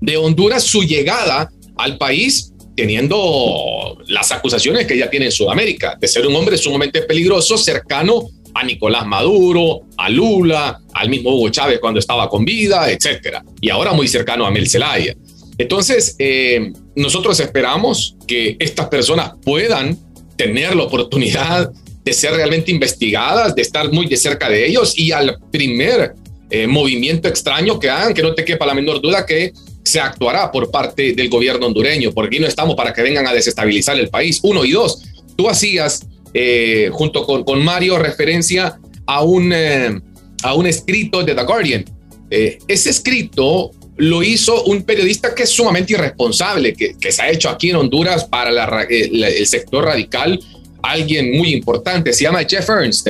de 0.00 0.16
Honduras 0.16 0.64
su 0.64 0.82
llegada 0.82 1.50
al 1.76 1.98
país 1.98 2.52
teniendo 2.78 3.98
las 4.06 4.30
acusaciones 4.30 4.86
que 4.86 4.96
ya 4.96 5.10
tiene 5.10 5.26
en 5.26 5.32
Sudamérica, 5.32 5.98
de 6.00 6.06
ser 6.06 6.24
un 6.28 6.36
hombre 6.36 6.56
sumamente 6.56 7.02
peligroso, 7.02 7.58
cercano 7.58 8.28
a 8.54 8.62
Nicolás 8.62 9.04
Maduro, 9.04 9.80
a 9.96 10.08
Lula, 10.08 10.80
al 10.94 11.10
mismo 11.10 11.34
Hugo 11.34 11.48
Chávez 11.48 11.80
cuando 11.80 11.98
estaba 11.98 12.28
con 12.28 12.44
vida, 12.44 12.88
etcétera, 12.88 13.42
y 13.60 13.68
ahora 13.68 13.92
muy 13.94 14.06
cercano 14.06 14.46
a 14.46 14.52
Mel 14.52 14.70
Zelaya. 14.70 15.12
Entonces, 15.58 16.14
eh, 16.20 16.70
nosotros 16.94 17.40
esperamos 17.40 18.14
que 18.28 18.56
estas 18.60 18.86
personas 18.86 19.32
puedan 19.44 19.98
tener 20.36 20.76
la 20.76 20.84
oportunidad 20.84 21.72
de 22.04 22.12
ser 22.12 22.34
realmente 22.34 22.70
investigadas, 22.70 23.56
de 23.56 23.62
estar 23.62 23.90
muy 23.90 24.06
de 24.06 24.16
cerca 24.16 24.48
de 24.48 24.64
ellos 24.64 24.96
y 24.96 25.10
al 25.10 25.36
primer 25.50 26.14
eh, 26.48 26.68
movimiento 26.68 27.26
extraño 27.26 27.80
que 27.80 27.90
hagan, 27.90 28.14
que 28.14 28.22
no 28.22 28.36
te 28.36 28.44
quepa 28.44 28.64
la 28.66 28.74
menor 28.74 29.00
duda 29.00 29.26
que 29.26 29.52
se 29.88 30.00
actuará 30.00 30.52
por 30.52 30.70
parte 30.70 31.14
del 31.14 31.30
gobierno 31.30 31.66
hondureño, 31.66 32.12
porque 32.12 32.36
aquí 32.36 32.38
no 32.40 32.46
estamos 32.46 32.76
para 32.76 32.92
que 32.92 33.02
vengan 33.02 33.26
a 33.26 33.32
desestabilizar 33.32 33.98
el 33.98 34.08
país. 34.10 34.40
Uno 34.42 34.64
y 34.64 34.72
dos, 34.72 35.02
tú 35.34 35.48
hacías 35.48 36.06
eh, 36.34 36.90
junto 36.92 37.24
con, 37.24 37.42
con, 37.42 37.64
Mario 37.64 37.98
referencia 37.98 38.78
a 39.06 39.22
un, 39.22 39.50
eh, 39.52 39.98
a 40.42 40.54
un 40.54 40.66
escrito 40.66 41.22
de 41.22 41.34
The 41.34 41.42
Guardian. 41.42 41.84
Eh, 42.30 42.58
ese 42.68 42.90
escrito 42.90 43.70
lo 43.96 44.22
hizo 44.22 44.64
un 44.64 44.82
periodista 44.82 45.34
que 45.34 45.44
es 45.44 45.50
sumamente 45.50 45.94
irresponsable, 45.94 46.74
que, 46.74 46.94
que 47.00 47.10
se 47.10 47.22
ha 47.22 47.30
hecho 47.30 47.48
aquí 47.48 47.70
en 47.70 47.76
Honduras 47.76 48.24
para 48.26 48.50
el 48.84 49.46
sector 49.46 49.84
radical, 49.84 50.38
alguien 50.82 51.36
muy 51.36 51.52
importante, 51.54 52.12
se 52.12 52.24
llama 52.24 52.44
Jeff 52.44 52.68
Ernst. 52.68 53.08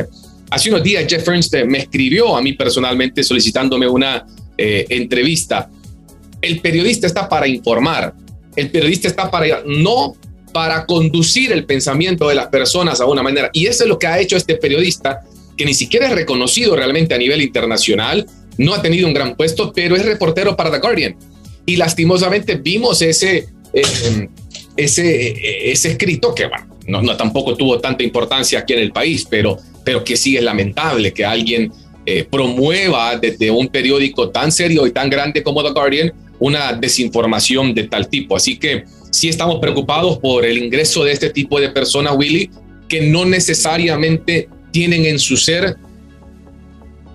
Hace 0.50 0.70
unos 0.70 0.82
días 0.82 1.04
Jeff 1.08 1.26
Ernst 1.28 1.54
me 1.66 1.78
escribió 1.78 2.36
a 2.36 2.40
mí 2.40 2.52
personalmente 2.54 3.22
solicitándome 3.22 3.86
una 3.86 4.24
entrevista 4.56 5.68
el 6.40 6.60
periodista 6.60 7.06
está 7.06 7.28
para 7.28 7.46
informar, 7.46 8.14
el 8.56 8.70
periodista 8.70 9.08
está 9.08 9.30
para 9.30 9.62
no 9.66 10.14
para 10.52 10.86
conducir 10.86 11.52
el 11.52 11.64
pensamiento 11.64 12.28
de 12.28 12.34
las 12.34 12.48
personas 12.48 13.00
a 13.00 13.06
una 13.06 13.22
manera. 13.22 13.50
Y 13.52 13.66
eso 13.66 13.84
es 13.84 13.88
lo 13.88 13.98
que 13.98 14.06
ha 14.06 14.18
hecho 14.18 14.36
este 14.36 14.56
periodista, 14.56 15.20
que 15.56 15.64
ni 15.64 15.74
siquiera 15.74 16.06
es 16.06 16.14
reconocido 16.14 16.74
realmente 16.74 17.14
a 17.14 17.18
nivel 17.18 17.42
internacional, 17.42 18.26
no 18.56 18.74
ha 18.74 18.82
tenido 18.82 19.06
un 19.06 19.14
gran 19.14 19.36
puesto, 19.36 19.72
pero 19.72 19.94
es 19.94 20.04
reportero 20.04 20.56
para 20.56 20.70
The 20.70 20.78
Guardian. 20.78 21.16
Y 21.66 21.76
lastimosamente 21.76 22.56
vimos 22.56 23.02
ese, 23.02 23.46
eh, 23.72 24.28
ese, 24.76 25.70
ese 25.70 25.90
escrito 25.92 26.34
que, 26.34 26.46
bueno, 26.46 26.76
no, 26.86 27.02
no, 27.02 27.16
tampoco 27.16 27.54
tuvo 27.56 27.78
tanta 27.78 28.02
importancia 28.02 28.60
aquí 28.60 28.72
en 28.72 28.80
el 28.80 28.90
país, 28.90 29.26
pero, 29.28 29.58
pero 29.84 30.02
que 30.02 30.16
sí 30.16 30.36
es 30.36 30.42
lamentable 30.42 31.12
que 31.12 31.24
alguien 31.24 31.70
eh, 32.06 32.24
promueva 32.24 33.16
desde 33.16 33.50
un 33.50 33.68
periódico 33.68 34.30
tan 34.30 34.50
serio 34.50 34.86
y 34.86 34.92
tan 34.92 35.10
grande 35.10 35.42
como 35.42 35.62
The 35.62 35.70
Guardian 35.70 36.12
una 36.38 36.72
desinformación 36.72 37.74
de 37.74 37.84
tal 37.84 38.08
tipo. 38.08 38.36
Así 38.36 38.58
que 38.58 38.84
sí 39.10 39.28
estamos 39.28 39.58
preocupados 39.60 40.18
por 40.18 40.44
el 40.44 40.58
ingreso 40.58 41.04
de 41.04 41.12
este 41.12 41.30
tipo 41.30 41.60
de 41.60 41.70
personas, 41.70 42.14
Willy, 42.16 42.50
que 42.88 43.02
no 43.02 43.24
necesariamente 43.24 44.48
tienen 44.70 45.04
en 45.04 45.18
su 45.18 45.36
ser 45.36 45.76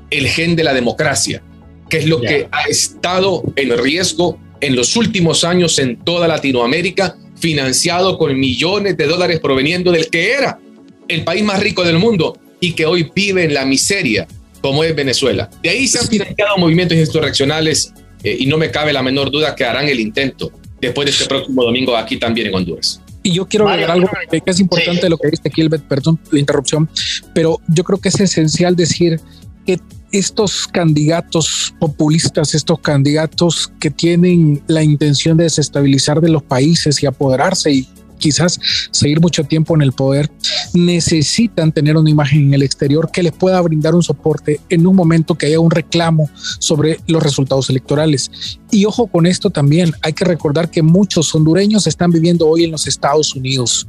el 0.10 0.28
gen 0.28 0.56
de 0.56 0.64
la 0.64 0.74
democracia, 0.74 1.42
que 1.90 1.98
es 1.98 2.08
lo 2.08 2.22
que 2.22 2.48
ha 2.52 2.64
estado 2.64 3.44
en 3.56 3.78
riesgo 3.78 4.40
en 4.62 4.76
los 4.76 4.96
últimos 4.96 5.44
años 5.44 5.80
en 5.80 5.98
toda 5.98 6.28
Latinoamérica, 6.28 7.18
financiado 7.36 8.18
con 8.18 8.40
millones 8.40 8.96
de 8.96 9.06
dólares 9.06 9.40
proveniendo 9.40 9.92
del 9.92 10.10
que 10.10 10.32
era 10.32 10.60
el 11.08 11.24
país 11.24 11.44
más 11.44 11.60
rico 11.60 11.84
del 11.84 12.00
mundo 12.00 12.38
y 12.60 12.74
que 12.74 12.86
hoy 12.86 13.12
vive 13.14 13.44
en 13.44 13.54
la 13.54 13.66
miseria, 13.66 14.26
como 14.62 14.84
es 14.84 14.96
Venezuela. 14.96 15.50
De 15.62 15.70
ahí 15.70 15.88
se 15.88 16.00
han 16.00 16.08
financiado 16.08 16.58
movimientos 16.58 16.98
insurreccionales 16.98 17.94
eh, 18.24 18.38
y 18.40 18.46
no 18.46 18.58
me 18.58 18.72
cabe 18.72 18.94
la 18.94 19.04
menor 19.04 19.32
duda 19.32 19.56
que 19.56 19.66
harán 19.66 19.88
el 19.88 20.00
intento 20.00 20.52
después 20.80 21.06
de 21.06 21.12
este 21.12 21.26
próximo 21.26 21.64
domingo 21.64 21.96
aquí 21.96 22.18
también 22.18 22.48
en 22.48 22.56
Honduras. 22.56 23.02
Y 23.22 23.34
yo 23.34 23.48
quiero 23.48 23.70
agregar 23.70 23.92
algo 23.92 24.10
que 24.30 24.42
es 24.46 24.60
importante 24.60 25.02
de 25.02 25.10
lo 25.10 25.18
que 25.18 25.30
dice 25.30 25.50
Gilbert, 25.50 25.88
perdón 25.88 26.20
la 26.32 26.40
interrupción, 26.40 26.90
pero 27.34 27.62
yo 27.70 27.84
creo 27.86 28.00
que 28.00 28.10
es 28.10 28.20
esencial 28.20 28.76
decir 28.76 29.20
que 29.66 29.80
estos 30.12 30.68
candidatos 30.68 31.74
populistas, 31.80 32.54
estos 32.54 32.80
candidatos 32.80 33.72
que 33.80 33.90
tienen 33.90 34.62
la 34.68 34.84
intención 34.84 35.38
de 35.38 35.46
desestabilizar 35.46 36.22
de 36.22 36.30
los 36.30 36.44
países 36.44 37.02
y 37.02 37.06
apoderarse 37.06 37.72
y 37.72 37.88
quizás 38.24 38.58
seguir 38.92 39.20
mucho 39.20 39.44
tiempo 39.44 39.76
en 39.76 39.82
el 39.82 39.92
poder, 39.92 40.32
necesitan 40.74 41.74
tener 41.74 41.98
una 41.98 42.10
imagen 42.10 42.48
en 42.48 42.54
el 42.54 42.64
exterior 42.64 43.12
que 43.12 43.22
les 43.22 43.34
pueda 43.34 43.60
brindar 43.60 43.96
un 43.96 44.02
soporte 44.02 44.62
en 44.70 44.88
un 44.88 44.96
momento 44.96 45.36
que 45.36 45.48
haya 45.48 45.60
un 45.60 45.70
reclamo 45.70 46.30
sobre 46.60 47.02
los 47.08 47.22
resultados 47.22 47.70
electorales. 47.70 48.32
Y 48.72 48.86
ojo 48.86 49.08
con 49.08 49.26
esto 49.26 49.50
también, 49.50 49.92
hay 50.02 50.14
que 50.14 50.24
recordar 50.24 50.72
que 50.72 50.82
muchos 50.82 51.36
hondureños 51.36 51.86
están 51.86 52.12
viviendo 52.12 52.48
hoy 52.48 52.64
en 52.64 52.72
los 52.72 52.88
Estados 52.88 53.36
Unidos 53.36 53.86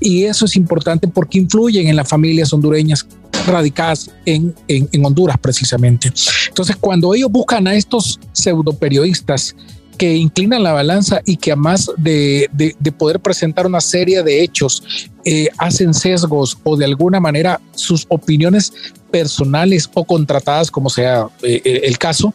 y 0.00 0.24
eso 0.24 0.46
es 0.46 0.56
importante 0.56 1.06
porque 1.06 1.38
influyen 1.38 1.86
en 1.86 1.94
las 1.94 2.08
familias 2.08 2.52
hondureñas 2.52 3.06
radicadas 3.46 4.10
en, 4.24 4.52
en, 4.66 4.88
en 4.90 5.06
Honduras 5.06 5.36
precisamente. 5.40 6.12
Entonces, 6.48 6.74
cuando 6.74 7.14
ellos 7.14 7.30
buscan 7.30 7.68
a 7.68 7.74
estos 7.74 8.18
pseudo 8.32 8.72
periodistas, 8.72 9.54
que 9.96 10.14
inclinan 10.14 10.62
la 10.62 10.72
balanza 10.72 11.20
y 11.24 11.36
que 11.36 11.52
además 11.52 11.90
de, 11.96 12.48
de, 12.52 12.92
poder 12.92 13.20
presentar 13.20 13.66
una 13.66 13.80
serie 13.80 14.22
de 14.22 14.42
hechos, 14.42 15.10
eh, 15.24 15.48
hacen 15.58 15.92
sesgos 15.92 16.56
o 16.62 16.76
de 16.76 16.84
alguna 16.84 17.18
manera 17.20 17.60
sus 17.72 18.06
opiniones 18.08 18.72
personales 19.10 19.88
o 19.94 20.04
contratadas, 20.04 20.70
como 20.70 20.90
sea 20.90 21.28
eh, 21.42 21.80
el 21.84 21.98
caso, 21.98 22.34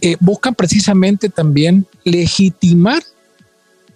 eh, 0.00 0.16
buscan 0.20 0.54
precisamente 0.54 1.28
también 1.28 1.86
legitimar 2.04 3.02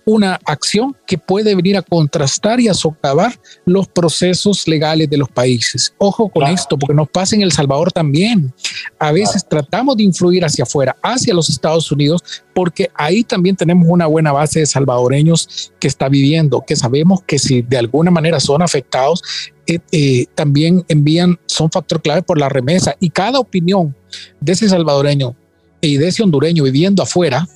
una 0.04 0.38
acción 0.44 0.96
que 1.06 1.18
puede 1.18 1.54
venir 1.54 1.76
a 1.76 1.82
contrastar 1.82 2.60
y 2.60 2.68
a 2.68 2.74
socavar 2.74 3.38
los 3.64 3.88
procesos 3.88 4.66
legales 4.66 5.08
de 5.08 5.16
los 5.16 5.28
países. 5.28 5.94
Ojo 5.98 6.28
con 6.28 6.46
esto, 6.48 6.78
porque 6.78 6.94
nos 6.94 7.08
pasa 7.08 7.36
en 7.36 7.42
El 7.42 7.52
Salvador 7.52 7.92
también. 7.92 8.52
A 8.98 9.12
veces 9.12 9.46
tratamos 9.48 9.96
de 9.96 10.04
influir 10.04 10.44
hacia 10.44 10.64
afuera, 10.64 10.96
hacia 11.02 11.34
los 11.34 11.48
Estados 11.50 11.90
Unidos, 11.92 12.22
porque 12.54 12.90
ahí 12.94 13.24
también 13.24 13.56
tenemos 13.56 13.86
una 13.88 14.06
buena 14.06 14.32
base 14.32 14.60
de 14.60 14.66
salvadoreños 14.66 15.72
que 15.78 15.88
está 15.88 16.08
viviendo, 16.08 16.64
que 16.66 16.76
sabemos 16.76 17.22
que 17.22 17.38
si 17.38 17.62
de 17.62 17.78
alguna 17.78 18.10
manera 18.10 18.40
son 18.40 18.62
afectados, 18.62 19.22
eh, 19.66 19.78
eh, 19.92 20.26
también 20.34 20.84
envían, 20.88 21.38
son 21.46 21.70
factor 21.70 22.02
clave 22.02 22.22
por 22.22 22.38
la 22.38 22.48
remesa 22.48 22.96
y 22.98 23.10
cada 23.10 23.38
opinión 23.38 23.94
de 24.40 24.52
ese 24.52 24.68
salvadoreño 24.68 25.36
y 25.80 25.96
de 25.96 26.08
ese 26.08 26.22
hondureño 26.22 26.64
viviendo 26.64 27.02
afuera, 27.02 27.46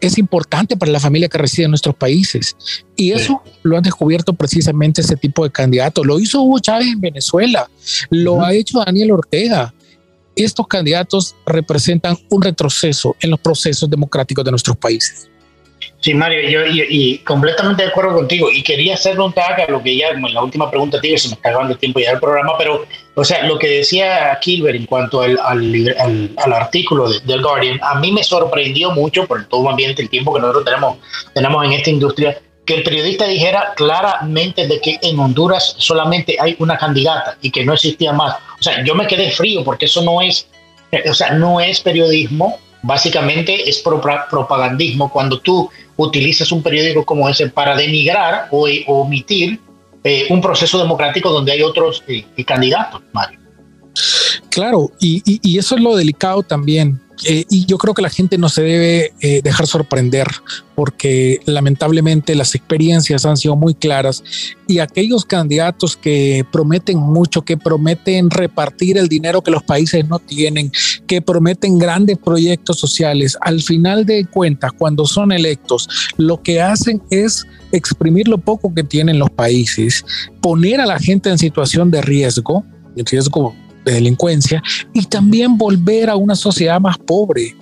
es 0.00 0.18
importante 0.18 0.76
para 0.76 0.92
la 0.92 1.00
familia 1.00 1.28
que 1.28 1.38
reside 1.38 1.64
en 1.64 1.70
nuestros 1.70 1.94
países. 1.94 2.56
Y 2.96 3.12
eso 3.12 3.42
lo 3.62 3.76
han 3.76 3.82
descubierto 3.82 4.32
precisamente 4.32 5.00
ese 5.00 5.16
tipo 5.16 5.44
de 5.44 5.50
candidatos. 5.50 6.06
Lo 6.06 6.18
hizo 6.18 6.42
Hugo 6.42 6.58
Chávez 6.58 6.88
en 6.88 7.00
Venezuela, 7.00 7.68
lo 8.10 8.44
ha 8.44 8.52
hecho 8.52 8.82
Daniel 8.84 9.12
Ortega. 9.12 9.72
Estos 10.36 10.66
candidatos 10.66 11.36
representan 11.46 12.16
un 12.30 12.42
retroceso 12.42 13.14
en 13.20 13.30
los 13.30 13.40
procesos 13.40 13.88
democráticos 13.88 14.44
de 14.44 14.50
nuestros 14.50 14.76
países. 14.76 15.28
Sí, 16.00 16.12
Mario, 16.12 16.48
yo 16.48 16.60
y, 16.66 17.18
completamente 17.18 17.82
de 17.82 17.88
acuerdo 17.88 18.14
contigo. 18.14 18.50
Y 18.50 18.62
quería 18.62 18.94
hacer 18.94 19.18
un 19.18 19.32
tag 19.32 19.60
a 19.60 19.70
lo 19.70 19.82
que 19.82 19.96
ya, 19.96 20.08
en 20.08 20.22
la 20.34 20.42
última 20.42 20.70
pregunta, 20.70 21.00
tío, 21.00 21.16
se 21.16 21.28
me 21.28 21.34
está 21.34 21.48
acabando 21.48 21.72
el 21.72 21.78
tiempo 21.78 22.00
ya 22.00 22.10
del 22.10 22.20
programa, 22.20 22.52
pero, 22.58 22.84
o 23.16 23.24
sea, 23.24 23.44
lo 23.44 23.58
que 23.58 23.68
decía 23.68 24.36
Kilber 24.40 24.74
en 24.74 24.86
cuanto 24.86 25.20
al, 25.20 25.38
al, 25.38 26.52
artículo 26.52 27.08
del 27.08 27.42
Guardian, 27.42 27.78
a 27.82 27.94
mí 28.00 28.10
me 28.10 28.24
sorprendió 28.24 28.90
mucho 28.90 29.26
por 29.26 29.44
todo 29.46 29.68
ambiente, 29.70 30.02
el 30.02 30.10
tiempo 30.10 30.34
que 30.34 30.40
nosotros 30.40 30.64
tenemos, 30.64 30.98
tenemos 31.32 31.64
en 31.64 31.72
esta 31.72 31.90
industria, 31.90 32.40
que 32.66 32.74
el 32.74 32.82
periodista 32.82 33.26
dijera 33.26 33.72
claramente 33.76 34.66
de 34.66 34.80
que 34.80 34.98
en 35.02 35.18
Honduras 35.18 35.74
solamente 35.78 36.36
hay 36.40 36.56
una 36.58 36.78
candidata 36.78 37.36
y 37.40 37.50
que 37.50 37.64
no 37.64 37.74
existía 37.74 38.12
más. 38.12 38.36
O 38.58 38.62
sea, 38.62 38.82
yo 38.84 38.94
me 38.94 39.06
quedé 39.06 39.30
frío 39.30 39.62
porque 39.64 39.84
eso 39.84 40.02
no 40.02 40.20
es, 40.22 40.48
o 41.08 41.14
sea, 41.14 41.32
no 41.32 41.60
es 41.60 41.80
periodismo, 41.80 42.58
básicamente 42.82 43.68
es 43.68 43.82
propagandismo 44.30 45.10
cuando 45.10 45.38
tú 45.40 45.70
utilizas 45.96 46.52
un 46.52 46.62
periódico 46.62 47.04
como 47.04 47.28
ese 47.28 47.48
para 47.48 47.76
denigrar 47.76 48.48
o, 48.50 48.68
omitir 48.86 49.60
eh, 50.04 50.26
un 50.28 50.40
proceso 50.40 50.78
democrático 50.78 51.30
donde 51.30 51.52
hay 51.52 51.62
otros 51.62 52.04
eh, 52.06 52.26
candidatos, 52.44 53.02
Mario. 53.12 53.40
Claro, 54.54 54.92
y, 55.00 55.58
eso 55.58 55.74
es 55.74 55.82
lo 55.82 55.96
delicado 55.96 56.44
también. 56.44 57.00
Eh, 57.28 57.44
y 57.50 57.66
yo 57.66 57.76
creo 57.76 57.92
que 57.92 58.02
la 58.02 58.10
gente 58.10 58.38
no 58.38 58.48
se 58.48 58.62
debe 58.62 59.12
eh, 59.20 59.40
dejar 59.42 59.66
sorprender 59.66 60.26
porque 60.74 61.40
lamentablemente 61.44 62.34
las 62.34 62.54
experiencias 62.54 63.24
han 63.24 63.36
sido 63.36 63.54
muy 63.54 63.74
claras 63.74 64.22
y 64.66 64.80
aquellos 64.80 65.24
candidatos 65.24 65.96
que 65.96 66.44
prometen 66.52 66.98
mucho, 66.98 67.42
que 67.42 67.56
prometen 67.56 68.30
repartir 68.30 68.96
el 68.96 69.08
dinero 69.08 69.42
que 69.42 69.50
los 69.50 69.62
países 69.64 70.08
no 70.08 70.20
tienen, 70.20 70.70
que 71.08 71.20
prometen 71.20 71.78
grandes 71.78 72.18
proyectos 72.18 72.78
sociales, 72.78 73.36
al 73.40 73.60
final 73.60 74.06
de 74.06 74.24
cuentas, 74.24 74.72
cuando 74.76 75.04
son 75.04 75.32
electos, 75.32 75.88
lo 76.16 76.42
que 76.42 76.62
hacen 76.62 77.02
es 77.10 77.44
exprimir 77.72 78.28
lo 78.28 78.38
poco 78.38 78.72
que 78.72 78.84
tienen 78.84 79.18
los 79.18 79.30
países, 79.30 80.04
poner 80.40 80.80
a 80.80 80.86
la 80.86 80.98
gente 81.00 81.30
en 81.30 81.38
situación 81.38 81.90
de 81.90 82.02
riesgo, 82.02 82.64
de 82.94 83.04
riesgo 83.04 83.54
de 83.84 83.92
delincuencia 83.92 84.62
y 84.92 85.04
también 85.06 85.56
volver 85.58 86.10
a 86.10 86.16
una 86.16 86.34
sociedad 86.34 86.80
más 86.80 86.98
pobre, 86.98 87.54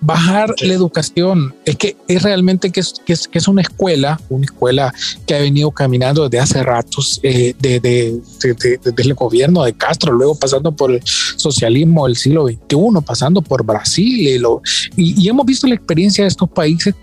bajar 0.00 0.54
la 0.60 0.74
educación. 0.74 1.54
Es 1.64 1.76
que 1.76 1.96
es 2.08 2.22
realmente 2.22 2.70
que 2.70 2.80
es, 2.80 2.94
que 3.04 3.12
es, 3.12 3.28
que 3.28 3.38
es, 3.38 3.48
una 3.48 3.62
escuela, 3.62 4.20
una 4.28 4.44
escuela 4.44 4.94
que 5.26 5.34
ha 5.34 5.40
venido 5.40 5.70
caminando 5.70 6.28
desde 6.28 6.40
hace 6.40 6.62
ratos, 6.62 7.20
eh, 7.22 7.54
de, 7.58 7.80
de, 7.80 8.20
desde 8.42 9.02
el 9.02 9.14
gobierno 9.14 9.64
de 9.64 9.72
Castro, 9.72 10.12
luego 10.12 10.34
pasando 10.34 10.72
por 10.72 10.92
el 10.92 11.00
socialismo 11.04 12.06
del 12.06 12.16
siglo 12.16 12.46
XXI, 12.46 13.00
pasando 13.04 13.42
por 13.42 13.64
Brasil 13.64 14.28
y, 14.28 14.38
lo, 14.38 14.62
y, 14.96 15.28
hemos 15.28 15.46
visto 15.46 15.66
la 15.66 15.74
experiencia 15.74 16.24
de 16.24 16.28
estos 16.28 16.48
países 16.50 16.94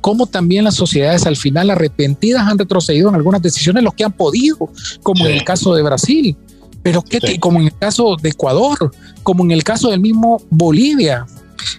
cómo 0.00 0.26
también 0.26 0.64
las 0.64 0.74
sociedades 0.74 1.24
al 1.24 1.36
final 1.36 1.70
arrepentidas 1.70 2.46
han 2.46 2.58
retrocedido 2.58 3.08
en 3.08 3.14
algunas 3.14 3.40
decisiones, 3.40 3.82
los 3.82 3.94
que 3.94 4.04
han 4.04 4.12
podido, 4.12 4.68
como 5.02 5.26
en 5.26 5.32
el 5.32 5.44
caso 5.44 5.74
de 5.74 5.82
Brasil. 5.82 6.36
Pero 6.84 7.02
que, 7.02 7.40
como 7.40 7.58
en 7.58 7.66
el 7.66 7.76
caso 7.76 8.16
de 8.20 8.28
Ecuador, 8.28 8.92
como 9.24 9.42
en 9.42 9.50
el 9.50 9.64
caso 9.64 9.90
del 9.90 10.00
mismo 10.00 10.40
Bolivia, 10.50 11.26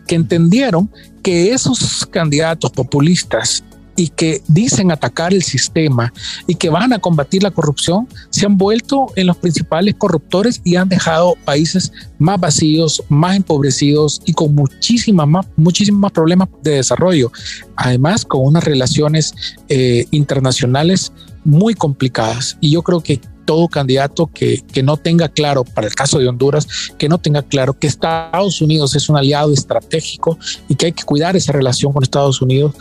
que 0.08 0.16
entendieron 0.16 0.89
que 1.22 1.53
esos 1.53 2.06
candidatos 2.08 2.72
populistas 2.72 3.64
y 3.95 4.10
que 4.10 4.41
dicen 4.47 4.91
atacar 4.91 5.34
el 5.34 5.43
sistema 5.43 6.12
y 6.47 6.56
que 6.56 6.70
van 6.70 6.91
a 6.91 6.99
combatir 6.99 7.43
la 7.43 7.51
corrupción, 7.51 8.08
se 8.30 8.45
han 8.45 8.58
vuelto 8.58 9.08
en 9.16 9.28
los 9.28 9.38
principales 9.38 9.95
corruptores 9.95 10.60
y 10.64 10.76
han 10.76 10.89
dejado 10.89 11.36
países 11.45 11.91
más 12.18 12.39
vacíos, 12.39 13.03
más 13.08 13.36
empobrecidos 13.36 14.22
y 14.26 14.34
con 14.34 14.53
muchísimas 14.53 15.28
más, 15.28 15.45
muchísimos 15.56 16.01
más 16.01 16.12
problemas 16.12 16.49
de 16.64 16.72
desarrollo. 16.72 17.32
Además, 17.76 18.26
con 18.26 18.41
unas 18.41 18.64
relaciones 18.64 19.34
eh, 19.70 20.08
internacionales 20.12 21.14
muy 21.43 21.76
complicadas. 21.76 22.58
Y 22.60 22.72
yo 22.72 22.82
creo 22.82 23.01
que 23.01 23.22
todo 23.46 23.68
candidato 23.68 24.28
que, 24.28 24.62
que, 24.74 24.84
no 24.84 24.98
tenga 24.98 25.30
claro, 25.30 25.64
para 25.64 25.88
el 25.88 25.96
caso 25.96 26.20
de 26.20 26.28
Honduras, 26.28 26.68
que 26.98 27.08
no 27.08 27.18
tenga 27.18 27.43
claro 27.43 27.78
que 27.78 27.88
Estados 27.88 28.62
Unidos 28.62 28.96
es 28.96 29.10
un 29.10 29.18
aliado 29.18 29.54
estratégico 29.54 30.38
y 30.68 30.76
que 30.76 30.88
hay 30.88 30.91
que 30.91 31.04
cuidar 31.04 31.36
esa 31.36 31.52
relación 31.52 31.93
con 31.93 32.04
Estados 32.04 32.41
Unidos, 32.41 32.74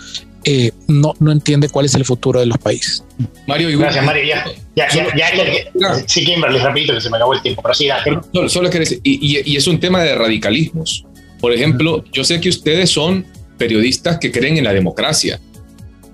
eh, 0.46 0.72
no, 0.88 1.14
no 1.20 1.32
entiende 1.32 1.70
cuál 1.70 1.86
es 1.86 1.94
el 1.94 2.04
futuro 2.04 2.38
de 2.38 2.46
los 2.46 2.58
países. 2.58 3.02
Mario, 3.46 3.78
gracias, 3.78 4.04
Mario. 4.04 4.24
Ya, 4.26 4.44
ya, 4.76 5.06
ya, 5.16 5.30
ya, 5.74 5.94
sí, 6.06 6.24
Kimberly, 6.24 6.58
rapidito 6.58 6.92
que 6.92 7.00
se 7.00 7.08
me 7.08 7.16
acabó 7.16 7.32
el 7.32 7.40
tiempo, 7.40 7.62
pero 7.62 7.74
sí, 7.74 7.88
Solo, 8.32 8.48
solo 8.48 8.68
decir, 8.68 9.00
y, 9.02 9.40
y, 9.50 9.56
es 9.56 9.66
un 9.66 9.80
tema 9.80 10.02
de 10.02 10.14
radicalismos. 10.14 11.06
Por 11.40 11.52
ejemplo, 11.52 12.04
yo 12.12 12.24
sé 12.24 12.40
que 12.40 12.50
ustedes 12.50 12.90
son 12.90 13.24
periodistas 13.56 14.18
que 14.18 14.30
creen 14.30 14.58
en 14.58 14.64
la 14.64 14.74
democracia, 14.74 15.40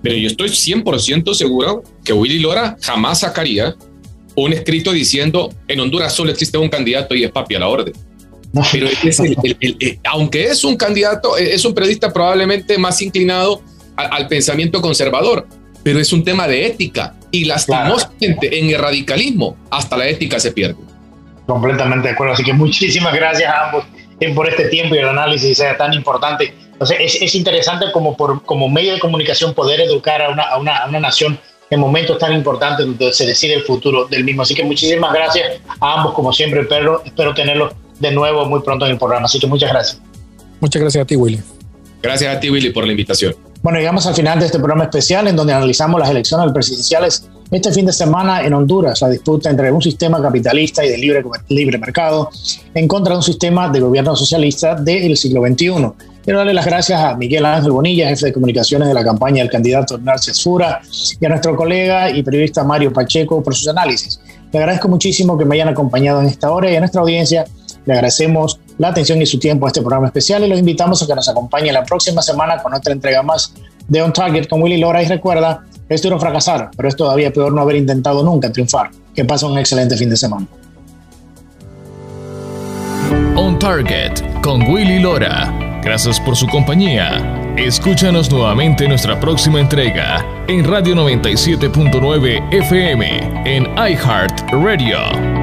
pero 0.01 0.15
yo 0.15 0.27
estoy 0.27 0.49
100% 0.49 1.33
seguro 1.33 1.83
que 2.05 2.13
Willy 2.13 2.39
Lora 2.39 2.77
jamás 2.81 3.19
sacaría 3.19 3.75
un 4.35 4.53
escrito 4.53 4.91
diciendo 4.91 5.53
en 5.67 5.79
Honduras 5.79 6.13
solo 6.13 6.31
existe 6.31 6.57
un 6.57 6.69
candidato 6.69 7.15
y 7.15 7.23
es 7.23 7.31
Papi 7.31 7.55
a 7.55 7.59
la 7.59 7.67
orden. 7.67 7.93
Pero 8.71 8.87
aunque 10.11 10.45
es 10.45 10.63
un 10.63 10.75
candidato, 10.75 11.37
es 11.37 11.63
un 11.63 11.73
periodista 11.73 12.11
probablemente 12.11 12.77
más 12.77 13.01
inclinado 13.01 13.61
al 13.95 14.27
pensamiento 14.27 14.81
conservador, 14.81 15.47
pero 15.83 15.99
es 15.99 16.11
un 16.11 16.23
tema 16.23 16.47
de 16.47 16.65
ética 16.65 17.15
y 17.31 17.45
lastimosamente 17.45 18.59
en 18.59 18.69
el 18.69 18.79
radicalismo 18.79 19.55
hasta 19.69 19.97
la 19.97 20.07
ética 20.07 20.39
se 20.39 20.51
pierde. 20.51 20.75
Completamente 21.47 22.09
de 22.09 22.13
acuerdo, 22.13 22.33
así 22.33 22.43
que 22.43 22.53
muchísimas 22.53 23.13
gracias 23.13 23.51
a 23.53 23.69
ambos 23.69 23.85
por 24.35 24.47
este 24.47 24.65
tiempo 24.69 24.95
y 24.95 24.99
el 24.99 25.07
análisis 25.07 25.57
sea 25.57 25.75
tan 25.77 25.93
importante. 25.93 26.53
Entonces 26.73 26.97
es, 26.99 27.21
es 27.21 27.35
interesante 27.35 27.85
como, 27.91 28.15
por, 28.15 28.43
como 28.43 28.69
medio 28.69 28.93
de 28.93 28.99
comunicación 28.99 29.53
poder 29.53 29.81
educar 29.81 30.21
a 30.21 30.29
una, 30.29 30.43
a 30.43 30.57
una, 30.57 30.77
a 30.77 30.89
una 30.89 30.99
nación 30.99 31.39
en 31.71 31.79
momentos 31.79 32.17
tan 32.19 32.33
importantes 32.33 32.85
donde 32.85 33.13
se 33.13 33.25
decide 33.25 33.53
el 33.55 33.63
futuro 33.63 34.05
del 34.05 34.25
mismo. 34.25 34.43
Así 34.43 34.53
que 34.53 34.63
muchísimas 34.63 35.13
gracias 35.13 35.61
a 35.79 35.93
ambos, 35.93 36.13
como 36.13 36.31
siempre, 36.33 36.65
pero 36.65 37.01
espero 37.03 37.33
tenerlos 37.33 37.73
de 37.97 38.11
nuevo 38.11 38.45
muy 38.45 38.59
pronto 38.59 38.85
en 38.85 38.91
el 38.91 38.97
programa. 38.97 39.25
Así 39.25 39.39
que 39.39 39.47
muchas 39.47 39.71
gracias. 39.71 40.01
Muchas 40.59 40.81
gracias 40.81 41.01
a 41.01 41.07
ti, 41.07 41.15
Willy. 41.15 41.41
Gracias 42.03 42.35
a 42.35 42.39
ti, 42.39 42.49
Willy, 42.49 42.71
por 42.71 42.85
la 42.85 42.91
invitación. 42.91 43.35
Bueno, 43.61 43.79
llegamos 43.79 44.05
al 44.05 44.15
final 44.15 44.39
de 44.39 44.47
este 44.47 44.57
programa 44.57 44.83
especial 44.83 45.27
en 45.27 45.35
donde 45.35 45.53
analizamos 45.53 45.99
las 45.99 46.09
elecciones 46.09 46.51
presidenciales 46.51 47.29
este 47.51 47.73
fin 47.73 47.85
de 47.85 47.91
semana 47.91 48.43
en 48.45 48.53
Honduras, 48.53 49.01
la 49.01 49.09
disputa 49.09 49.49
entre 49.49 49.71
un 49.71 49.81
sistema 49.81 50.21
capitalista 50.21 50.85
y 50.85 50.89
de 50.89 50.97
libre, 50.97 51.23
libre 51.49 51.77
mercado 51.77 52.29
en 52.73 52.87
contra 52.87 53.13
de 53.13 53.17
un 53.17 53.23
sistema 53.23 53.67
de 53.67 53.81
gobierno 53.81 54.15
socialista 54.15 54.75
del 54.75 55.17
siglo 55.17 55.41
XXI. 55.45 55.91
Quiero 56.23 56.39
darle 56.39 56.53
las 56.53 56.65
gracias 56.65 57.01
a 57.01 57.15
Miguel 57.15 57.45
Ángel 57.45 57.71
Bonilla, 57.71 58.07
jefe 58.07 58.27
de 58.27 58.33
comunicaciones 58.33 58.87
de 58.87 58.93
la 58.93 59.03
campaña 59.03 59.41
del 59.41 59.51
candidato 59.51 59.97
Narces 59.97 60.41
Fura, 60.41 60.81
y 61.19 61.25
a 61.25 61.29
nuestro 61.29 61.55
colega 61.55 62.09
y 62.09 62.23
periodista 62.23 62.63
Mario 62.63 62.93
Pacheco 62.93 63.43
por 63.43 63.53
sus 63.53 63.67
análisis. 63.67 64.21
Le 64.53 64.59
agradezco 64.59 64.87
muchísimo 64.87 65.37
que 65.37 65.43
me 65.43 65.55
hayan 65.55 65.69
acompañado 65.69 66.21
en 66.21 66.27
esta 66.27 66.51
hora 66.51 66.71
y 66.71 66.75
a 66.75 66.79
nuestra 66.79 67.01
audiencia 67.01 67.45
le 67.85 67.93
agradecemos 67.93 68.59
la 68.77 68.89
atención 68.89 69.21
y 69.21 69.25
su 69.25 69.39
tiempo 69.39 69.65
a 69.65 69.69
este 69.69 69.81
programa 69.81 70.07
especial 70.07 70.43
y 70.43 70.47
los 70.47 70.59
invitamos 70.59 71.01
a 71.01 71.07
que 71.07 71.15
nos 71.15 71.27
acompañe 71.27 71.71
la 71.71 71.83
próxima 71.83 72.21
semana 72.21 72.61
con 72.61 72.73
otra 72.73 72.93
entrega 72.93 73.23
más 73.23 73.53
de 73.87 74.01
On 74.01 74.13
Target 74.13 74.47
con 74.47 74.61
Willy 74.61 74.77
Lora. 74.77 75.01
Y 75.01 75.07
recuerda, 75.07 75.65
es 75.93 76.01
duro 76.01 76.19
fracasar, 76.19 76.71
pero 76.75 76.89
es 76.89 76.95
todavía 76.95 77.31
peor 77.31 77.53
no 77.53 77.61
haber 77.61 77.75
intentado 77.75 78.23
nunca 78.23 78.51
triunfar. 78.51 78.91
Que 79.13 79.25
pase 79.25 79.45
un 79.45 79.57
excelente 79.57 79.97
fin 79.97 80.09
de 80.09 80.17
semana. 80.17 80.47
On 83.35 83.59
Target 83.59 84.41
con 84.41 84.61
Willy 84.63 84.99
Lora 84.99 85.71
Gracias 85.83 86.19
por 86.19 86.35
su 86.35 86.47
compañía. 86.47 87.17
Escúchanos 87.57 88.31
nuevamente 88.31 88.83
en 88.83 88.89
nuestra 88.91 89.19
próxima 89.19 89.59
entrega 89.59 90.23
en 90.47 90.63
Radio 90.63 90.95
97.9 90.95 92.53
FM 92.53 93.41
en 93.45 93.63
iHeart 93.75 94.51
Radio. 94.51 95.40